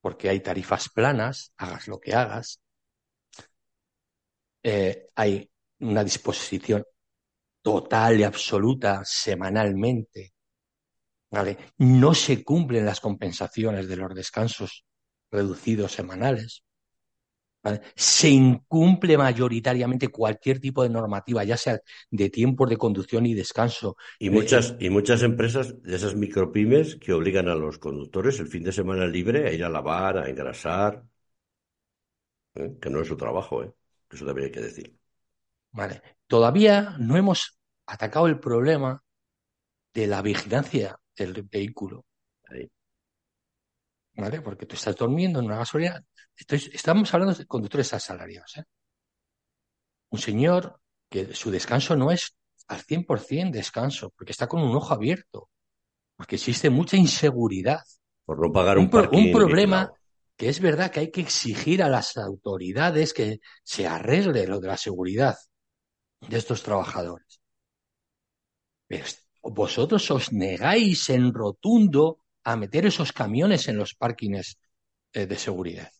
porque 0.00 0.28
hay 0.28 0.40
tarifas 0.40 0.88
planas, 0.88 1.52
hagas 1.56 1.88
lo 1.88 1.98
que 1.98 2.14
hagas, 2.14 2.60
eh, 4.62 5.08
hay 5.14 5.50
una 5.80 6.02
disposición 6.02 6.84
total 7.62 8.20
y 8.20 8.24
absoluta 8.24 9.02
semanalmente, 9.04 10.34
¿vale? 11.30 11.58
No 11.78 12.14
se 12.14 12.44
cumplen 12.44 12.86
las 12.86 13.00
compensaciones 13.00 13.88
de 13.88 13.96
los 13.96 14.14
descansos 14.14 14.84
reducidos 15.30 15.92
semanales. 15.92 16.62
Se 17.96 18.28
incumple 18.28 19.18
mayoritariamente 19.18 20.08
cualquier 20.08 20.60
tipo 20.60 20.82
de 20.82 20.88
normativa, 20.88 21.42
ya 21.42 21.56
sea 21.56 21.80
de 22.10 22.30
tiempos 22.30 22.68
de 22.68 22.76
conducción 22.76 23.26
y 23.26 23.34
descanso. 23.34 23.96
Y 24.20 24.30
muchas, 24.30 24.76
y 24.78 24.88
muchas 24.88 25.22
empresas 25.22 25.82
de 25.82 25.96
esas 25.96 26.14
micropymes 26.14 26.96
que 26.96 27.12
obligan 27.12 27.48
a 27.48 27.56
los 27.56 27.78
conductores 27.78 28.38
el 28.38 28.46
fin 28.46 28.62
de 28.62 28.72
semana 28.72 29.06
libre 29.06 29.48
a 29.48 29.52
ir 29.52 29.64
a 29.64 29.68
lavar, 29.68 30.18
a 30.18 30.28
engrasar, 30.28 31.02
¿eh? 32.54 32.76
que 32.80 32.90
no 32.90 33.00
es 33.00 33.08
su 33.08 33.16
trabajo, 33.16 33.64
¿eh? 33.64 33.72
eso 34.10 34.24
debería 34.24 34.52
que 34.52 34.60
decir. 34.60 34.96
Vale. 35.72 36.02
Todavía 36.26 36.96
no 36.98 37.16
hemos 37.16 37.58
atacado 37.86 38.26
el 38.26 38.40
problema 38.40 39.02
de 39.94 40.06
la 40.06 40.22
vigilancia 40.22 40.98
del 41.16 41.42
vehículo. 41.42 42.04
¿Vale? 44.16 44.40
Porque 44.40 44.66
tú 44.66 44.76
estás 44.76 44.96
durmiendo 44.96 45.40
en 45.40 45.46
una 45.46 45.58
gasolina. 45.58 46.02
estamos 46.48 47.12
hablando 47.12 47.34
de 47.34 47.46
conductores 47.46 47.92
asalariados. 47.92 48.56
¿eh? 48.56 48.64
Un 50.10 50.18
señor 50.18 50.80
que 51.10 51.34
su 51.34 51.50
descanso 51.50 51.96
no 51.96 52.10
es 52.10 52.34
al 52.68 52.82
100% 52.82 53.50
descanso, 53.50 54.12
porque 54.16 54.32
está 54.32 54.48
con 54.48 54.62
un 54.62 54.74
ojo 54.74 54.94
abierto, 54.94 55.50
porque 56.16 56.36
existe 56.36 56.70
mucha 56.70 56.96
inseguridad. 56.96 57.80
Por 58.24 58.40
no 58.40 58.52
pagar 58.52 58.78
un, 58.78 58.90
un, 58.92 59.14
un 59.14 59.32
problema 59.32 59.92
que 60.36 60.48
es 60.48 60.60
verdad 60.60 60.90
que 60.90 61.00
hay 61.00 61.10
que 61.10 61.20
exigir 61.20 61.82
a 61.82 61.88
las 61.88 62.16
autoridades 62.16 63.12
que 63.12 63.40
se 63.62 63.86
arregle 63.86 64.46
lo 64.46 64.60
de 64.60 64.68
la 64.68 64.76
seguridad 64.76 65.36
de 66.20 66.36
estos 66.36 66.62
trabajadores. 66.62 67.40
Pero 68.86 69.04
vosotros 69.42 70.10
os 70.10 70.32
negáis 70.32 71.08
en 71.10 71.32
rotundo 71.32 72.20
a 72.46 72.54
meter 72.54 72.86
esos 72.86 73.12
camiones 73.12 73.66
en 73.66 73.76
los 73.76 73.94
parkings 73.94 74.56
eh, 75.12 75.26
de 75.26 75.36
seguridad. 75.36 75.90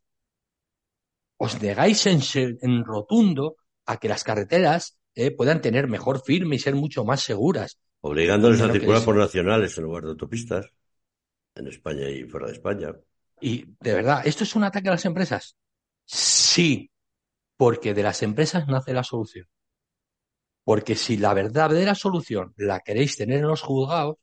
Os 1.38 1.61
negáis 1.61 2.06
en, 2.06 2.20
en, 2.62 2.85
rotundo 2.85 3.56
a 3.85 3.96
que 3.98 4.09
las 4.09 4.22
carreteras 4.22 4.96
eh, 5.16 5.32
puedan 5.32 5.61
tener 5.61 5.88
mejor 5.88 6.22
firme 6.24 6.54
y 6.54 6.61
ser 6.61 6.76
mucho 6.76 7.04
más 7.04 7.20
seguras. 7.20 7.80
Obligándoles 8.00 8.61
a 8.61 8.70
circular 8.70 9.04
por 9.04 9.16
nacionales 9.16 9.76
en 9.76 9.85
lugar 9.85 10.04
de 10.04 10.11
autopistas, 10.11 10.66
en 11.56 11.66
España 11.66 12.09
y 12.09 12.22
fuera 12.22 12.46
de 12.46 12.52
España. 12.52 12.94
Y 13.40 13.64
de 13.80 13.94
verdad, 13.94 14.24
¿esto 14.24 14.44
es 14.44 14.54
un 14.54 14.62
ataque 14.62 14.88
a 14.88 14.92
las 14.92 15.04
empresas? 15.04 15.56
Sí, 16.04 16.92
porque 17.56 17.92
de 17.92 18.04
las 18.04 18.22
empresas 18.22 18.68
nace 18.68 18.92
la 18.94 19.02
solución. 19.02 19.48
Porque 20.62 20.94
si 20.94 21.16
la 21.16 21.35
verdadera 21.35 21.96
solución 21.96 22.54
la 22.56 22.78
queréis 22.80 23.16
tener 23.16 23.40
en 23.40 23.48
los 23.48 23.62
juzgados, 23.62 24.16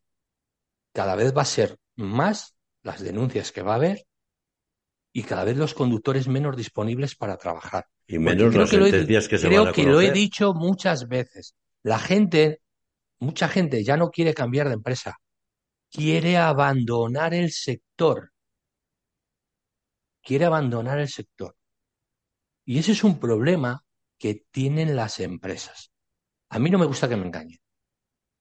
cada 0.94 1.16
vez 1.16 1.36
va 1.36 1.42
a 1.42 1.46
ser 1.46 1.78
más 1.96 2.56
las 2.82 3.02
denuncias 3.02 3.52
que 3.52 3.62
va 3.62 3.74
a 3.74 3.76
haber 3.76 4.06
y 5.14 5.24
cada 5.24 5.44
vez 5.44 5.58
los 5.58 5.74
conductores 5.74 6.28
menos 6.28 6.58
disponibles 6.58 7.16
para 7.16 7.38
trabajar. 7.38 7.88
Y 8.08 8.18
menos 8.18 8.54
las 8.56 8.70
sentencias 8.70 9.28
que 9.28 9.38
se 9.38 9.48
Creo 9.48 9.64
van 9.64 9.72
a 9.72 9.76
que 9.76 9.84
lo 9.84 10.02
he 10.02 10.12
dicho 10.12 10.54
muchas 10.54 11.08
veces. 11.08 11.56
La 11.84 12.00
gente, 12.00 12.62
mucha 13.20 13.48
gente 13.48 13.84
ya 13.84 13.96
no 13.96 14.10
quiere 14.10 14.34
cambiar 14.34 14.68
de 14.68 14.74
empresa, 14.74 15.18
quiere 15.92 16.38
abandonar 16.38 17.34
el 17.34 17.52
sector. 17.52 18.32
Quiere 20.22 20.46
abandonar 20.46 21.00
el 21.00 21.10
sector. 21.10 21.56
Y 22.66 22.80
ese 22.80 22.94
es 22.94 23.04
un 23.04 23.20
problema 23.20 23.86
que 24.18 24.46
tienen 24.52 24.96
las 24.96 25.20
empresas. 25.20 25.92
A 26.50 26.60
mí 26.60 26.70
no 26.70 26.80
me 26.80 26.86
gusta 26.86 27.10
que 27.10 27.18
me 27.18 27.26
engañen. 27.26 27.60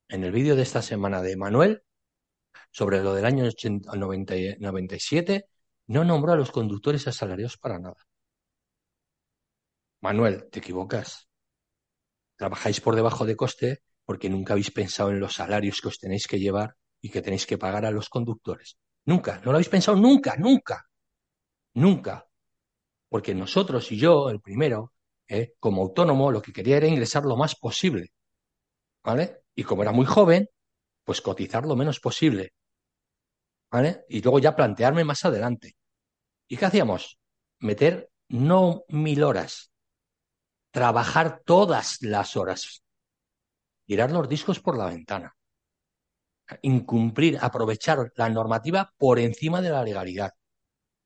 En 0.08 0.24
el 0.24 0.32
vídeo 0.32 0.54
de 0.54 0.62
esta 0.62 0.80
semana 0.80 1.20
de 1.22 1.36
Manuel, 1.36 1.82
sobre 2.70 3.02
lo 3.02 3.14
del 3.14 3.24
año 3.24 3.44
80, 3.44 3.94
90, 3.94 4.34
97, 4.58 5.46
no 5.88 6.04
nombró 6.04 6.32
a 6.32 6.36
los 6.36 6.50
conductores 6.50 7.06
asalariados 7.08 7.58
para 7.58 7.78
nada. 7.78 7.96
Manuel, 10.00 10.48
te 10.50 10.58
equivocas. 10.58 11.28
Trabajáis 12.36 12.80
por 12.80 12.96
debajo 12.96 13.24
de 13.24 13.36
coste 13.36 13.82
porque 14.04 14.28
nunca 14.28 14.54
habéis 14.54 14.70
pensado 14.70 15.10
en 15.10 15.20
los 15.20 15.34
salarios 15.34 15.80
que 15.80 15.88
os 15.88 15.98
tenéis 15.98 16.26
que 16.26 16.38
llevar 16.38 16.76
y 17.00 17.10
que 17.10 17.22
tenéis 17.22 17.46
que 17.46 17.58
pagar 17.58 17.84
a 17.84 17.90
los 17.90 18.08
conductores. 18.08 18.76
Nunca, 19.04 19.38
no 19.38 19.46
lo 19.46 19.52
habéis 19.52 19.68
pensado 19.68 19.96
nunca, 19.96 20.36
nunca, 20.36 20.86
nunca. 21.74 22.26
Porque 23.08 23.34
nosotros 23.34 23.90
y 23.92 23.98
yo, 23.98 24.30
el 24.30 24.40
primero, 24.40 24.92
eh, 25.28 25.54
como 25.58 25.82
autónomo, 25.82 26.30
lo 26.30 26.42
que 26.42 26.52
quería 26.52 26.78
era 26.78 26.86
ingresar 26.86 27.24
lo 27.24 27.36
más 27.36 27.54
posible. 27.54 28.12
¿Vale? 29.04 29.42
Y 29.54 29.64
como 29.64 29.82
era 29.82 29.92
muy 29.92 30.06
joven, 30.06 30.48
pues 31.04 31.20
cotizar 31.20 31.66
lo 31.66 31.76
menos 31.76 32.00
posible. 32.00 32.52
¿vale? 33.72 34.04
Y 34.08 34.20
luego 34.20 34.38
ya 34.38 34.54
plantearme 34.54 35.02
más 35.02 35.24
adelante. 35.24 35.74
¿Y 36.46 36.56
qué 36.56 36.66
hacíamos? 36.66 37.18
Meter 37.60 38.10
no 38.28 38.84
mil 38.88 39.24
horas, 39.24 39.72
trabajar 40.70 41.42
todas 41.44 42.02
las 42.02 42.36
horas, 42.36 42.84
tirar 43.86 44.10
los 44.10 44.28
discos 44.28 44.60
por 44.60 44.76
la 44.76 44.86
ventana, 44.86 45.34
incumplir, 46.60 47.38
aprovechar 47.40 48.12
la 48.16 48.28
normativa 48.28 48.92
por 48.96 49.18
encima 49.18 49.62
de 49.62 49.70
la 49.70 49.82
legalidad. 49.82 50.32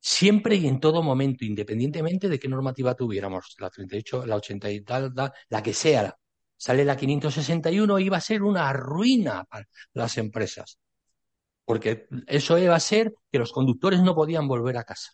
Siempre 0.01 0.57
y 0.57 0.67
en 0.67 0.81
todo 0.81 1.03
momento, 1.03 1.45
independientemente 1.45 2.29
de 2.29 2.39
qué 2.39 2.49
normativa 2.49 2.95
tuviéramos, 2.95 3.55
la 3.59 3.71
38, 3.71 4.27
la 4.27 4.37
80 4.37 4.71
y 4.71 4.81
tal, 4.83 5.13
la 5.49 5.63
que 5.63 5.73
sea, 5.73 6.17
sale 6.57 6.85
la 6.85 6.97
561, 6.97 7.99
iba 7.99 8.17
a 8.17 8.21
ser 8.21 8.43
una 8.43 8.73
ruina 8.73 9.45
para 9.45 9.67
las 9.93 10.19
empresas 10.19 10.79
porque 11.67 12.07
eso 12.29 12.57
iba 12.59 12.77
a 12.77 12.81
ser 12.81 13.13
que 13.31 13.41
los 13.41 13.53
conductores 13.53 14.01
no 14.01 14.15
podían 14.15 14.47
volver 14.47 14.79
a 14.79 14.85
casa. 14.85 15.13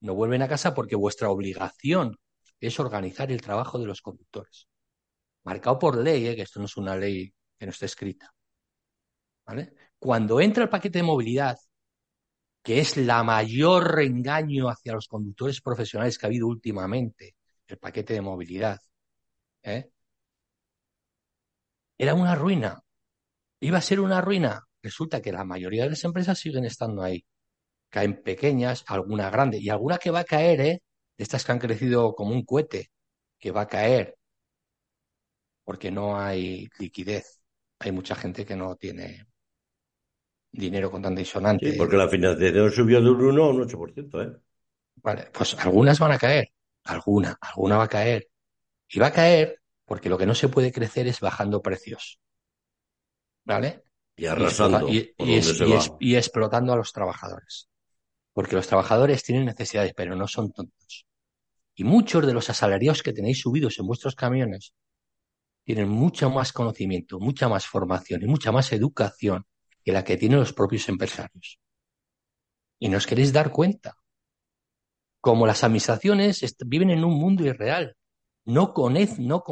No 0.00 0.14
vuelven 0.14 0.42
a 0.42 0.48
casa 0.48 0.74
porque 0.74 0.96
vuestra 0.96 1.30
obligación 1.30 2.18
es 2.58 2.80
organizar 2.80 3.30
el 3.30 3.40
trabajo 3.40 3.78
de 3.78 3.86
los 3.86 4.02
conductores. 4.02 4.66
Marcado 5.44 5.78
por 5.78 5.96
ley, 5.96 6.26
¿eh? 6.26 6.36
que 6.36 6.42
esto 6.42 6.58
no 6.58 6.66
es 6.66 6.76
una 6.76 6.96
ley 6.96 7.32
que 7.56 7.64
no 7.66 7.70
esté 7.70 7.86
escrita. 7.86 8.34
¿Vale? 9.46 9.72
Cuando 9.98 10.40
entra 10.40 10.64
el 10.64 10.68
paquete 10.68 10.98
de 10.98 11.04
movilidad, 11.04 11.56
que 12.62 12.80
es 12.80 12.96
la 12.96 13.22
mayor 13.22 14.00
engaño 14.00 14.68
hacia 14.68 14.94
los 14.94 15.06
conductores 15.06 15.60
profesionales 15.60 16.18
que 16.18 16.26
ha 16.26 16.28
habido 16.28 16.48
últimamente, 16.48 17.36
el 17.68 17.78
paquete 17.78 18.14
de 18.14 18.20
movilidad, 18.20 18.80
¿eh? 19.62 19.90
Era 22.00 22.14
una 22.14 22.34
ruina. 22.34 22.82
Iba 23.60 23.76
a 23.76 23.82
ser 23.82 24.00
una 24.00 24.22
ruina 24.22 24.66
resulta 24.82 25.20
que 25.20 25.32
la 25.32 25.44
mayoría 25.44 25.84
de 25.84 25.90
las 25.90 26.04
empresas 26.04 26.38
siguen 26.38 26.64
estando 26.64 27.02
ahí. 27.02 27.26
Caen 27.90 28.22
pequeñas, 28.22 28.84
alguna 28.86 29.28
grande 29.28 29.58
y 29.58 29.68
alguna 29.68 29.98
que 29.98 30.10
va 30.10 30.20
a 30.20 30.24
caer, 30.24 30.60
¿eh? 30.62 30.82
Estas 31.18 31.44
que 31.44 31.52
han 31.52 31.58
crecido 31.58 32.14
como 32.14 32.32
un 32.32 32.46
cohete, 32.46 32.90
que 33.38 33.50
va 33.50 33.62
a 33.62 33.68
caer 33.68 34.16
porque 35.62 35.90
no 35.90 36.18
hay 36.18 36.70
liquidez. 36.78 37.42
Hay 37.80 37.92
mucha 37.92 38.14
gente 38.14 38.46
que 38.46 38.56
no 38.56 38.76
tiene 38.76 39.26
dinero 40.50 40.90
con 40.90 41.02
tanta 41.02 41.22
Sí, 41.22 41.72
porque 41.76 41.96
la 41.98 42.08
financiación 42.08 42.72
subió 42.72 43.02
de 43.02 43.10
un 43.10 43.22
1 43.22 43.44
a 43.44 43.50
un 43.50 43.60
8%, 43.60 44.22
¿eh? 44.22 44.40
Vale, 44.96 45.28
pues 45.32 45.54
algunas 45.58 45.98
van 45.98 46.12
a 46.12 46.18
caer. 46.18 46.48
Alguna, 46.84 47.36
alguna 47.42 47.76
va 47.76 47.84
a 47.84 47.88
caer. 47.88 48.26
Y 48.88 48.98
va 48.98 49.08
a 49.08 49.12
caer 49.12 49.59
porque 49.90 50.08
lo 50.08 50.16
que 50.16 50.24
no 50.24 50.36
se 50.36 50.48
puede 50.48 50.70
crecer 50.70 51.08
es 51.08 51.18
bajando 51.18 51.62
precios. 51.62 52.20
¿Vale? 53.44 53.82
Y 54.14 54.26
arrasando. 54.26 54.88
Y, 54.88 56.14
explotando 56.14 56.72
a 56.72 56.76
los 56.76 56.92
trabajadores. 56.92 57.68
Porque 58.32 58.54
los 58.54 58.68
trabajadores 58.68 59.24
tienen 59.24 59.46
necesidades, 59.46 59.92
pero 59.96 60.14
no 60.14 60.28
son 60.28 60.52
tontos. 60.52 61.06
Y 61.74 61.82
muchos 61.82 62.24
de 62.24 62.32
los 62.32 62.48
asalariados 62.48 63.02
que 63.02 63.12
tenéis 63.12 63.40
subidos 63.40 63.80
en 63.80 63.88
vuestros 63.88 64.14
camiones 64.14 64.74
tienen 65.64 65.88
mucho 65.88 66.30
más 66.30 66.52
conocimiento, 66.52 67.18
mucha 67.18 67.48
más 67.48 67.66
formación 67.66 68.22
y 68.22 68.26
mucha 68.26 68.52
más 68.52 68.72
educación 68.72 69.44
que 69.84 69.90
la 69.90 70.04
que 70.04 70.16
tienen 70.16 70.38
los 70.38 70.52
propios 70.52 70.88
empresarios. 70.88 71.58
Y 72.78 72.88
no 72.88 72.96
os 72.96 73.08
queréis 73.08 73.32
dar 73.32 73.50
cuenta. 73.50 73.96
como 75.20 75.48
las 75.48 75.64
administraciones 75.64 76.44
viven 76.64 76.90
en 76.90 77.04
un 77.04 77.14
mundo 77.14 77.44
irreal, 77.44 77.96
no 78.44 78.72
con, 78.72 78.94
no 79.18 79.42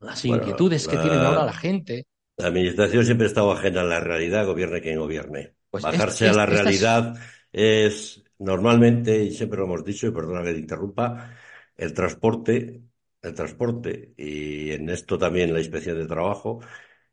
las 0.00 0.24
inquietudes 0.24 0.88
que 0.88 0.96
tienen 0.96 1.20
ahora 1.20 1.44
la 1.44 1.52
gente. 1.52 2.06
La 2.36 2.48
administración 2.48 3.04
siempre 3.04 3.26
ha 3.26 3.28
estado 3.28 3.52
ajena 3.52 3.82
a 3.82 3.84
la 3.84 4.00
realidad, 4.00 4.46
gobierne 4.46 4.80
quien 4.80 4.98
gobierne. 4.98 5.54
Pues 5.70 5.82
Bajarse 5.82 6.28
a 6.28 6.32
la 6.32 6.46
realidad 6.46 7.14
es... 7.52 8.22
normalmente, 8.38 9.22
y 9.22 9.32
siempre 9.32 9.58
lo 9.58 9.66
hemos 9.66 9.84
dicho, 9.84 10.06
y 10.06 10.10
perdona 10.10 10.42
que 10.42 10.54
te 10.54 10.60
interrumpa, 10.60 11.30
el 11.76 11.92
transporte, 11.92 12.82
el 13.22 13.34
transporte, 13.34 14.14
y 14.16 14.70
en 14.72 14.88
esto 14.88 15.18
también 15.18 15.52
la 15.52 15.60
inspección 15.60 15.98
de 15.98 16.06
trabajo, 16.06 16.60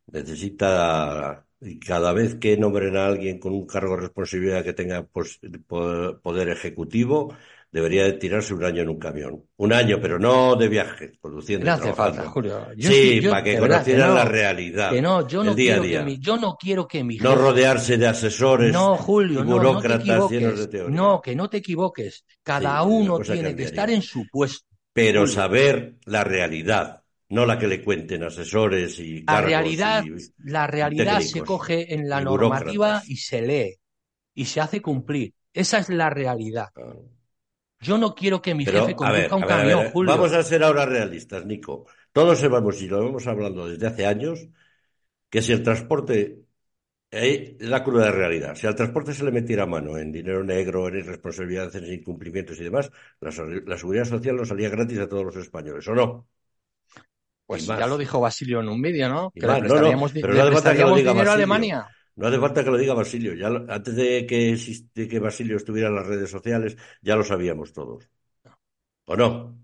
necesita 0.08 1.44
y 1.60 1.80
cada 1.80 2.14
vez 2.14 2.36
que 2.36 2.56
nombren 2.58 2.96
a 2.98 3.08
alguien 3.08 3.40
con 3.40 3.54
un 3.54 3.66
cargo 3.66 3.96
de 3.96 4.02
responsabilidad 4.04 4.64
que 4.64 4.74
tenga 4.74 5.08
poder 5.08 6.50
ejecutivo, 6.50 7.36
debería 7.72 8.06
de 8.06 8.14
tirarse 8.14 8.54
un 8.54 8.64
año 8.64 8.82
en 8.82 8.90
un 8.90 9.00
camión. 9.00 9.44
Un 9.58 9.74
año, 9.74 10.00
pero 10.02 10.18
no 10.20 10.56
de 10.56 10.68
viaje, 10.68 11.14
conduciendo. 11.20 11.66
No 11.66 11.74
hace 11.74 11.94
falta, 11.94 12.24
Julio. 12.30 12.68
sí, 12.80 13.22
para 13.22 13.44
que 13.44 13.58
conocieran 13.58 14.16
la 14.16 14.26
realidad. 14.26 14.92
Que 14.92 15.02
no, 15.02 15.28
yo 15.28 15.44
no, 15.44 15.56
quiero 15.56 15.82
Que 15.84 16.04
mi, 16.04 16.20
yo 16.20 16.38
no 16.38 16.58
quiero 16.60 16.88
que 16.88 17.04
mi 17.04 17.18
No 17.18 17.36
rodearse 17.36 17.98
de 17.98 18.08
asesores 18.08 18.72
no, 18.72 18.96
Julio, 18.98 19.42
y 19.42 19.44
burócratas 19.44 20.30
llenos 20.30 20.60
de 20.60 20.68
teoría. 20.68 20.96
No, 20.96 21.22
que 21.22 21.36
no 21.36 21.50
te 21.50 21.58
equivoques. 21.58 22.26
Cada 22.44 22.82
uno 22.84 23.20
tiene 23.20 23.56
que 23.56 23.64
estar 23.64 23.90
en 23.90 24.02
su 24.02 24.28
puesto. 24.32 24.66
Pero 24.94 25.28
saber 25.28 25.98
la 26.06 26.24
realidad, 26.24 27.04
no 27.30 27.46
la 27.46 27.60
que 27.60 27.68
le 27.68 27.84
cuenten 27.84 28.24
asesores 28.24 28.98
y 29.00 29.22
la 29.22 29.42
realidad, 29.42 30.04
la 30.40 30.66
realidad 30.66 31.22
se 31.22 31.42
coge 31.42 31.94
en 31.94 32.10
la 32.10 32.22
normativa 32.22 33.04
y 33.06 33.18
se 33.18 33.42
lee 33.42 33.76
y 34.34 34.46
se 34.46 34.62
hace 34.62 34.82
cumplir. 34.82 35.34
Esa 35.54 35.80
es 35.80 35.90
la 35.90 36.10
realidad. 36.10 36.70
Yo 37.88 37.98
no 37.98 38.14
quiero 38.14 38.42
que 38.42 38.54
mi 38.54 38.66
jefe 38.66 38.96
conduzca 38.96 39.36
un 39.36 39.44
camión, 39.44 39.90
Julio. 39.92 40.12
Vamos 40.12 40.34
a 40.34 40.44
ser 40.44 40.62
ahora 40.62 40.86
realistas, 40.86 41.46
Nico. 41.46 41.86
Todos 42.12 42.40
sabemos, 42.40 42.82
y 42.82 42.88
lo 42.88 43.08
hemos 43.08 43.26
hablando 43.28 43.68
desde 43.68 43.88
hace 43.88 44.06
años, 44.06 44.50
que 45.30 45.42
si 45.42 45.54
el 45.54 45.64
transporte 45.64 46.42
es 47.10 47.56
la 47.60 47.84
cruda 47.86 48.12
realidad. 48.12 48.56
Si 48.56 48.68
al 48.68 48.76
transporte 48.76 49.14
se 49.14 49.24
le 49.24 49.32
metiera 49.32 49.66
mano 49.66 49.98
en 49.98 50.12
dinero 50.12 50.44
negro, 50.44 50.90
en 50.90 50.98
irresponsabilidades, 50.98 51.76
en 51.76 51.94
incumplimientos 51.94 52.60
y 52.60 52.66
demás, 52.66 52.92
la, 53.22 53.32
seguridad 53.32 54.04
social 54.04 54.36
no 54.36 54.44
salía 54.44 54.70
gratis 54.70 55.00
a 55.00 55.08
todos 55.08 55.24
los 55.24 55.36
españoles, 55.38 55.88
¿o 55.88 55.96
no? 55.96 56.28
Pues 57.46 57.66
ya 57.66 57.88
lo 57.88 57.98
dijo 57.98 58.20
Basilio 58.20 58.60
en 58.60 58.68
un 58.68 58.82
vídeo, 58.82 59.08
¿no? 59.08 59.32
Que 59.32 59.48
le 59.48 59.60
prestaríamos, 59.60 60.14
no, 60.14 60.90
no, 60.90 60.96
dinero 60.96 61.32
a 61.32 61.34
Alemania. 61.34 61.88
No 62.18 62.28
hace 62.28 62.40
falta 62.40 62.64
que 62.64 62.72
lo 62.72 62.78
diga 62.78 62.94
Basilio. 62.94 63.34
Ya 63.36 63.48
antes 63.48 63.96
de 63.96 64.26
que, 64.28 64.58
que 65.10 65.20
Basilio 65.20 65.58
estuviera 65.58 65.90
en 65.90 65.96
las 65.96 66.08
redes 66.08 66.30
sociales, 66.32 66.78
ya 67.02 67.16
lo 67.16 67.24
sabíamos 67.24 67.74
todos. 67.74 68.10
¿O 69.06 69.16
no? 69.16 69.60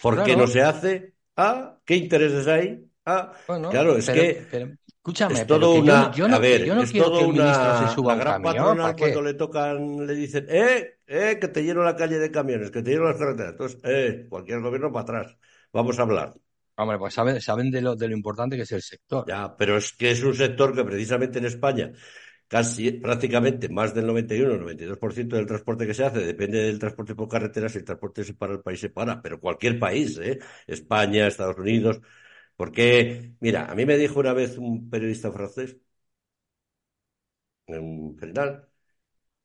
¿Por 0.00 0.22
qué 0.22 0.36
no 0.36 0.46
se 0.46 0.62
hace? 0.62 1.14
Ah, 1.36 1.80
¿qué 1.84 1.96
intereses 1.96 2.46
hay? 2.48 2.90
Ah, 3.06 3.32
claro, 3.68 3.96
es 3.96 4.10
que 4.10 4.48
escúchame, 4.86 5.40
es 5.40 5.46
todo 5.46 5.74
una, 5.76 6.10
yo, 6.12 6.28
no, 6.28 6.36
a 6.36 6.38
ver, 6.40 6.76
es 6.78 6.92
quiero 6.92 7.06
todo 7.06 7.18
que 7.18 7.24
el 7.24 7.30
ministro 7.30 7.74
se 7.74 7.88
suba 7.88 8.14
la 8.14 8.20
gran 8.20 8.42
patronal 8.42 8.96
cuando 8.96 9.22
le 9.22 9.34
tocan 9.34 10.06
le 10.06 10.14
dicen, 10.14 10.46
eh, 10.48 10.98
eh, 11.06 11.38
que 11.40 11.48
te 11.48 11.62
lleno 11.64 11.82
la 11.84 11.96
calle 11.96 12.18
de 12.18 12.30
camiones, 12.30 12.70
que 12.70 12.82
te 12.82 12.90
lleno 12.92 13.04
las 13.06 13.18
carreteras. 13.18 13.52
Entonces, 13.52 13.80
eh, 13.84 14.26
cualquier 14.28 14.60
gobierno 14.60 14.92
para 14.92 15.02
atrás. 15.20 15.38
Vamos 15.72 15.98
a 15.98 16.02
hablar. 16.02 16.34
Hombre, 16.78 16.98
pues 16.98 17.14
saben, 17.14 17.40
saben 17.40 17.70
de, 17.70 17.80
lo, 17.82 17.96
de 17.96 18.08
lo 18.08 18.14
importante 18.14 18.56
que 18.56 18.62
es 18.62 18.72
el 18.72 18.82
sector. 18.82 19.26
Ya, 19.28 19.56
pero 19.56 19.76
es 19.76 19.92
que 19.92 20.10
es 20.12 20.22
un 20.22 20.34
sector 20.34 20.74
que 20.74 20.84
precisamente 20.84 21.38
en 21.38 21.44
España 21.46 21.92
casi 22.48 22.92
prácticamente 22.92 23.68
más 23.68 23.94
del 23.94 24.06
91-92% 24.06 25.36
del 25.36 25.46
transporte 25.46 25.86
que 25.86 25.94
se 25.94 26.04
hace 26.04 26.20
depende 26.20 26.58
del 26.62 26.78
transporte 26.78 27.14
por 27.14 27.28
carretera. 27.28 27.68
Si 27.68 27.78
el 27.78 27.84
transporte 27.84 28.24
se 28.24 28.34
para, 28.34 28.54
el 28.54 28.60
país 28.62 28.80
se 28.80 28.90
para. 28.90 29.20
Pero 29.22 29.40
cualquier 29.40 29.78
país, 29.78 30.18
¿eh? 30.18 30.38
España, 30.66 31.26
Estados 31.26 31.58
Unidos. 31.58 32.00
Porque, 32.56 33.34
mira, 33.40 33.66
a 33.70 33.74
mí 33.74 33.86
me 33.86 33.98
dijo 33.98 34.20
una 34.20 34.32
vez 34.32 34.58
un 34.58 34.88
periodista 34.90 35.30
francés, 35.32 35.76
en 37.66 38.16
general, 38.18 38.68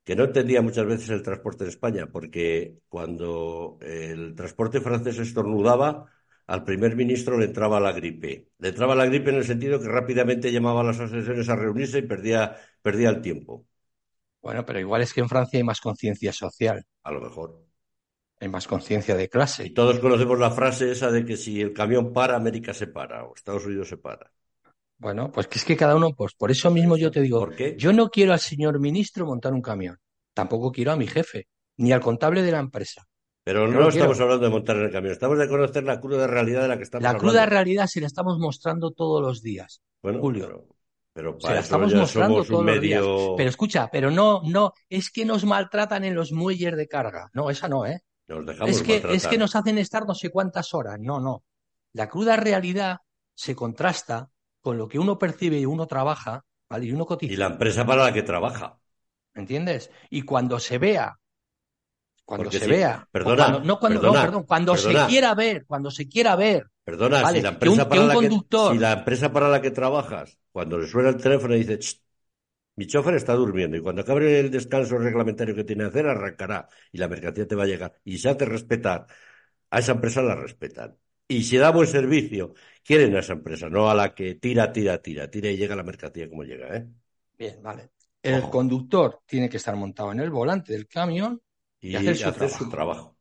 que 0.03 0.15
no 0.15 0.25
entendía 0.25 0.61
muchas 0.61 0.85
veces 0.87 1.09
el 1.11 1.23
transporte 1.23 1.65
en 1.65 1.69
España, 1.71 2.07
porque 2.11 2.79
cuando 2.89 3.79
el 3.81 4.35
transporte 4.35 4.81
francés 4.81 5.19
estornudaba, 5.19 6.07
al 6.47 6.63
primer 6.63 6.95
ministro 6.95 7.37
le 7.37 7.45
entraba 7.45 7.79
la 7.79 7.91
gripe. 7.91 8.49
Le 8.57 8.69
entraba 8.69 8.95
la 8.95 9.05
gripe 9.05 9.29
en 9.29 9.37
el 9.37 9.45
sentido 9.45 9.79
que 9.79 9.87
rápidamente 9.87 10.51
llamaba 10.51 10.81
a 10.81 10.83
las 10.83 10.99
asociaciones 10.99 11.49
a 11.49 11.55
reunirse 11.55 11.99
y 11.99 12.03
perdía, 12.03 12.55
perdía 12.81 13.09
el 13.09 13.21
tiempo. 13.21 13.65
Bueno, 14.41 14.65
pero 14.65 14.79
igual 14.79 15.01
es 15.01 15.13
que 15.13 15.21
en 15.21 15.29
Francia 15.29 15.57
hay 15.57 15.63
más 15.63 15.79
conciencia 15.79 16.33
social. 16.33 16.85
A 17.03 17.11
lo 17.11 17.21
mejor. 17.21 17.65
Hay 18.39 18.49
más 18.49 18.67
conciencia 18.67 19.15
de 19.15 19.29
clase. 19.29 19.65
Y 19.65 19.69
todos 19.69 19.99
conocemos 19.99 20.37
la 20.37 20.51
frase 20.51 20.91
esa 20.91 21.09
de 21.11 21.23
que 21.23 21.37
si 21.37 21.61
el 21.61 21.71
camión 21.71 22.11
para, 22.11 22.35
América 22.35 22.73
se 22.73 22.87
para 22.87 23.23
o 23.23 23.33
Estados 23.35 23.65
Unidos 23.65 23.87
se 23.87 23.97
para. 23.97 24.31
Bueno, 24.97 25.31
pues 25.31 25.47
que 25.47 25.59
es 25.59 25.65
que 25.65 25.77
cada 25.77 25.95
uno, 25.95 26.13
pues 26.13 26.33
por 26.33 26.51
eso 26.51 26.69
mismo 26.71 26.97
yo 26.97 27.09
te 27.09 27.21
digo, 27.21 27.39
¿Por 27.39 27.55
qué? 27.55 27.75
yo 27.77 27.93
no 27.93 28.09
quiero 28.09 28.33
al 28.33 28.39
señor 28.39 28.79
ministro 28.79 29.25
montar 29.25 29.53
un 29.53 29.61
camión, 29.61 29.97
tampoco 30.33 30.71
quiero 30.71 30.91
a 30.91 30.95
mi 30.95 31.07
jefe, 31.07 31.47
ni 31.77 31.91
al 31.91 32.01
contable 32.01 32.41
de 32.41 32.51
la 32.51 32.59
empresa. 32.59 33.05
Pero 33.43 33.67
no, 33.67 33.89
estamos 33.89 34.19
hablando 34.21 34.45
de 34.45 34.51
montar 34.51 34.77
en 34.77 34.83
el 34.83 34.91
camión, 34.91 35.11
estamos 35.11 35.37
de 35.37 35.49
conocer 35.49 35.83
la 35.83 35.99
cruda 35.99 36.27
realidad 36.27 36.61
de 36.61 36.67
la 36.69 36.77
que 36.77 36.83
estamos 36.83 37.03
la 37.03 37.09
hablando. 37.09 37.25
La 37.25 37.31
cruda 37.31 37.45
realidad 37.45 37.87
se 37.87 37.99
la 37.99 38.07
estamos 38.07 38.39
mostrando 38.39 38.91
todos 38.91 39.21
los 39.21 39.41
días, 39.41 39.81
bueno, 40.01 40.19
Julio. 40.19 40.67
Pero, 41.13 41.37
para 41.37 41.47
se 41.47 41.53
la 41.53 41.59
estamos 41.59 41.93
mostrando 41.93 42.43
todos 42.43 42.65
los 42.65 42.81
días. 42.81 43.03
Pero 43.37 43.49
escucha, 43.49 43.89
pero 43.91 44.09
no, 44.09 44.41
no, 44.45 44.73
es 44.89 45.11
que 45.11 45.25
nos 45.25 45.45
maltratan 45.45 46.03
en 46.05 46.15
los 46.15 46.31
muelles 46.31 46.75
de 46.75 46.87
carga. 46.87 47.29
No, 47.33 47.49
esa 47.49 47.67
no, 47.67 47.85
¿eh? 47.85 48.01
Nos 48.27 48.45
dejamos 48.45 48.69
es 48.69 48.81
que, 48.81 49.03
es 49.09 49.27
que 49.27 49.37
nos 49.37 49.55
hacen 49.55 49.77
estar 49.77 50.07
no 50.07 50.15
sé 50.15 50.31
cuántas 50.31 50.73
horas. 50.73 50.97
No, 50.99 51.19
no. 51.19 51.43
La 51.91 52.09
cruda 52.09 52.35
realidad 52.35 52.97
se 53.35 53.55
contrasta 53.55 54.29
con 54.61 54.77
lo 54.77 54.87
que 54.87 54.97
uno 54.97 55.19
percibe 55.19 55.59
y 55.59 55.65
uno 55.65 55.85
trabaja, 55.85 56.45
¿vale? 56.67 56.85
Y 56.85 56.93
uno 56.93 57.05
cotiza. 57.05 57.33
Y 57.33 57.37
la 57.37 57.47
empresa 57.47 57.85
para 57.85 58.05
la 58.05 58.13
que 58.13 58.23
trabaja. 58.23 58.79
¿Entiendes? 59.35 59.91
Y 60.09 60.23
cuando 60.23 60.59
se 60.59 60.77
vea 60.79 61.19
cuando 62.25 62.51
se 62.51 62.67
vea. 62.67 63.07
Perdona, 63.11 63.45
cuando, 63.45 63.59
no, 63.63 63.79
cuando, 63.79 64.11
perdón, 64.11 64.43
cuando 64.43 64.77
se 64.77 64.93
quiera 65.07 65.33
ver, 65.35 65.65
cuando 65.65 65.91
se 65.91 66.07
quiera 66.07 66.35
ver. 66.35 66.67
Perdona, 66.83 67.29
si, 67.31 67.41
la 67.41 67.49
empresa 67.49 67.87
para 67.87 68.03
la 68.03 68.19
que, 68.19 68.29
si 68.29 68.77
la 68.77 68.93
empresa 68.93 69.31
para 69.31 69.49
la 69.49 69.61
que 69.61 69.71
trabajas, 69.71 70.37
cuando 70.51 70.77
le 70.77 70.87
suena 70.87 71.09
el 71.09 71.17
teléfono 71.17 71.55
y 71.55 71.63
dice, 71.63 71.79
mi 72.75 72.87
chofer 72.87 73.15
está 73.15 73.33
durmiendo 73.33 73.77
y 73.77 73.81
cuando 73.81 74.01
acabe 74.01 74.39
el 74.39 74.51
descanso 74.51 74.97
reglamentario 74.97 75.55
que 75.55 75.63
tiene 75.63 75.83
que 75.83 75.89
hacer, 75.89 76.07
arrancará 76.07 76.67
y 76.91 76.97
la 76.97 77.07
mercancía 77.07 77.47
te 77.47 77.55
va 77.55 77.63
a 77.63 77.67
llegar. 77.67 77.93
Y 78.03 78.17
se 78.17 78.29
hace 78.29 78.45
respetar. 78.45 79.07
A 79.69 79.79
esa 79.79 79.93
empresa 79.93 80.21
la 80.21 80.35
respetan. 80.35 80.97
Y 81.27 81.43
si 81.43 81.57
da 81.57 81.71
buen 81.71 81.87
servicio, 81.87 82.53
quieren 82.83 83.15
a 83.15 83.19
esa 83.19 83.33
empresa, 83.33 83.69
no 83.69 83.89
a 83.89 83.95
la 83.95 84.13
que 84.13 84.35
tira, 84.35 84.71
tira, 84.71 85.01
tira, 85.01 85.29
tira 85.29 85.49
y 85.49 85.57
llega 85.57 85.75
la 85.75 85.83
mercancía 85.83 86.29
como 86.29 86.43
llega. 86.43 86.75
¿eh? 86.75 86.87
Bien, 87.37 87.61
vale. 87.61 87.89
El 88.21 88.49
conductor 88.49 89.21
tiene 89.25 89.49
que 89.49 89.57
estar 89.57 89.75
montado 89.75 90.11
en 90.11 90.19
el 90.19 90.29
volante 90.29 90.73
del 90.73 90.87
camión 90.87 91.41
y, 91.83 91.95
hacer, 91.95 92.49
su, 92.49 92.69
trabajo. 92.69 93.17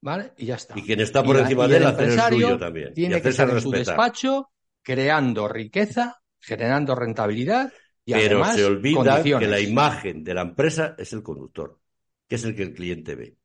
¿Vale? 0.00 0.32
Y 0.38 0.46
ya 0.46 0.54
está. 0.54 0.78
Y 0.78 0.82
quien 0.82 1.00
está 1.00 1.22
por 1.22 1.36
encima 1.36 1.68
de 1.68 1.76
él, 1.76 1.84
hacer 1.84 2.08
el 2.08 2.20
suyo 2.20 2.58
también. 2.58 2.94
Tiene 2.94 3.20
que 3.20 3.28
estar 3.28 3.50
en 3.50 3.60
su 3.60 3.70
despacho, 3.70 4.50
creando 4.82 5.48
riqueza, 5.48 6.20
generando 6.40 6.94
rentabilidad 6.94 7.70
y 8.06 8.14
Pero 8.14 8.42
se 8.46 8.64
olvida 8.64 9.22
que 9.22 9.46
la 9.46 9.60
imagen 9.60 10.24
de 10.24 10.32
la 10.32 10.40
empresa 10.40 10.94
es 10.96 11.12
el 11.12 11.22
conductor, 11.22 11.78
que 12.26 12.36
es 12.36 12.44
el 12.44 12.56
que 12.56 12.62
el 12.62 12.72
cliente 12.72 13.14
ve. 13.14 13.36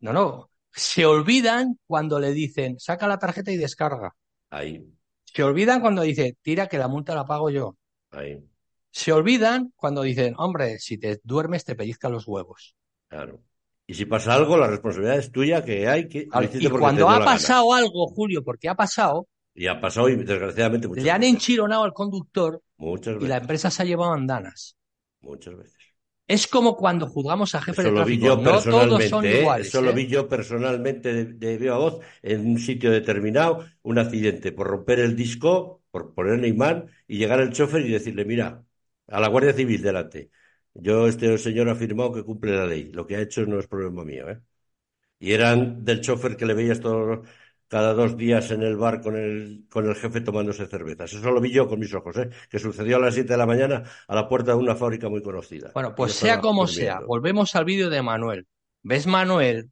No, 0.00 0.12
no. 0.12 0.50
Se 0.72 1.06
olvidan 1.06 1.78
cuando 1.86 2.20
le 2.20 2.32
dicen, 2.32 2.78
saca 2.78 3.08
la 3.08 3.18
tarjeta 3.18 3.50
y 3.50 3.56
descarga. 3.56 4.14
Ahí. 4.50 4.84
Se 5.24 5.42
olvidan 5.42 5.80
cuando 5.80 6.02
dice, 6.02 6.36
tira 6.42 6.66
que 6.66 6.76
la 6.76 6.86
multa 6.86 7.14
la 7.14 7.24
pago 7.24 7.48
yo. 7.48 7.78
Ahí. 8.10 8.44
Se 8.90 9.10
olvidan 9.10 9.72
cuando 9.74 10.02
dicen, 10.02 10.34
hombre, 10.36 10.78
si 10.78 10.98
te 10.98 11.20
duermes 11.24 11.64
te 11.64 11.74
pellizcan 11.74 12.12
los 12.12 12.28
huevos. 12.28 12.76
Claro. 13.10 13.40
Y 13.86 13.94
si 13.94 14.06
pasa 14.06 14.34
algo, 14.34 14.56
la 14.56 14.68
responsabilidad 14.68 15.18
es 15.18 15.32
tuya, 15.32 15.64
que 15.64 15.88
hay 15.88 16.08
que. 16.08 16.28
y 16.54 16.68
cuando 16.68 17.10
ha 17.10 17.24
pasado 17.24 17.74
algo, 17.74 18.06
Julio, 18.06 18.44
porque 18.44 18.68
ha 18.68 18.76
pasado. 18.76 19.26
Y 19.52 19.66
ha 19.66 19.80
pasado, 19.80 20.08
y 20.08 20.14
desgraciadamente 20.14 20.86
muchas 20.86 21.02
Le 21.02 21.10
han 21.10 21.24
enchironado 21.24 21.82
al 21.82 21.92
conductor. 21.92 22.62
Muchas 22.78 23.14
veces. 23.14 23.26
Y 23.26 23.28
la 23.28 23.38
empresa 23.38 23.68
se 23.68 23.82
ha 23.82 23.84
llevado 23.84 24.12
andanas. 24.12 24.76
Muchas 25.20 25.56
veces. 25.56 25.76
Es 26.28 26.46
como 26.46 26.76
cuando 26.76 27.08
juzgamos 27.08 27.56
a 27.56 27.60
jefe 27.60 27.82
de 27.82 27.90
tráfico. 27.90 27.98
Lo 27.98 28.06
vi 28.06 28.18
yo 28.18 28.36
no 28.36 28.62
todos 28.62 29.04
son 29.06 29.26
¿eh? 29.26 29.40
iguales. 29.40 29.66
Eso 29.66 29.82
lo 29.82 29.90
¿eh? 29.90 29.94
vi 29.94 30.06
yo 30.06 30.28
personalmente 30.28 31.12
de, 31.12 31.24
de 31.24 31.58
viva 31.58 31.78
voz 31.78 31.98
en 32.22 32.46
un 32.46 32.60
sitio 32.60 32.92
determinado, 32.92 33.66
un 33.82 33.98
accidente 33.98 34.52
por 34.52 34.68
romper 34.68 35.00
el 35.00 35.16
disco, 35.16 35.82
por 35.90 36.14
ponerle 36.14 36.46
imán 36.46 36.86
y 37.08 37.18
llegar 37.18 37.40
el 37.40 37.50
chofer 37.50 37.84
y 37.84 37.90
decirle, 37.90 38.24
mira, 38.24 38.62
a 39.08 39.20
la 39.20 39.26
Guardia 39.26 39.52
Civil 39.52 39.82
delante 39.82 40.30
yo, 40.80 41.06
este 41.06 41.36
señor 41.38 41.68
ha 41.68 41.72
afirmado 41.72 42.12
que 42.12 42.24
cumple 42.24 42.56
la 42.56 42.66
ley. 42.66 42.90
Lo 42.92 43.06
que 43.06 43.16
ha 43.16 43.20
hecho 43.20 43.44
no 43.46 43.58
es 43.58 43.66
problema 43.66 44.04
mío, 44.04 44.28
¿eh? 44.28 44.40
Y 45.18 45.32
eran 45.32 45.84
del 45.84 46.00
chofer 46.00 46.36
que 46.36 46.46
le 46.46 46.54
veías 46.54 46.80
todos, 46.80 47.26
cada 47.68 47.94
dos 47.94 48.16
días 48.16 48.50
en 48.50 48.62
el 48.62 48.76
bar 48.76 49.00
con 49.00 49.16
el, 49.16 49.66
con 49.70 49.88
el 49.88 49.94
jefe 49.94 50.20
tomándose 50.20 50.66
cervezas. 50.66 51.12
Eso 51.12 51.30
lo 51.30 51.40
vi 51.40 51.52
yo 51.52 51.68
con 51.68 51.78
mis 51.78 51.94
ojos, 51.94 52.16
¿eh? 52.16 52.30
Que 52.48 52.58
sucedió 52.58 52.96
a 52.96 53.00
las 53.00 53.14
7 53.14 53.34
de 53.34 53.38
la 53.38 53.46
mañana 53.46 53.84
a 54.08 54.14
la 54.14 54.28
puerta 54.28 54.52
de 54.52 54.58
una 54.58 54.74
fábrica 54.74 55.08
muy 55.08 55.22
conocida. 55.22 55.70
Bueno, 55.74 55.94
pues 55.94 56.14
sea 56.14 56.40
como 56.40 56.66
sea, 56.66 57.00
volvemos 57.00 57.54
al 57.54 57.64
vídeo 57.64 57.90
de 57.90 58.02
Manuel. 58.02 58.46
¿ves, 58.82 59.06
Manuel, 59.06 59.70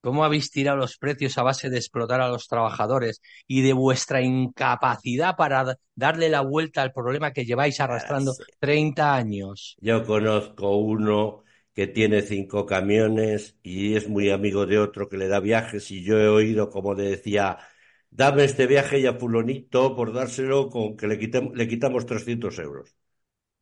cómo 0.00 0.24
habéis 0.24 0.50
tirado 0.50 0.76
los 0.78 0.96
precios 0.98 1.36
a 1.38 1.42
base 1.42 1.70
de 1.70 1.76
explotar 1.78 2.20
a 2.20 2.28
los 2.28 2.48
trabajadores 2.48 3.20
y 3.46 3.62
de 3.62 3.72
vuestra 3.72 4.22
incapacidad 4.22 5.36
para 5.36 5.76
darle 5.94 6.28
la 6.28 6.40
vuelta 6.42 6.82
al 6.82 6.92
problema 6.92 7.32
que 7.32 7.44
lleváis 7.44 7.80
arrastrando 7.80 8.36
sí. 8.36 8.44
30 8.58 9.14
años? 9.14 9.78
Yo 9.78 10.04
conozco 10.06 10.76
uno 10.76 11.44
que 11.74 11.86
tiene 11.86 12.22
cinco 12.22 12.66
camiones 12.66 13.56
y 13.62 13.94
es 13.96 14.08
muy 14.08 14.30
amigo 14.30 14.66
de 14.66 14.78
otro 14.78 15.08
que 15.08 15.16
le 15.16 15.28
da 15.28 15.40
viajes 15.40 15.90
y 15.90 16.02
yo 16.04 16.18
he 16.18 16.28
oído 16.28 16.68
como 16.70 16.94
le 16.94 17.04
decía, 17.04 17.58
dame 18.10 18.44
este 18.44 18.66
viaje 18.66 18.98
y 19.00 19.06
a 19.06 19.14
fulanito 19.14 19.96
por 19.96 20.12
dárselo 20.12 20.68
con 20.68 20.96
que 20.96 21.06
le, 21.08 21.18
quitem- 21.18 21.54
le 21.54 21.68
quitamos 21.68 22.06
300 22.06 22.58
euros. 22.58 22.94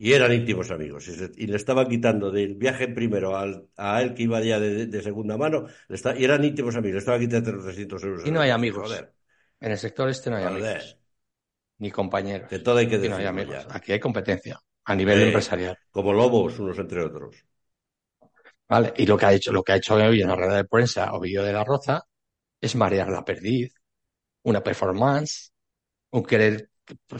Y 0.00 0.12
eran 0.12 0.32
íntimos 0.32 0.70
amigos. 0.70 1.08
Y, 1.08 1.14
se- 1.14 1.32
y 1.36 1.46
le 1.48 1.56
estaban 1.56 1.88
quitando 1.88 2.30
del 2.30 2.54
viaje 2.54 2.86
primero 2.88 3.36
al- 3.36 3.68
a 3.76 4.00
él 4.00 4.14
que 4.14 4.22
iba 4.22 4.40
ya 4.40 4.60
de, 4.60 4.86
de 4.86 5.02
segunda 5.02 5.36
mano, 5.36 5.66
le 5.88 5.94
esta- 5.96 6.16
y 6.16 6.24
eran 6.24 6.44
íntimos 6.44 6.76
amigos, 6.76 6.94
le 6.94 6.98
estaban 7.00 7.20
quitando 7.20 7.60
300 7.62 8.02
euros. 8.04 8.26
Y 8.26 8.30
no 8.30 8.40
hay 8.40 8.50
amigos. 8.50 8.88
Joder, 8.88 9.12
En 9.60 9.72
el 9.72 9.78
sector 9.78 10.08
este 10.08 10.30
no 10.30 10.36
hay 10.36 10.44
joder, 10.44 10.76
amigos, 10.76 10.98
ni 11.78 11.90
compañeros. 11.90 12.48
que 12.48 12.60
todo 12.60 12.78
hay 12.78 12.88
que 12.88 12.96
Aquí 12.96 13.08
no 13.08 13.16
hay 13.16 13.26
amigos. 13.26 13.66
ya. 13.68 13.76
Aquí 13.76 13.92
hay 13.92 14.00
competencia 14.00 14.60
a 14.84 14.94
nivel 14.94 15.18
Eh, 15.20 15.26
empresarial. 15.26 15.76
Como 15.90 16.12
lobos 16.12 16.58
unos 16.60 16.78
entre 16.78 17.02
otros. 17.04 17.44
¿Vale? 18.68 18.92
Y 18.98 19.06
lo 19.06 19.16
que 19.16 19.26
ha 19.26 19.32
hecho, 19.32 19.50
lo 19.52 19.62
que 19.62 19.72
ha 19.72 19.76
hecho 19.76 19.94
hoy 19.94 20.20
en 20.20 20.28
la 20.28 20.36
rueda 20.36 20.56
de 20.56 20.64
prensa 20.64 21.12
Ovidio 21.12 21.42
de 21.42 21.52
la 21.52 21.64
Roza 21.64 22.02
es 22.60 22.76
marear 22.76 23.08
la 23.08 23.24
perdiz, 23.24 23.72
una 24.42 24.62
performance, 24.62 25.52
un 26.10 26.24
querer 26.24 26.70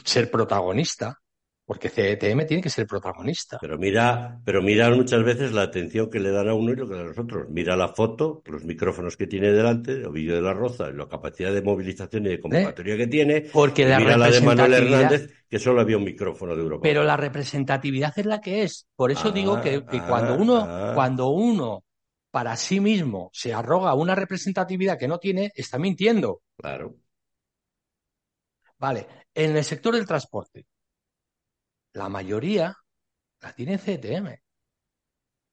ser 0.05 0.31
protagonista, 0.31 1.21
porque 1.69 1.91
CETM 1.91 2.47
tiene 2.47 2.63
que 2.63 2.71
ser 2.71 2.87
protagonista. 2.87 3.59
Pero 3.61 3.77
mira, 3.77 4.41
pero 4.43 4.63
mira 4.63 4.89
muchas 4.89 5.23
veces 5.23 5.53
la 5.53 5.61
atención 5.61 6.09
que 6.09 6.19
le 6.19 6.31
dan 6.31 6.49
a 6.49 6.55
uno 6.55 6.73
y 6.73 6.77
lo 6.77 6.89
que 6.89 6.95
dan 6.95 7.05
a 7.05 7.09
los 7.09 7.19
otros. 7.19 7.47
Mira 7.51 7.77
la 7.77 7.89
foto, 7.89 8.41
los 8.47 8.65
micrófonos 8.65 9.19
que 9.19 9.27
tiene 9.27 9.53
delante, 9.53 10.07
Ovidio 10.07 10.35
de 10.35 10.41
la 10.41 10.55
Roza, 10.55 10.91
la 10.91 11.07
capacidad 11.07 11.53
de 11.53 11.61
movilización 11.61 12.25
y 12.25 12.31
de 12.31 12.41
convocatoria 12.41 12.97
que 12.97 13.07
tiene. 13.07 13.43
Porque 13.53 13.85
la 13.85 13.99
mira 13.99 14.17
la 14.17 14.31
de 14.31 14.41
Manuel 14.41 14.73
Hernández, 14.73 15.45
que 15.47 15.59
solo 15.59 15.83
había 15.83 15.99
un 15.99 16.05
micrófono 16.05 16.57
de 16.57 16.63
Europa. 16.63 16.81
pero 16.83 17.05
la 17.05 17.19
representatividad 17.19 18.15
es 18.19 18.25
la 18.25 18.41
que 18.41 18.63
es. 18.63 18.87
Por 18.97 19.11
eso 19.11 19.29
Ah, 19.29 19.33
digo 19.33 19.61
que, 19.61 19.85
que 19.85 19.99
ah, 19.99 20.07
cuando 20.09 20.37
uno, 20.37 20.57
ah. 20.67 20.93
cuando 20.95 21.29
uno 21.29 21.85
para 22.31 22.57
sí 22.57 22.81
mismo 22.81 23.29
se 23.35 23.53
arroga 23.53 23.93
una 23.93 24.15
representatividad 24.15 24.99
que 24.99 25.07
no 25.07 25.19
tiene, 25.19 25.53
está 25.55 25.79
mintiendo. 25.79 26.41
Claro. 26.57 26.97
Vale, 28.79 29.07
en 29.35 29.55
el 29.55 29.65
sector 29.65 29.95
del 29.95 30.07
transporte, 30.07 30.65
la 31.99 32.09
mayoría 32.09 32.75
la 33.43 33.53
tiene 33.55 33.79
CTM, 33.79 34.41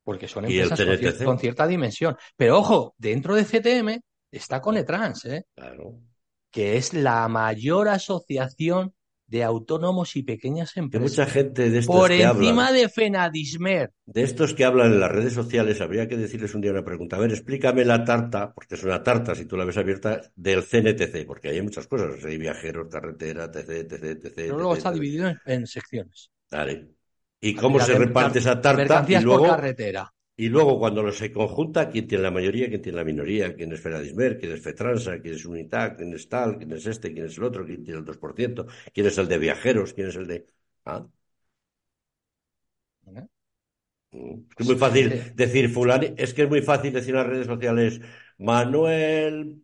porque 0.03 0.27
son 0.27 0.45
empresas 0.45 0.79
con, 0.79 0.87
cier- 0.97 1.23
con 1.25 1.39
cierta 1.39 1.67
dimensión. 1.67 2.15
Pero 2.35 2.59
ojo, 2.59 2.93
dentro 2.97 3.35
de 3.35 3.43
CTM 3.45 3.99
está 4.31 4.61
Conetrans, 4.61 5.25
¿eh? 5.25 5.45
Claro. 5.55 5.99
que 6.51 6.77
es 6.77 6.93
la 6.93 7.27
mayor 7.27 7.87
asociación 7.89 8.93
de 9.27 9.43
autónomos 9.43 10.15
y 10.15 10.21
pequeñas 10.23 10.73
Que 10.73 10.79
empresas. 10.81 11.11
mucha 11.11 11.25
gente 11.25 11.71
de 11.71 11.79
estos 11.79 11.95
Por 11.95 12.09
que 12.09 12.21
encima 12.21 12.67
hablan, 12.67 12.73
de 12.81 12.89
Fenadismer. 12.89 13.91
de 14.05 14.21
estos 14.21 14.53
que 14.53 14.63
hablan 14.65 14.91
en 14.93 14.99
las 14.99 15.11
redes 15.11 15.33
sociales, 15.33 15.81
habría 15.81 16.07
que 16.07 16.15
decirles 16.15 16.53
un 16.53 16.61
día 16.61 16.71
una 16.71 16.85
pregunta. 16.85 17.15
A 17.15 17.19
ver, 17.19 17.31
explícame 17.31 17.83
la 17.85 18.03
tarta, 18.05 18.53
porque 18.53 18.75
es 18.75 18.83
una 18.83 19.01
tarta, 19.01 19.33
si 19.33 19.45
tú 19.45 19.57
la 19.57 19.65
ves 19.65 19.77
abierta, 19.77 20.21
del 20.35 20.63
CNTC, 20.63 21.25
porque 21.25 21.49
hay 21.49 21.61
muchas 21.63 21.87
cosas. 21.87 22.23
Hay 22.23 22.37
viajeros, 22.37 22.87
carretera, 22.89 23.45
etc, 23.45 23.69
etc, 23.91 24.03
etc. 24.03 24.33
Pero 24.35 24.57
luego 24.57 24.75
está 24.75 24.91
dividido 24.91 25.27
en, 25.27 25.39
en 25.47 25.65
secciones. 25.65 26.29
Vale. 26.51 26.95
¿Y 27.41 27.55
cómo 27.55 27.79
se 27.79 27.95
reparte 27.95 28.39
esa 28.39 28.59
tarta? 28.61 28.73
Y 28.73 28.75
Mercancías 28.77 29.25
por 29.25 29.41
luego, 29.41 29.47
carretera. 29.47 30.13
y 30.37 30.49
luego 30.49 30.79
cuando 30.79 31.03
lo 31.03 31.11
se 31.11 31.31
conjunta, 31.31 31.89
¿quién 31.89 32.07
tiene 32.07 32.23
la 32.23 32.31
mayoría? 32.31 32.67
¿Quién 32.69 32.81
tiene 32.81 32.97
la 32.97 33.03
minoría? 33.05 33.55
¿Quién 33.55 33.71
es 33.73 33.81
Feradismer? 33.81 34.37
¿Quién 34.39 34.51
es 34.53 34.61
Fetransa? 34.61 35.19
¿Quién 35.21 35.35
es 35.35 35.45
Unitac? 35.45 35.97
¿Quién 35.97 36.13
es 36.13 36.27
tal? 36.29 36.57
¿Quién 36.57 36.71
es 36.73 36.85
este? 36.85 37.13
¿Quién 37.13 37.25
es 37.25 37.37
el 37.37 37.43
otro? 37.43 37.65
¿Quién 37.65 37.83
tiene 37.83 37.99
el 37.99 38.05
2%? 38.05 38.65
¿Quién 38.93 39.07
es 39.07 39.17
el 39.17 39.27
de 39.27 39.37
viajeros? 39.37 39.93
¿Quién 39.93 40.07
es 40.09 40.15
el 40.15 40.27
de...? 40.27 40.47
Ah, 40.85 41.05
¿eh? 43.07 43.27
mm. 44.11 44.41
es 44.57 44.65
muy 44.65 44.75
fácil 44.75 45.35
decir 45.35 45.69
fulani, 45.69 46.13
es 46.17 46.33
que 46.33 46.43
es 46.43 46.49
muy 46.49 46.61
fácil 46.61 46.93
decir 46.93 47.11
en 47.11 47.15
las 47.17 47.27
redes 47.27 47.47
sociales, 47.47 48.01
Manuel 48.37 49.63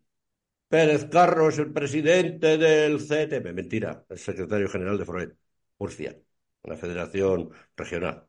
Pérez 0.69 1.05
Carro 1.05 1.49
es 1.49 1.59
el 1.59 1.71
presidente 1.73 2.57
del 2.57 2.99
CTM. 2.99 3.53
Mentira, 3.53 4.05
es 4.09 4.21
secretario 4.23 4.69
general 4.69 4.97
de 4.97 5.05
Froet, 5.05 5.37
Murcia, 5.79 6.17
una 6.63 6.75
federación 6.75 7.49
regional. 7.75 8.27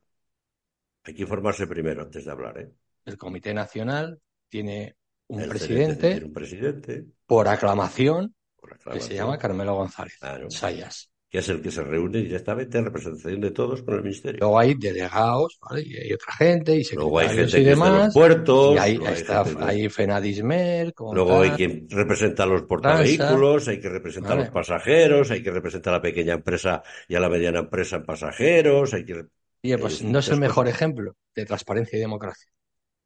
Hay 1.04 1.14
que 1.14 1.22
informarse 1.22 1.66
primero 1.66 2.02
antes 2.02 2.24
de 2.24 2.30
hablar, 2.30 2.58
¿eh? 2.58 2.72
El 3.04 3.18
Comité 3.18 3.52
Nacional 3.52 4.20
tiene 4.48 4.96
un 5.26 5.40
El 5.40 5.48
presidente 5.48 6.10
tiene 6.12 6.26
un 6.26 6.32
presidente, 6.32 7.04
por 7.26 7.48
aclamación 7.48 8.34
por 8.56 8.78
que 8.78 9.00
se 9.00 9.14
llama 9.14 9.38
Carmelo 9.38 9.74
González 9.74 10.16
Claro. 10.18 10.50
Sayas. 10.50 11.11
Que 11.32 11.38
es 11.38 11.48
el 11.48 11.62
que 11.62 11.70
se 11.70 11.82
reúne 11.82 12.18
directamente 12.18 12.76
en 12.78 12.84
representación 12.84 13.40
de 13.40 13.50
todos 13.52 13.82
con 13.82 13.94
el 13.94 14.02
ministerio. 14.02 14.38
Luego 14.40 14.58
hay 14.58 14.74
delegados, 14.74 15.58
¿vale? 15.62 15.82
Y 15.86 15.96
hay 15.96 16.12
otra 16.12 16.32
gente 16.34 16.76
y 16.76 16.84
Luego 16.94 17.18
hay 17.20 17.28
gente 17.28 17.60
y 17.60 17.64
que 17.64 17.70
está 17.72 17.88
en 17.88 17.94
los 17.94 18.02
demás. 18.02 18.14
puertos, 18.14 18.74
Y 18.74 18.78
hay, 18.78 19.00
hay 19.04 19.14
está, 19.14 19.44
gente 19.44 19.58
que- 19.58 19.64
hay 19.64 19.88
Fenadismer, 19.88 20.92
Luego 20.98 21.40
hay 21.40 21.50
quien 21.52 21.88
representa 21.88 22.42
a 22.42 22.46
los 22.46 22.62
portavehículos, 22.62 23.66
hay 23.68 23.80
que 23.80 23.88
representar 23.88 24.32
a 24.32 24.40
los 24.42 24.50
pasajeros, 24.50 25.30
hay 25.30 25.42
que 25.42 25.50
representar 25.50 25.94
a 25.94 25.96
la 25.96 26.02
pequeña 26.02 26.34
empresa 26.34 26.82
y 27.08 27.14
a 27.14 27.20
la 27.20 27.30
mediana 27.30 27.60
empresa 27.60 27.96
en 27.96 28.04
pasajeros, 28.04 28.92
hay 28.94 29.04
que... 29.06 29.24
Oye, 29.64 29.78
pues 29.78 30.02
hay 30.02 30.12
no 30.12 30.18
es 30.18 30.28
el 30.28 30.38
mejor 30.38 30.64
cosas. 30.66 30.76
ejemplo 30.76 31.16
de 31.34 31.46
transparencia 31.46 31.96
y 31.96 32.00
democracia. 32.00 32.50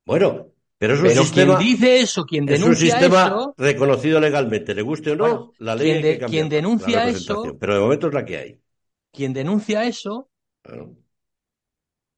Bueno, 0.05 0.53
pero 0.79 0.95
es 0.95 1.01
un 1.01 1.07
Pero 1.07 1.23
sistema, 1.23 1.57
quien 1.59 1.69
dice 1.69 2.01
eso, 2.01 2.25
quien 2.25 2.49
es 2.49 2.63
un 2.63 2.77
sistema 2.77 3.27
eso, 3.27 3.55
reconocido 3.57 4.21
legalmente, 4.21 4.75
le 4.75 4.83
guste 4.83 5.13
o 5.13 5.17
no, 5.17 5.25
Bueno, 5.25 5.53
la 5.59 5.75
ley 5.75 5.91
quien 5.91 6.03
de- 6.03 6.13
que 6.15 6.19
cambiar. 6.19 6.31
quien 6.31 6.49
denuncia 6.49 6.97
la 6.99 7.09
eso- 7.11 7.57
Pero 7.59 7.75
de 7.75 7.81
momento 7.81 8.09
es 8.09 8.15
la 8.15 8.25
que 8.25 8.37
hay. 8.37 8.61
quien 9.13 9.33
denuncia 9.33 9.85
eso. 9.85 10.31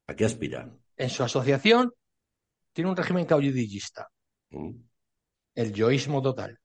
¿A 0.06 0.14
qué 0.16 0.24
aspira? 0.24 0.74
en 0.96 1.10
su 1.10 1.22
asociación, 1.22 1.92
tiene 2.72 2.90
un 2.90 2.96
régimen 2.96 3.24
caudillista, 3.24 4.08
¿Mm? 4.50 4.70
el 5.54 5.72
yoísmo 5.72 6.20
total. 6.20 6.58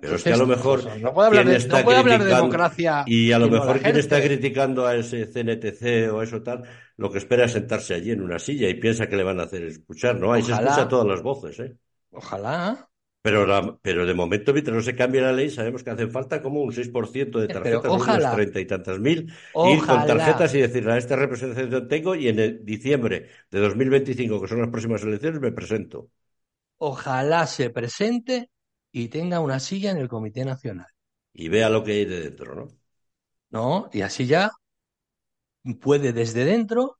Pero 0.00 0.16
es 0.16 0.24
que 0.24 0.32
a 0.32 0.36
lo 0.36 0.46
mejor 0.46 0.82
pues, 0.82 1.02
no 1.02 1.12
puede 1.14 1.28
hablar, 1.28 1.44
quien 1.44 1.54
de, 1.54 1.56
está 1.56 1.78
no 1.78 1.84
puede 1.84 1.98
hablar 1.98 2.18
de 2.20 2.26
criticando- 2.26 2.36
democracia. 2.36 3.04
Y 3.06 3.32
a 3.32 3.38
lo 3.38 3.48
mejor 3.48 3.80
quien 3.82 3.96
está 3.96 4.20
criticando 4.22 4.86
a 4.86 4.94
ese 4.96 5.26
CNTC 5.26 6.10
o 6.10 6.22
eso 6.22 6.42
tal, 6.42 6.62
lo 6.96 7.10
que 7.10 7.18
espera 7.18 7.46
es 7.46 7.52
sentarse 7.52 7.94
allí 7.94 8.10
en 8.12 8.20
una 8.22 8.38
silla 8.38 8.68
y 8.68 8.74
piensa 8.74 9.08
que 9.08 9.16
le 9.16 9.22
van 9.24 9.40
a 9.40 9.44
hacer 9.44 9.64
escuchar, 9.64 10.20
¿no? 10.20 10.32
Ahí 10.32 10.42
se 10.42 10.52
escucha 10.52 10.86
todas 10.88 11.06
las 11.06 11.22
voces, 11.22 11.58
¿eh? 11.60 11.76
Ojalá. 12.12 12.88
Pero, 13.22 13.46
la- 13.46 13.78
pero 13.82 14.06
de 14.06 14.14
momento, 14.14 14.52
mientras 14.54 14.74
no 14.74 14.82
se 14.82 14.96
cambie 14.96 15.20
la 15.20 15.32
ley, 15.32 15.50
sabemos 15.50 15.82
que 15.84 15.90
hacen 15.90 16.10
falta 16.10 16.40
como 16.40 16.62
un 16.62 16.72
6% 16.72 17.38
de 17.38 17.48
Pero 17.48 17.58
tarjetas, 17.60 17.92
unas 17.92 18.30
treinta 18.30 18.60
y 18.60 18.66
tantas 18.66 18.98
mil, 18.98 19.30
ir 19.62 19.86
con 19.86 20.06
tarjetas 20.06 20.54
y 20.54 20.60
decirle 20.60 20.92
a 20.92 20.96
esta 20.98 21.16
representación 21.16 21.86
tengo 21.88 22.14
y 22.14 22.28
en 22.28 22.38
el 22.38 22.64
diciembre 22.64 23.28
de 23.50 23.60
2025, 23.60 24.40
que 24.40 24.48
son 24.48 24.60
las 24.60 24.70
próximas 24.70 25.02
elecciones, 25.02 25.40
me 25.40 25.52
presento. 25.52 26.08
Ojalá 26.78 27.46
se 27.46 27.70
presente 27.70 28.50
y 28.92 29.08
tenga 29.08 29.40
una 29.40 29.60
silla 29.60 29.90
en 29.92 29.98
el 29.98 30.08
Comité 30.08 30.44
Nacional. 30.44 30.86
Y 31.32 31.48
vea 31.48 31.68
lo 31.70 31.82
que 31.84 31.92
hay 31.92 32.04
de 32.04 32.20
dentro, 32.22 32.54
¿no? 32.54 32.68
¿No? 33.50 33.88
Y 33.92 34.02
así 34.02 34.26
ya 34.26 34.50
puede 35.80 36.12
desde 36.12 36.44
dentro 36.44 36.98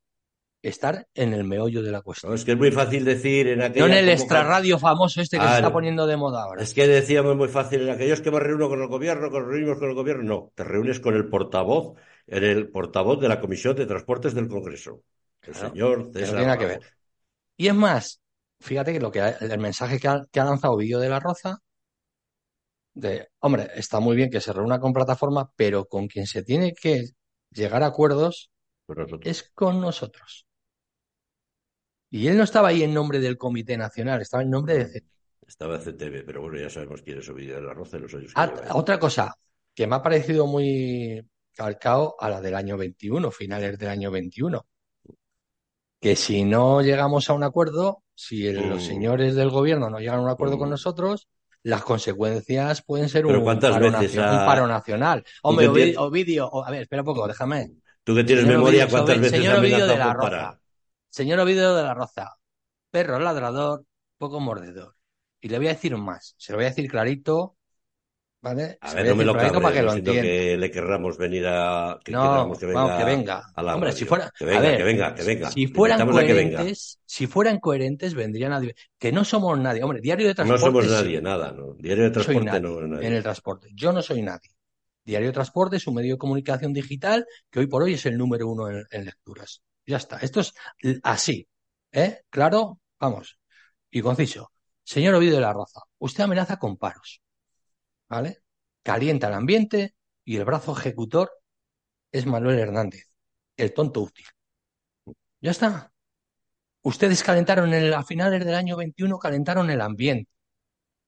estar 0.63 1.07
en 1.15 1.33
el 1.33 1.43
meollo 1.45 1.83
de 1.83 1.91
la 1.91 2.01
No, 2.23 2.33
cuestión. 2.33 2.35
es 2.35 2.45
que 2.45 2.51
es 2.53 2.57
muy 2.57 2.71
fácil 2.71 3.03
decir 3.05 3.47
en 3.47 3.61
No 3.73 3.85
aquella 3.85 3.87
en 3.87 3.93
el 3.93 4.07
extrarradio 4.07 4.79
famoso 4.79 5.19
este 5.19 5.37
que 5.41 5.49
se 5.49 5.55
está 5.55 5.71
no. 5.71 5.73
poniendo 5.73 6.07
de 6.07 6.15
moda 6.15 6.43
ahora. 6.43 6.63
Es 6.63 6.73
que 6.73 6.87
decíamos 6.87 7.35
muy 7.37 7.47
fácil, 7.49 7.81
en 7.83 7.89
aquellos 7.89 8.21
que 8.21 8.31
me 8.31 8.39
reúno 8.39 8.69
con 8.69 8.81
el 8.81 8.87
gobierno, 8.87 9.31
que 9.31 9.39
nos 9.39 9.47
reunimos 9.47 9.77
con 9.79 9.89
el 9.89 9.95
gobierno, 9.95 10.23
no, 10.23 10.51
te 10.55 10.63
reúnes 10.63 10.99
con 10.99 11.15
el 11.15 11.29
portavoz, 11.29 11.97
en 12.27 12.43
el 12.43 12.69
portavoz 12.71 13.19
de 13.21 13.29
la 13.29 13.39
Comisión 13.41 13.75
de 13.75 13.85
Transportes 13.87 14.33
del 14.35 14.47
Congreso, 14.49 15.03
el 15.43 15.53
Claro, 15.53 15.73
señor 15.73 16.11
que 16.15 16.25
no 16.27 16.35
César 16.35 16.35
tiene 16.35 16.57
que 16.57 16.65
Ramos. 16.65 16.95
Y 17.57 17.67
es 17.69 17.75
más, 17.75 18.21
fíjate 18.61 18.93
que 18.93 18.99
lo 18.99 19.11
que 19.11 19.19
el 19.21 19.59
mensaje 19.59 19.99
que 19.99 20.07
ha, 20.09 20.25
que 20.31 20.39
ha 20.39 20.45
lanzado 20.45 20.77
Vídeo 20.77 20.99
de 20.99 21.09
la 21.09 21.19
Roza, 21.19 21.59
de, 23.01 23.29
hombre, 23.39 23.69
está 23.75 23.99
muy 23.99 24.15
bien 24.15 24.29
que 24.29 24.39
se 24.39 24.53
reúna 24.53 24.79
con 24.79 24.93
plataforma, 24.93 25.51
pero 25.55 25.85
con 25.85 26.07
quien 26.07 26.27
se 26.27 26.43
tiene 26.43 26.73
que 26.73 27.05
llegar 27.49 27.81
a 27.83 27.87
acuerdos 27.87 28.51
es 29.29 29.49
con 29.53 29.81
nosotros. 29.81 30.45
Y 32.11 32.27
él 32.27 32.37
no 32.37 32.43
estaba 32.43 32.67
ahí 32.69 32.83
en 32.83 32.93
nombre 32.93 33.19
del 33.19 33.37
Comité 33.37 33.77
Nacional, 33.77 34.21
estaba 34.21 34.43
en 34.43 34.49
nombre 34.51 34.75
de... 34.75 34.85
C- 34.87 35.03
Estaba 35.47 35.79
CTV, 35.79 36.23
pero 36.25 36.41
bueno, 36.41 36.59
ya 36.59 36.69
sabemos 36.69 37.01
quién 37.01 37.17
es 37.19 37.27
Ovidio 37.29 37.55
de 37.55 37.61
la 37.63 37.73
Roza 37.73 37.97
los 37.97 38.13
años 38.13 38.33
que 38.33 38.39
Ah, 38.39 38.47
lleva 38.47 38.75
otra 38.75 38.99
cosa 38.99 39.33
que 39.73 39.87
me 39.87 39.95
ha 39.95 40.01
parecido 40.03 40.45
muy 40.47 41.25
calcado 41.55 42.15
a 42.19 42.29
la 42.29 42.39
del 42.41 42.55
año 42.55 42.77
21, 42.77 43.31
finales 43.31 43.77
del 43.77 43.89
año 43.89 44.11
21. 44.11 44.65
Que 45.99 46.15
si 46.15 46.43
no 46.43 46.81
llegamos 46.81 47.29
a 47.29 47.33
un 47.33 47.43
acuerdo, 47.43 48.03
si 48.15 48.47
el- 48.47 48.69
los 48.69 48.83
Mm. 48.83 48.87
señores 48.87 49.35
del 49.35 49.49
gobierno 49.49 49.89
no 49.89 49.99
llegan 49.99 50.19
a 50.19 50.23
un 50.23 50.29
acuerdo 50.29 50.57
con 50.57 50.69
Mm. 50.69 50.71
nosotros, 50.71 51.27
las 51.63 51.83
consecuencias 51.83 52.81
pueden 52.81 53.09
ser 53.09 53.25
un 53.25 53.41
¿cuántas 53.43 53.71
paro, 53.71 53.91
veces 53.91 54.15
nacio- 54.15 54.23
ha- 54.23 54.39
un 54.39 54.45
paro 54.45 54.67
nacional. 54.67 55.23
Hombre, 55.43 55.67
Ovidio, 55.97 56.65
a 56.65 56.71
ver, 56.71 56.83
espera 56.83 57.01
un 57.01 57.05
poco, 57.05 57.27
déjame. 57.27 57.71
Tú 58.03 58.15
que 58.15 58.23
tienes 58.23 58.43
Señor 58.45 58.57
memoria, 58.57 58.83
Ovidio, 58.85 58.97
¿cuántas 58.97 59.19
veces 59.19 59.31
señor 59.39 59.59
Ovidio 59.59 59.87
de 59.87 59.97
la 59.97 60.13
Roza. 60.13 60.59
Señor 61.09 61.39
Ovidio 61.39 61.75
de 61.75 61.83
la 61.83 61.93
Roza, 61.93 62.35
perro 62.89 63.19
ladrador, 63.19 63.85
poco 64.17 64.39
mordedor. 64.39 64.95
Y 65.39 65.49
le 65.49 65.57
voy 65.57 65.67
a 65.67 65.71
decir 65.71 65.95
más, 65.97 66.35
se 66.37 66.51
lo 66.53 66.57
voy 66.57 66.65
a 66.65 66.69
decir 66.69 66.89
clarito, 66.89 67.57
¿vale? 68.41 68.77
A 68.81 68.89
Se 68.89 68.95
ver, 68.95 69.07
no 69.07 69.15
me 69.15 69.23
a 69.23 69.25
lo 69.25 69.33
cabe, 69.35 69.59
para 69.61 69.73
que 69.73 69.81
no 69.81 69.85
lo 69.87 69.93
entienda. 69.93 70.21
que 70.21 70.57
le 70.57 70.71
querramos 70.71 71.17
venir 71.17 71.45
a... 71.47 71.99
Que 72.03 72.11
No, 72.11 72.51
que 72.57 72.65
venga, 72.65 72.81
vamos, 72.81 72.97
que 72.97 73.03
venga. 73.05 73.51
a 73.55 73.63
la 73.63 73.75
Hombre, 73.75 73.89
radio. 73.89 73.99
si 73.99 74.05
fuera, 74.05 74.31
Que 74.37 74.43
a 74.45 74.47
venga, 74.47 74.59
ver, 74.59 74.77
que 74.77 74.83
venga, 74.83 75.15
que 75.15 75.23
venga. 75.23 75.51
si 75.51 75.67
fueran 75.67 76.01
a 76.01 76.05
coherentes, 76.07 76.99
si 77.05 77.27
fueran 77.27 77.59
coherentes, 77.59 78.13
vendrían 78.13 78.53
a... 78.53 78.61
Que 78.97 79.11
no 79.11 79.23
somos 79.23 79.57
nadie. 79.59 79.83
Hombre, 79.83 80.01
diario 80.01 80.27
de 80.27 80.31
No 80.31 80.35
transporte 80.35 80.65
somos 80.65 80.85
sí. 80.85 80.91
nadie, 80.91 81.21
nada, 81.21 81.51
¿no? 81.51 81.73
Diario 81.75 82.03
de 82.05 82.09
No 82.11 82.23
soy 82.23 82.39
transporte 82.41 82.45
nadie 82.45 82.61
no 82.61 82.79
es 82.81 82.89
nadie. 82.89 83.07
en 83.07 83.13
el 83.13 83.23
transporte. 83.23 83.67
Yo 83.73 83.91
no 83.91 84.01
soy 84.01 84.21
nadie. 84.21 84.49
Diario 85.03 85.27
de 85.29 85.33
Transporte 85.33 85.77
es 85.77 85.87
un 85.87 85.95
medio 85.95 86.13
de 86.13 86.17
comunicación 86.19 86.73
digital 86.73 87.25
que 87.49 87.59
hoy 87.59 87.67
por 87.67 87.81
hoy 87.83 87.93
es 87.95 88.05
el 88.05 88.17
número 88.17 88.47
uno 88.47 88.69
en, 88.69 88.85
en 88.91 89.05
lecturas. 89.05 89.63
Ya 89.85 89.97
está. 89.97 90.17
Esto 90.17 90.41
es 90.41 90.53
así. 91.03 91.47
¿Eh? 91.91 92.19
Claro, 92.29 92.79
vamos. 92.99 93.39
Y 93.89 94.01
conciso. 94.01 94.51
Señor 94.83 95.15
Ovidio 95.15 95.35
de 95.35 95.41
la 95.41 95.53
Roza, 95.53 95.81
usted 95.97 96.23
amenaza 96.23 96.57
con 96.57 96.77
paros. 96.77 97.20
¿Vale? 98.11 98.43
Calienta 98.83 99.27
el 99.29 99.33
ambiente 99.33 99.95
y 100.23 100.37
el 100.37 100.45
brazo 100.45 100.77
ejecutor 100.77 101.31
es 102.11 102.25
Manuel 102.27 102.59
Hernández, 102.59 103.05
el 103.57 103.73
tonto 103.73 104.01
útil. 104.01 104.25
Ya 105.41 105.51
está. 105.51 105.91
Ustedes 106.83 107.23
calentaron 107.23 107.73
el, 107.73 107.93
a 107.93 108.03
finales 108.03 108.45
del 108.45 108.55
año 108.55 108.77
21, 108.77 109.19
calentaron 109.19 109.69
el 109.71 109.81
ambiente. 109.81 110.31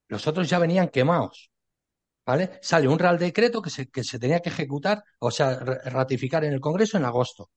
Los 0.09 0.27
otros 0.27 0.49
ya 0.49 0.59
venían 0.59 0.89
quemados. 0.89 1.51
¿Vale? 2.25 2.59
Sale 2.61 2.87
un 2.87 2.99
real 2.99 3.19
decreto 3.19 3.61
que 3.61 3.69
se, 3.71 3.89
que 3.89 4.03
se 4.03 4.19
tenía 4.19 4.41
que 4.41 4.49
ejecutar, 4.49 5.03
o 5.19 5.31
sea, 5.31 5.59
ra- 5.59 5.79
ratificar 5.85 6.43
en 6.45 6.53
el 6.53 6.61
Congreso 6.61 6.97
en 6.97 7.05
agosto. 7.05 7.51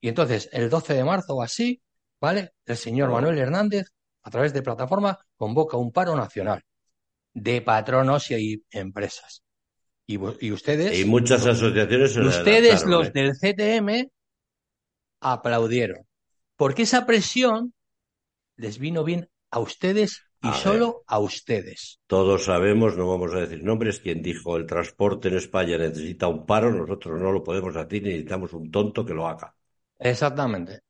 Y 0.00 0.08
entonces, 0.08 0.48
el 0.52 0.70
12 0.70 0.94
de 0.94 1.04
marzo 1.04 1.36
o 1.36 1.42
así, 1.42 1.82
¿vale? 2.20 2.52
El 2.66 2.76
señor. 2.78 3.10
Manuel 3.10 3.38
Hernández, 3.38 3.88
a 4.24 4.30
través 4.30 4.52
de 4.54 4.62
plataforma, 4.62 5.18
convoca 5.36 5.76
un 5.78 5.92
paro 5.92 6.16
nacional 6.16 6.62
de 7.34 7.62
patronos 7.62 8.30
y 8.30 8.64
empresas. 8.70 9.42
Y, 10.06 10.18
y 10.40 10.52
ustedes, 10.52 10.98
Y 10.98 11.04
muchas 11.04 11.46
asociaciones 11.46 12.16
ustedes, 12.16 12.84
los 12.84 13.08
¿eh? 13.08 13.10
del 13.14 13.36
CTM, 13.36 14.10
aplaudieron. 15.20 16.06
Porque 16.56 16.82
esa 16.82 17.06
presión 17.06 17.74
les 18.56 18.78
vino 18.78 19.04
bien 19.04 19.28
a 19.50 19.60
ustedes 19.60 20.22
y 20.42 20.48
A 20.48 20.54
solo 20.54 21.02
a 21.06 21.18
ustedes. 21.18 22.00
Todos 22.06 22.44
sabemos, 22.44 22.96
no 22.96 23.08
vamos 23.08 23.34
a 23.34 23.40
decir 23.40 23.62
nombres, 23.62 24.00
quien 24.00 24.22
dijo 24.22 24.56
el 24.56 24.66
transporte 24.66 25.28
en 25.28 25.36
España 25.36 25.78
necesita 25.78 26.28
un 26.28 26.46
paro, 26.46 26.72
nosotros 26.72 27.20
no 27.20 27.30
lo 27.30 27.44
podemos 27.44 27.76
hacer, 27.76 28.02
necesitamos 28.02 28.52
un 28.54 28.70
tonto 28.70 29.04
que 29.04 29.14
lo 29.14 29.26
haga. 29.28 29.54
Exactamente. 29.98 30.80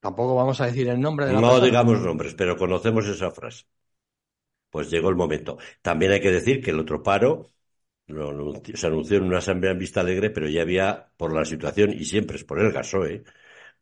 Tampoco 0.00 0.34
vamos 0.34 0.58
a 0.60 0.66
decir 0.66 0.88
el 0.88 1.00
nombre 1.00 1.26
de 1.26 1.32
la 1.34 1.40
No 1.40 1.46
persona. 1.48 1.66
digamos 1.66 2.00
nombres, 2.00 2.34
pero 2.34 2.56
conocemos 2.56 3.06
esa 3.06 3.30
frase. 3.30 3.64
Pues 4.70 4.90
llegó 4.90 5.08
el 5.10 5.16
momento. 5.16 5.58
También 5.82 6.12
hay 6.12 6.20
que 6.20 6.30
decir 6.32 6.62
que 6.62 6.70
el 6.70 6.80
otro 6.80 7.02
paro 7.02 7.46
lo 8.08 8.30
anunció- 8.30 8.76
se 8.76 8.86
anunció 8.88 9.18
en 9.18 9.24
una 9.24 9.38
asamblea 9.38 9.72
en 9.72 9.78
Vista 9.80 10.00
Alegre, 10.00 10.30
pero 10.30 10.48
ya 10.48 10.62
había, 10.62 11.10
por 11.16 11.32
la 11.34 11.44
situación, 11.44 11.92
y 11.92 12.04
siempre 12.04 12.36
es 12.38 12.44
por 12.44 12.60
el 12.60 12.72
gasoil, 12.72 13.24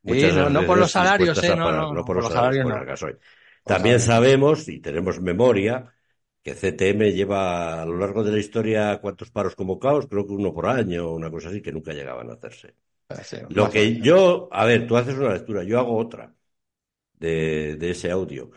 Sí, 0.07 0.33
no, 0.33 0.51
no 0.51 0.65
por 0.67 0.79
los 0.79 0.91
salarios, 0.93 1.43
eh, 1.43 1.55
no, 1.55 1.73
parar, 1.73 1.89
no, 1.89 1.89
no 1.91 2.05
por 2.05 2.17
los 2.17 2.17
por 2.17 2.17
los 2.17 2.27
salarios, 2.27 2.59
por 2.61 2.77
el 2.77 2.85
gasoil. 2.85 3.19
También 3.65 4.01
sabemos 4.01 4.69
y 4.69 4.81
tenemos 4.81 5.21
memoria 5.21 5.95
que 6.43 6.55
CTM 6.55 7.13
lleva 7.13 7.83
a 7.83 7.87
lo 7.87 7.97
largo 7.97 8.23
de 8.23 8.33
la 8.33 8.39
historia 8.39 8.99
cuántos 9.01 9.31
paros 9.31 9.57
convocados, 9.57 10.07
creo 10.07 10.27
que 10.27 10.33
uno 10.35 10.53
por 10.53 10.67
año, 10.67 11.11
una 11.13 11.31
cosa 11.31 11.49
así, 11.49 11.63
que 11.63 11.73
nunca 11.73 11.93
llegaban 11.95 12.29
a 12.31 12.35
hacerse. 12.35 12.75
Sí, 13.23 13.39
Lo 13.49 13.71
que 13.71 14.01
yo, 14.01 14.49
a 14.53 14.65
ver, 14.67 14.87
tú 14.87 14.97
haces 14.97 15.15
una 15.17 15.35
lectura, 15.35 15.65
yo 15.65 15.79
hago 15.81 15.97
otra 15.99 16.35
de, 17.15 17.77
de 17.77 17.91
ese 17.91 18.11
audio, 18.11 18.51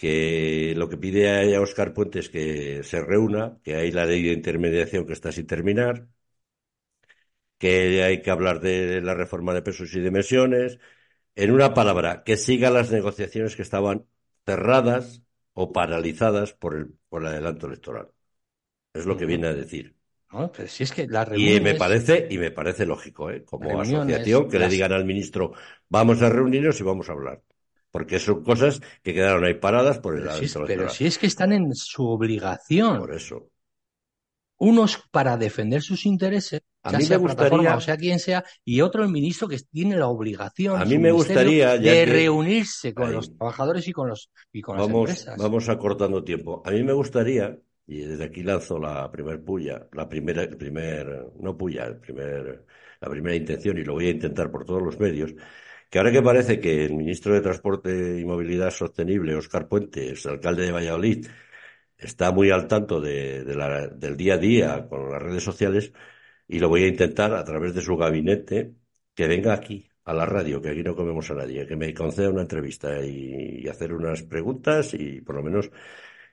que 0.00 0.74
lo 0.80 0.88
que 0.90 0.98
pide 1.04 1.22
a 1.56 1.60
Oscar 1.66 1.92
Puente 1.96 2.20
es 2.20 2.28
que 2.34 2.82
se 2.84 3.00
reúna, 3.02 3.44
que 3.64 3.76
hay 3.76 3.90
la 3.92 4.06
ley 4.06 4.22
de 4.24 4.32
intermediación 4.40 5.06
que 5.06 5.14
está 5.14 5.32
sin 5.32 5.46
terminar, 5.54 5.94
que 7.58 8.02
hay 8.04 8.22
que 8.22 8.30
hablar 8.30 8.60
de 8.60 9.00
la 9.00 9.14
reforma 9.14 9.54
de 9.54 9.62
pesos 9.62 9.92
y 9.94 10.00
dimensiones, 10.00 10.78
en 11.36 11.52
una 11.52 11.74
palabra, 11.74 12.24
que 12.24 12.36
siga 12.36 12.70
las 12.70 12.90
negociaciones 12.92 13.56
que 13.56 13.62
estaban 13.62 14.06
cerradas 14.46 15.22
o 15.54 15.72
paralizadas 15.72 16.52
por 16.54 16.76
el, 16.76 16.94
por 17.08 17.22
el 17.22 17.28
adelanto 17.28 17.66
electoral. 17.66 18.10
Es 18.94 19.06
lo 19.06 19.16
que 19.16 19.26
viene 19.26 19.48
a 19.48 19.54
decir. 19.54 19.96
No, 20.32 20.52
pero 20.52 20.68
si 20.68 20.82
es 20.84 20.92
que 20.92 21.06
las 21.06 21.28
Y 21.30 21.60
me 21.60 21.74
parece, 21.74 22.26
y 22.30 22.38
me 22.38 22.50
parece 22.50 22.86
lógico, 22.86 23.30
¿eh? 23.30 23.44
Como 23.44 23.80
asociación, 23.80 24.48
que 24.48 24.58
le 24.58 24.68
digan 24.68 24.92
al 24.92 25.04
ministro, 25.04 25.52
vamos 25.88 26.22
a 26.22 26.28
reunirnos 26.30 26.80
y 26.80 26.82
vamos 26.82 27.08
a 27.08 27.12
hablar. 27.12 27.42
Porque 27.90 28.18
son 28.18 28.42
cosas 28.42 28.80
que 29.02 29.14
quedaron 29.14 29.44
ahí 29.44 29.54
paradas 29.54 29.98
por 29.98 30.16
el 30.16 30.22
pero 30.22 30.36
si 30.36 30.44
es, 30.44 30.58
pero 30.66 30.88
si 30.90 31.06
es 31.06 31.18
que 31.18 31.26
están 31.26 31.52
en 31.52 31.74
su 31.74 32.06
obligación, 32.06 32.98
Por 32.98 33.14
eso. 33.14 33.50
unos 34.58 34.98
para 35.10 35.36
defender 35.36 35.82
sus 35.82 36.04
intereses, 36.04 36.60
A 36.82 36.92
ya 36.92 36.98
mí 36.98 37.04
sea 37.04 37.18
me 37.18 37.24
gustaría, 37.24 37.76
o 37.76 37.80
sea 37.80 37.96
quien 37.96 38.18
sea, 38.18 38.44
y 38.64 38.80
otro 38.80 39.02
el 39.04 39.10
ministro 39.10 39.48
que 39.48 39.58
tiene 39.70 39.96
la 39.96 40.08
obligación, 40.08 40.80
a 40.80 40.84
mí 40.84 40.98
me 40.98 41.12
gustaría, 41.12 41.76
ya 41.76 41.92
de 41.92 42.04
que 42.04 42.12
reunirse 42.12 42.92
con 42.92 43.08
ahí, 43.08 43.14
los 43.14 43.36
trabajadores 43.36 43.88
y 43.88 43.92
con 43.92 44.08
los 44.08 44.30
y 44.52 44.60
con 44.60 44.76
las 44.76 44.88
empresas. 44.88 45.36
vamos 45.38 45.68
acortando 45.68 46.22
tiempo. 46.22 46.62
A 46.66 46.70
mí 46.70 46.82
me 46.82 46.92
gustaría, 46.92 47.58
y 47.86 48.00
desde 48.00 48.24
aquí 48.24 48.42
lanzo 48.42 48.78
la 48.78 49.10
primer 49.10 49.42
puya, 49.42 49.86
la 49.92 50.08
primera, 50.08 50.42
el 50.42 50.56
primer, 50.56 51.32
no 51.40 51.56
puya, 51.56 51.86
el 51.86 51.96
primer, 51.96 52.66
la 53.00 53.08
primera 53.08 53.34
intención, 53.34 53.78
y 53.78 53.84
lo 53.84 53.94
voy 53.94 54.08
a 54.08 54.10
intentar 54.10 54.50
por 54.50 54.66
todos 54.66 54.82
los 54.82 54.98
medios, 55.00 55.32
que 55.90 55.98
ahora 55.98 56.12
que 56.12 56.22
parece 56.22 56.60
que 56.60 56.84
el 56.84 56.94
ministro 56.94 57.34
de 57.34 57.40
Transporte 57.40 58.20
y 58.20 58.24
Movilidad 58.24 58.70
Sostenible, 58.70 59.34
Óscar 59.34 59.68
Puentes, 59.68 60.26
alcalde 60.26 60.66
de 60.66 60.72
Valladolid, 60.72 61.26
está 61.98 62.32
muy 62.32 62.50
al 62.50 62.68
tanto 62.68 63.00
de, 63.00 63.44
del 63.44 64.16
día 64.16 64.34
a 64.34 64.38
día 64.38 64.88
con 64.88 65.10
las 65.10 65.22
redes 65.22 65.44
sociales 65.44 65.92
y 66.48 66.58
lo 66.60 66.68
voy 66.68 66.84
a 66.84 66.88
intentar 66.88 67.34
a 67.34 67.44
través 67.44 67.74
de 67.74 67.82
su 67.82 67.96
gabinete 67.96 68.74
que 69.14 69.26
venga 69.28 69.54
aquí 69.54 69.90
a 70.04 70.14
la 70.14 70.26
radio, 70.26 70.60
que 70.62 70.70
aquí 70.70 70.82
no 70.82 70.96
comemos 70.96 71.30
a 71.30 71.34
nadie, 71.34 71.66
que 71.66 71.76
me 71.76 71.94
conceda 71.94 72.30
una 72.30 72.42
entrevista 72.42 73.02
y, 73.04 73.60
y 73.64 73.68
hacer 73.68 73.92
unas 73.92 74.22
preguntas 74.22 74.94
y 74.94 75.20
por 75.22 75.36
lo 75.36 75.42
menos 75.42 75.70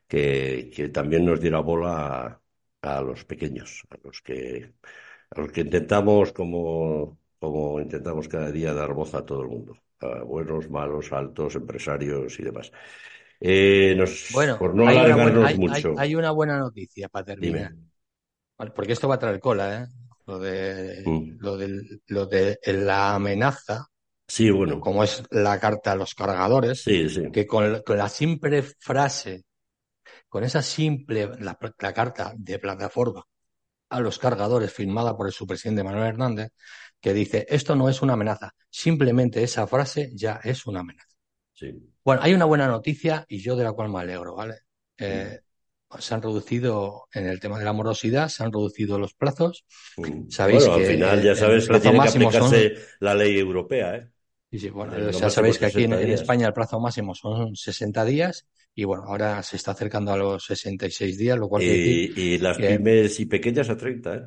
que, 0.08 0.70
que 0.74 0.90
también 0.90 1.26
nos 1.26 1.40
diera 1.42 1.60
bola 1.62 2.42
a, 2.82 2.98
a 2.98 3.02
los 3.02 3.26
pequeños, 3.26 3.84
a 3.90 3.98
los 4.04 4.22
que, 4.22 4.74
a 5.32 5.40
los 5.42 5.52
que 5.52 5.62
intentamos 5.62 6.32
como, 6.34 7.20
como 7.40 7.80
intentamos 7.80 8.28
cada 8.28 8.52
día 8.52 8.74
dar 8.74 8.94
voz 8.94 9.14
a 9.16 9.26
todo 9.26 9.42
el 9.44 9.50
mundo, 9.50 9.78
a 10.02 10.24
buenos, 10.24 10.70
malos, 10.70 11.12
altos, 11.14 11.56
empresarios 11.56 12.40
y 12.40 12.44
demás. 12.44 12.72
Eh, 13.40 13.96
nos, 13.98 14.12
Bueno, 14.28 14.58
por 14.58 14.76
no 14.76 14.88
hay 14.88 14.98
una 14.98 15.16
buena, 15.18 15.48
hay, 15.48 15.56
mucho, 15.58 15.94
hay 15.96 16.16
una 16.16 16.32
buena 16.32 16.58
noticia 16.60 17.10
para 17.10 17.26
terminar. 17.26 17.74
Porque 18.76 18.94
esto 18.94 19.08
va 19.08 19.16
a 19.16 19.20
traer 19.20 19.40
cola, 19.40 19.84
¿eh? 19.84 19.88
Lo 20.26 20.40
de, 20.40 21.06
Mm. 21.06 21.36
lo 21.38 21.58
del, 21.58 22.02
lo 22.08 22.26
de 22.26 22.60
la 22.66 23.16
amenaza, 23.16 23.86
Sí, 24.28 24.50
bueno, 24.52 24.80
como 24.80 25.04
es 25.04 25.24
la 25.32 25.60
carta 25.60 25.92
a 25.94 25.96
los 25.96 26.16
cargadores, 26.16 26.88
sí, 26.88 27.10
sí, 27.10 27.24
que 27.32 27.46
con, 27.48 27.72
la- 27.74 27.82
con 27.82 27.98
la 27.98 28.10
simple 28.10 28.64
frase, 28.64 29.46
con 30.30 30.44
esa 30.44 30.62
simple, 30.62 31.30
la, 31.40 31.58
la 31.80 31.94
carta 31.94 32.34
de 32.38 32.60
plataforma 32.60 33.24
a 33.90 34.00
los 34.02 34.20
cargadores 34.20 34.74
firmada 34.74 35.16
por 35.18 35.28
el 35.28 35.34
subpresidente 35.34 35.84
Manuel 35.84 36.08
Hernández, 36.10 36.50
que 37.06 37.14
dice, 37.14 37.46
esto 37.48 37.76
no 37.76 37.88
es 37.88 38.02
una 38.02 38.14
amenaza, 38.14 38.56
simplemente 38.68 39.44
esa 39.44 39.68
frase 39.68 40.10
ya 40.16 40.40
es 40.44 40.66
una 40.66 40.80
amenaza. 40.80 41.16
sí. 41.54 41.72
Bueno, 42.04 42.22
hay 42.24 42.34
una 42.34 42.46
buena 42.46 42.68
noticia 42.68 43.26
y 43.28 43.38
yo 43.38 43.56
de 43.56 43.64
la 43.64 43.74
cual 43.74 43.90
me 43.90 44.00
alegro, 44.00 44.34
¿vale? 44.34 44.56
Eh, 44.98 45.40
se 46.00 46.16
han 46.16 46.24
reducido, 46.24 47.04
en 47.14 47.28
el 47.28 47.40
tema 47.40 47.60
de 47.60 47.66
la 47.66 47.74
morosidad, 47.74 48.28
se 48.30 48.44
han 48.44 48.52
reducido 48.52 48.98
los 48.98 49.14
plazos. 49.14 49.66
mm. 49.98 50.30
Sabéis 50.30 50.62
Bueno, 50.62 50.74
al 50.74 50.82
que 50.82 50.88
final 50.88 51.20
eh, 51.20 51.24
ya 51.24 51.36
sabes 51.36 51.68
que 51.68 51.80
tiene 51.80 52.00
que 52.00 52.08
son, 52.08 52.24
aplicarse 52.24 52.74
la 53.02 53.14
ley 53.14 53.38
europea, 53.38 53.98
¿eh? 53.98 54.10
sí, 54.50 54.58
sí, 54.58 54.70
bueno, 54.72 55.12
ya 55.12 55.30
sabéis 55.30 55.60
que 55.60 55.68
aquí 55.68 55.84
en, 55.84 55.92
60 55.92 56.02
en 56.02 56.08
días. 56.08 56.22
España 56.22 56.48
el 56.48 56.54
plazo 56.54 56.80
máximo 56.80 57.14
son 57.14 57.56
60 57.56 58.04
días 58.04 58.48
y 58.74 58.84
bueno, 58.84 59.04
ahora 59.04 59.44
se 59.44 59.58
está 59.58 59.72
acercando 59.72 60.12
a 60.12 60.18
los 60.18 60.44
66 60.44 61.20
días, 61.20 61.38
lo 61.38 61.50
cual 61.50 61.62
quiere 61.62 61.78
decir 61.78 62.18
Y, 62.18 62.22
y 62.22 62.38
las 62.40 62.58
pymes 62.58 63.20
y 63.20 63.28
pequeñas 63.28 63.70
a 63.70 63.78
30, 63.78 64.16
¿eh? 64.16 64.22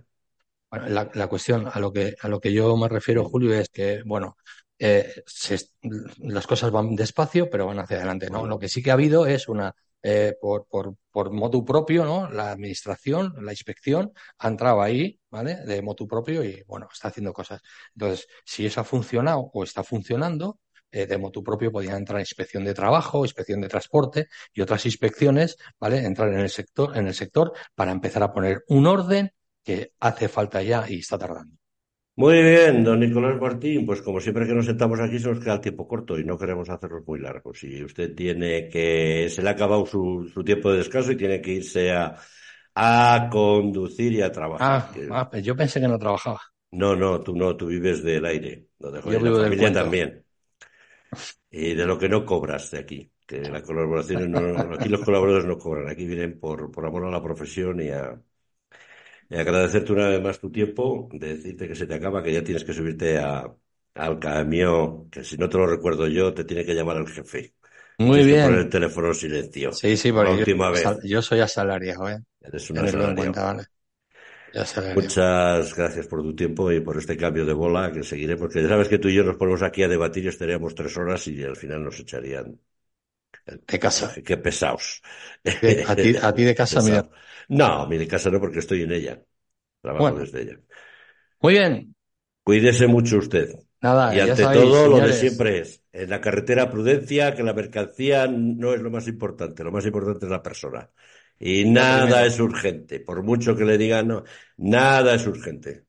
La, 0.71 1.09
la 1.15 1.27
cuestión 1.29 1.67
a 1.73 1.81
lo 1.81 1.93
que, 1.93 2.15
a 2.21 2.29
lo 2.29 2.41
que 2.41 2.53
yo 2.53 2.77
me 2.77 2.89
refiero, 2.89 3.25
Julio, 3.29 3.55
es 3.55 3.71
que, 3.71 4.03
bueno, 4.05 4.37
eh, 4.79 5.23
se- 5.27 5.71
las 6.19 6.47
cosas 6.47 6.71
van 6.71 6.95
despacio, 6.95 7.49
pero 7.51 7.67
van 7.67 7.79
hacia 7.79 7.97
adelante, 7.97 8.29
¿no? 8.31 8.47
Lo 8.47 8.59
que 8.59 8.69
sí 8.69 8.83
que 8.83 8.91
ha 8.91 8.95
habido 8.95 9.27
es 9.27 9.49
una, 9.49 9.75
eh, 10.03 10.37
por, 10.41 10.67
por, 10.69 10.95
por 11.11 11.33
motu 11.33 11.65
propio, 11.65 12.05
¿no? 12.05 12.31
La 12.31 12.51
administración, 12.53 13.35
la 13.41 13.53
inspección 13.53 14.13
ha 14.39 14.49
entrado 14.49 14.83
ahí, 14.83 15.19
¿vale? 15.31 15.57
De 15.65 15.81
motu 15.83 16.07
propio 16.07 16.45
y, 16.45 16.63
bueno, 16.67 16.87
está 16.93 17.09
haciendo 17.09 17.33
cosas. 17.33 17.61
Entonces, 17.95 18.27
si 18.45 18.67
eso 18.67 18.81
ha 18.83 18.85
funcionado 18.85 19.51
o 19.53 19.65
está 19.65 19.83
funcionando, 19.83 20.61
eh, 20.91 21.07
de 21.07 21.19
motu 21.19 21.43
propio 21.43 21.73
podían 21.73 21.97
entrar 21.97 22.21
inspección 22.21 22.65
de 22.65 22.75
trabajo, 22.75 23.25
inspección 23.25 23.61
de 23.61 23.69
transporte 23.69 24.29
y 24.53 24.61
otras 24.61 24.85
inspecciones, 24.87 25.57
¿vale? 25.81 26.05
Entrar 26.05 26.29
en 26.33 26.41
el 26.41 26.51
sector, 26.51 26.97
en 26.97 27.07
el 27.09 27.15
sector 27.15 27.53
para 27.75 27.91
empezar 27.93 28.23
a 28.23 28.33
poner 28.33 28.65
un 28.69 28.87
orden 28.87 29.33
que 29.69 29.93
hace 30.01 30.27
falta 30.37 30.63
ya 30.63 30.79
y 30.89 30.99
está 31.01 31.17
tardando. 31.19 31.55
Muy 32.17 32.43
bien, 32.43 32.83
don 32.83 32.99
Nicolás 32.99 33.41
Martín, 33.41 33.87
pues 33.87 34.03
como 34.03 34.21
siempre 34.21 34.45
que 34.47 34.53
nos 34.55 34.67
sentamos 34.67 34.99
aquí 35.01 35.19
se 35.21 35.29
nos 35.29 35.39
queda 35.39 35.55
el 35.55 35.61
tiempo 35.61 35.87
corto 35.87 36.19
y 36.19 36.25
no 36.25 36.37
queremos 36.37 36.69
hacerlos 36.69 37.07
muy 37.07 37.21
largos. 37.21 37.63
Y 37.63 37.85
usted 37.85 38.13
tiene 38.15 38.69
que, 38.69 39.29
se 39.31 39.41
le 39.43 39.49
ha 39.51 39.53
acabado 39.53 39.87
su, 39.87 40.29
su 40.35 40.43
tiempo 40.43 40.73
de 40.73 40.79
descanso 40.79 41.13
y 41.13 41.17
tiene 41.17 41.41
que 41.41 41.53
irse 41.53 41.93
a, 41.93 42.17
a 42.75 43.29
conducir 43.31 44.13
y 44.15 44.23
a 44.23 44.33
trabajar. 44.33 44.89
Ah, 44.89 44.91
ah, 45.11 45.31
pues 45.31 45.45
yo 45.45 45.55
pensé 45.55 45.81
que 45.81 45.87
no 45.89 45.99
trabajaba. 45.99 46.41
No, 46.73 46.97
no, 46.97 47.23
tú 47.23 47.37
no, 47.37 47.57
tú 47.57 47.67
vives 47.67 48.03
del 48.03 48.25
aire. 48.25 48.67
Lo 48.81 48.91
dejo 48.91 49.11
Yo 49.11 49.19
la 49.21 49.25
vivo 49.25 49.37
del 49.39 49.45
familia 49.45 49.63
cuento. 49.63 49.81
también. 49.81 50.25
Y 51.51 51.75
de 51.75 51.87
lo 51.87 51.99
que 51.99 52.09
no 52.09 52.25
cobras 52.25 52.71
de 52.71 52.79
aquí. 52.79 53.13
Que 53.27 53.41
las 53.51 53.63
colaboraciones 53.63 54.29
no, 54.29 54.41
aquí 54.75 54.89
los 54.89 55.03
colaboradores 55.03 55.47
no 55.47 55.59
cobran, 55.59 55.89
aquí 55.89 56.07
vienen 56.07 56.39
por, 56.41 56.71
por 56.71 56.87
amor 56.87 57.05
a 57.07 57.11
la 57.11 57.23
profesión 57.23 57.81
y 57.81 57.91
a, 57.91 58.19
agradecerte 59.31 59.93
una 59.93 60.09
vez 60.09 60.23
más 60.23 60.39
tu 60.41 60.51
tiempo, 60.51 61.09
de 61.13 61.37
decirte 61.37 61.69
que 61.69 61.75
se 61.75 61.87
te 61.87 61.95
acaba, 61.95 62.23
que 62.23 62.33
ya 62.33 62.43
tienes 62.45 62.65
que 62.65 62.73
subirte 62.73 63.19
a, 63.19 63.55
al 63.95 64.19
camión, 64.19 65.11
que 65.11 65.25
si 65.25 65.37
no 65.37 65.49
te 65.49 65.59
lo 65.59 65.67
recuerdo 65.67 66.07
yo, 66.09 66.33
te 66.35 66.45
tiene 66.45 66.65
que 66.65 66.75
llamar 66.75 66.97
el 66.99 67.09
jefe. 67.09 67.55
Muy 67.99 68.25
que 68.27 68.37
poner 68.37 68.61
el 68.61 68.69
bien. 68.69 68.71
teléfono 68.71 69.09
en 69.09 69.15
silencio. 69.15 69.83
Sí, 69.83 69.97
sí, 69.97 70.13
La 70.17 70.31
porque 70.31 70.39
yo, 70.39 70.47
última 70.47 70.71
vez. 70.71 70.91
sal- 70.91 71.01
yo 71.05 71.23
soy 71.23 71.41
asalariado, 71.41 72.09
¿eh? 72.11 72.19
Eres 72.49 72.69
un 72.73 72.81
asalariado. 72.87 73.39
¿vale? 73.45 73.67
Yo. 74.83 74.91
Muchas 74.91 75.75
gracias 75.75 76.07
por 76.07 76.23
tu 76.23 76.35
tiempo 76.35 76.71
y 76.73 76.81
por 76.81 76.97
este 76.99 77.17
cambio 77.17 77.45
de 77.47 77.53
bola 77.55 77.93
que 77.93 78.03
seguiré, 78.03 78.37
porque 78.37 78.63
ya 78.63 78.69
sabes 78.69 78.89
que 78.89 78.99
tú 78.99 79.09
y 79.09 79.15
yo 79.15 79.25
nos 79.25 79.37
ponemos 79.37 79.63
aquí 79.63 79.83
a 79.83 79.89
debatir 79.89 80.25
y 80.25 80.29
estaríamos 80.29 80.75
tres 80.75 80.97
horas 80.97 81.27
y 81.29 81.43
al 81.43 81.57
final 81.57 81.85
nos 81.85 81.99
echarían. 82.01 82.59
De 83.71 83.79
casa. 83.79 84.19
Qué 84.27 84.37
pesados. 84.37 85.03
A 85.93 85.95
ti, 86.03 86.09
a 86.29 86.31
ti 86.37 86.43
de 86.49 86.55
casa, 86.61 86.83
mira. 86.87 87.03
No, 87.49 87.87
mi 87.89 87.97
de 87.99 88.07
casa 88.09 88.31
no, 88.31 88.41
porque 88.41 88.59
estoy 88.61 88.83
en 88.83 88.93
ella. 88.93 89.23
Trabajo 89.83 90.15
Bueno. 90.15 90.19
desde 90.19 90.43
ella. 90.43 90.59
Muy 91.41 91.55
bien. 91.55 91.95
Cuídese 92.45 92.87
mucho 92.87 93.19
usted. 93.19 93.51
Nada, 93.83 94.07
Y 94.09 94.21
ante 94.21 94.37
sabéis, 94.37 94.49
todo, 94.49 94.89
lo 94.89 95.01
de 95.03 95.13
siempre 95.13 95.59
es, 95.61 95.85
en 95.93 96.09
la 96.11 96.21
carretera 96.21 96.71
prudencia, 96.71 97.35
que 97.35 97.43
la 97.43 97.53
mercancía 97.53 98.27
no 98.27 98.73
es 98.75 98.81
lo 98.81 98.91
más 98.91 99.07
importante, 99.07 99.63
lo 99.65 99.71
más 99.73 99.85
importante 99.87 100.25
es 100.27 100.31
la 100.31 100.43
persona. 100.43 100.91
Y 101.39 101.65
nada 101.67 102.25
primero. 102.25 102.27
es 102.27 102.41
urgente, 102.41 103.01
por 103.01 103.23
mucho 103.23 103.55
que 103.55 103.65
le 103.65 103.77
digan, 103.79 104.09
no, 104.09 104.25
nada 104.57 105.15
es 105.15 105.27
urgente. 105.27 105.85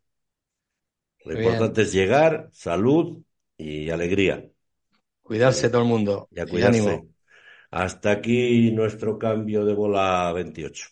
Lo 1.24 1.34
Muy 1.34 1.42
bien. 1.42 1.74
importante 1.74 1.84
es 1.84 1.94
llegar, 1.94 2.50
salud 2.52 3.24
y 3.58 3.90
alegría. 3.90 4.50
Cuidarse 5.22 5.70
todo 5.70 5.82
el 5.84 5.88
mundo. 5.88 6.30
Y 6.32 6.40
a 6.40 6.48
Y 6.48 6.50
cuidarse. 6.50 6.64
ánimo. 6.64 7.10
Hasta 7.72 8.12
aquí 8.12 8.72
nuestro 8.72 9.18
cambio 9.18 9.66
de 9.66 9.74
bola 9.74 10.32
28. 10.34 10.90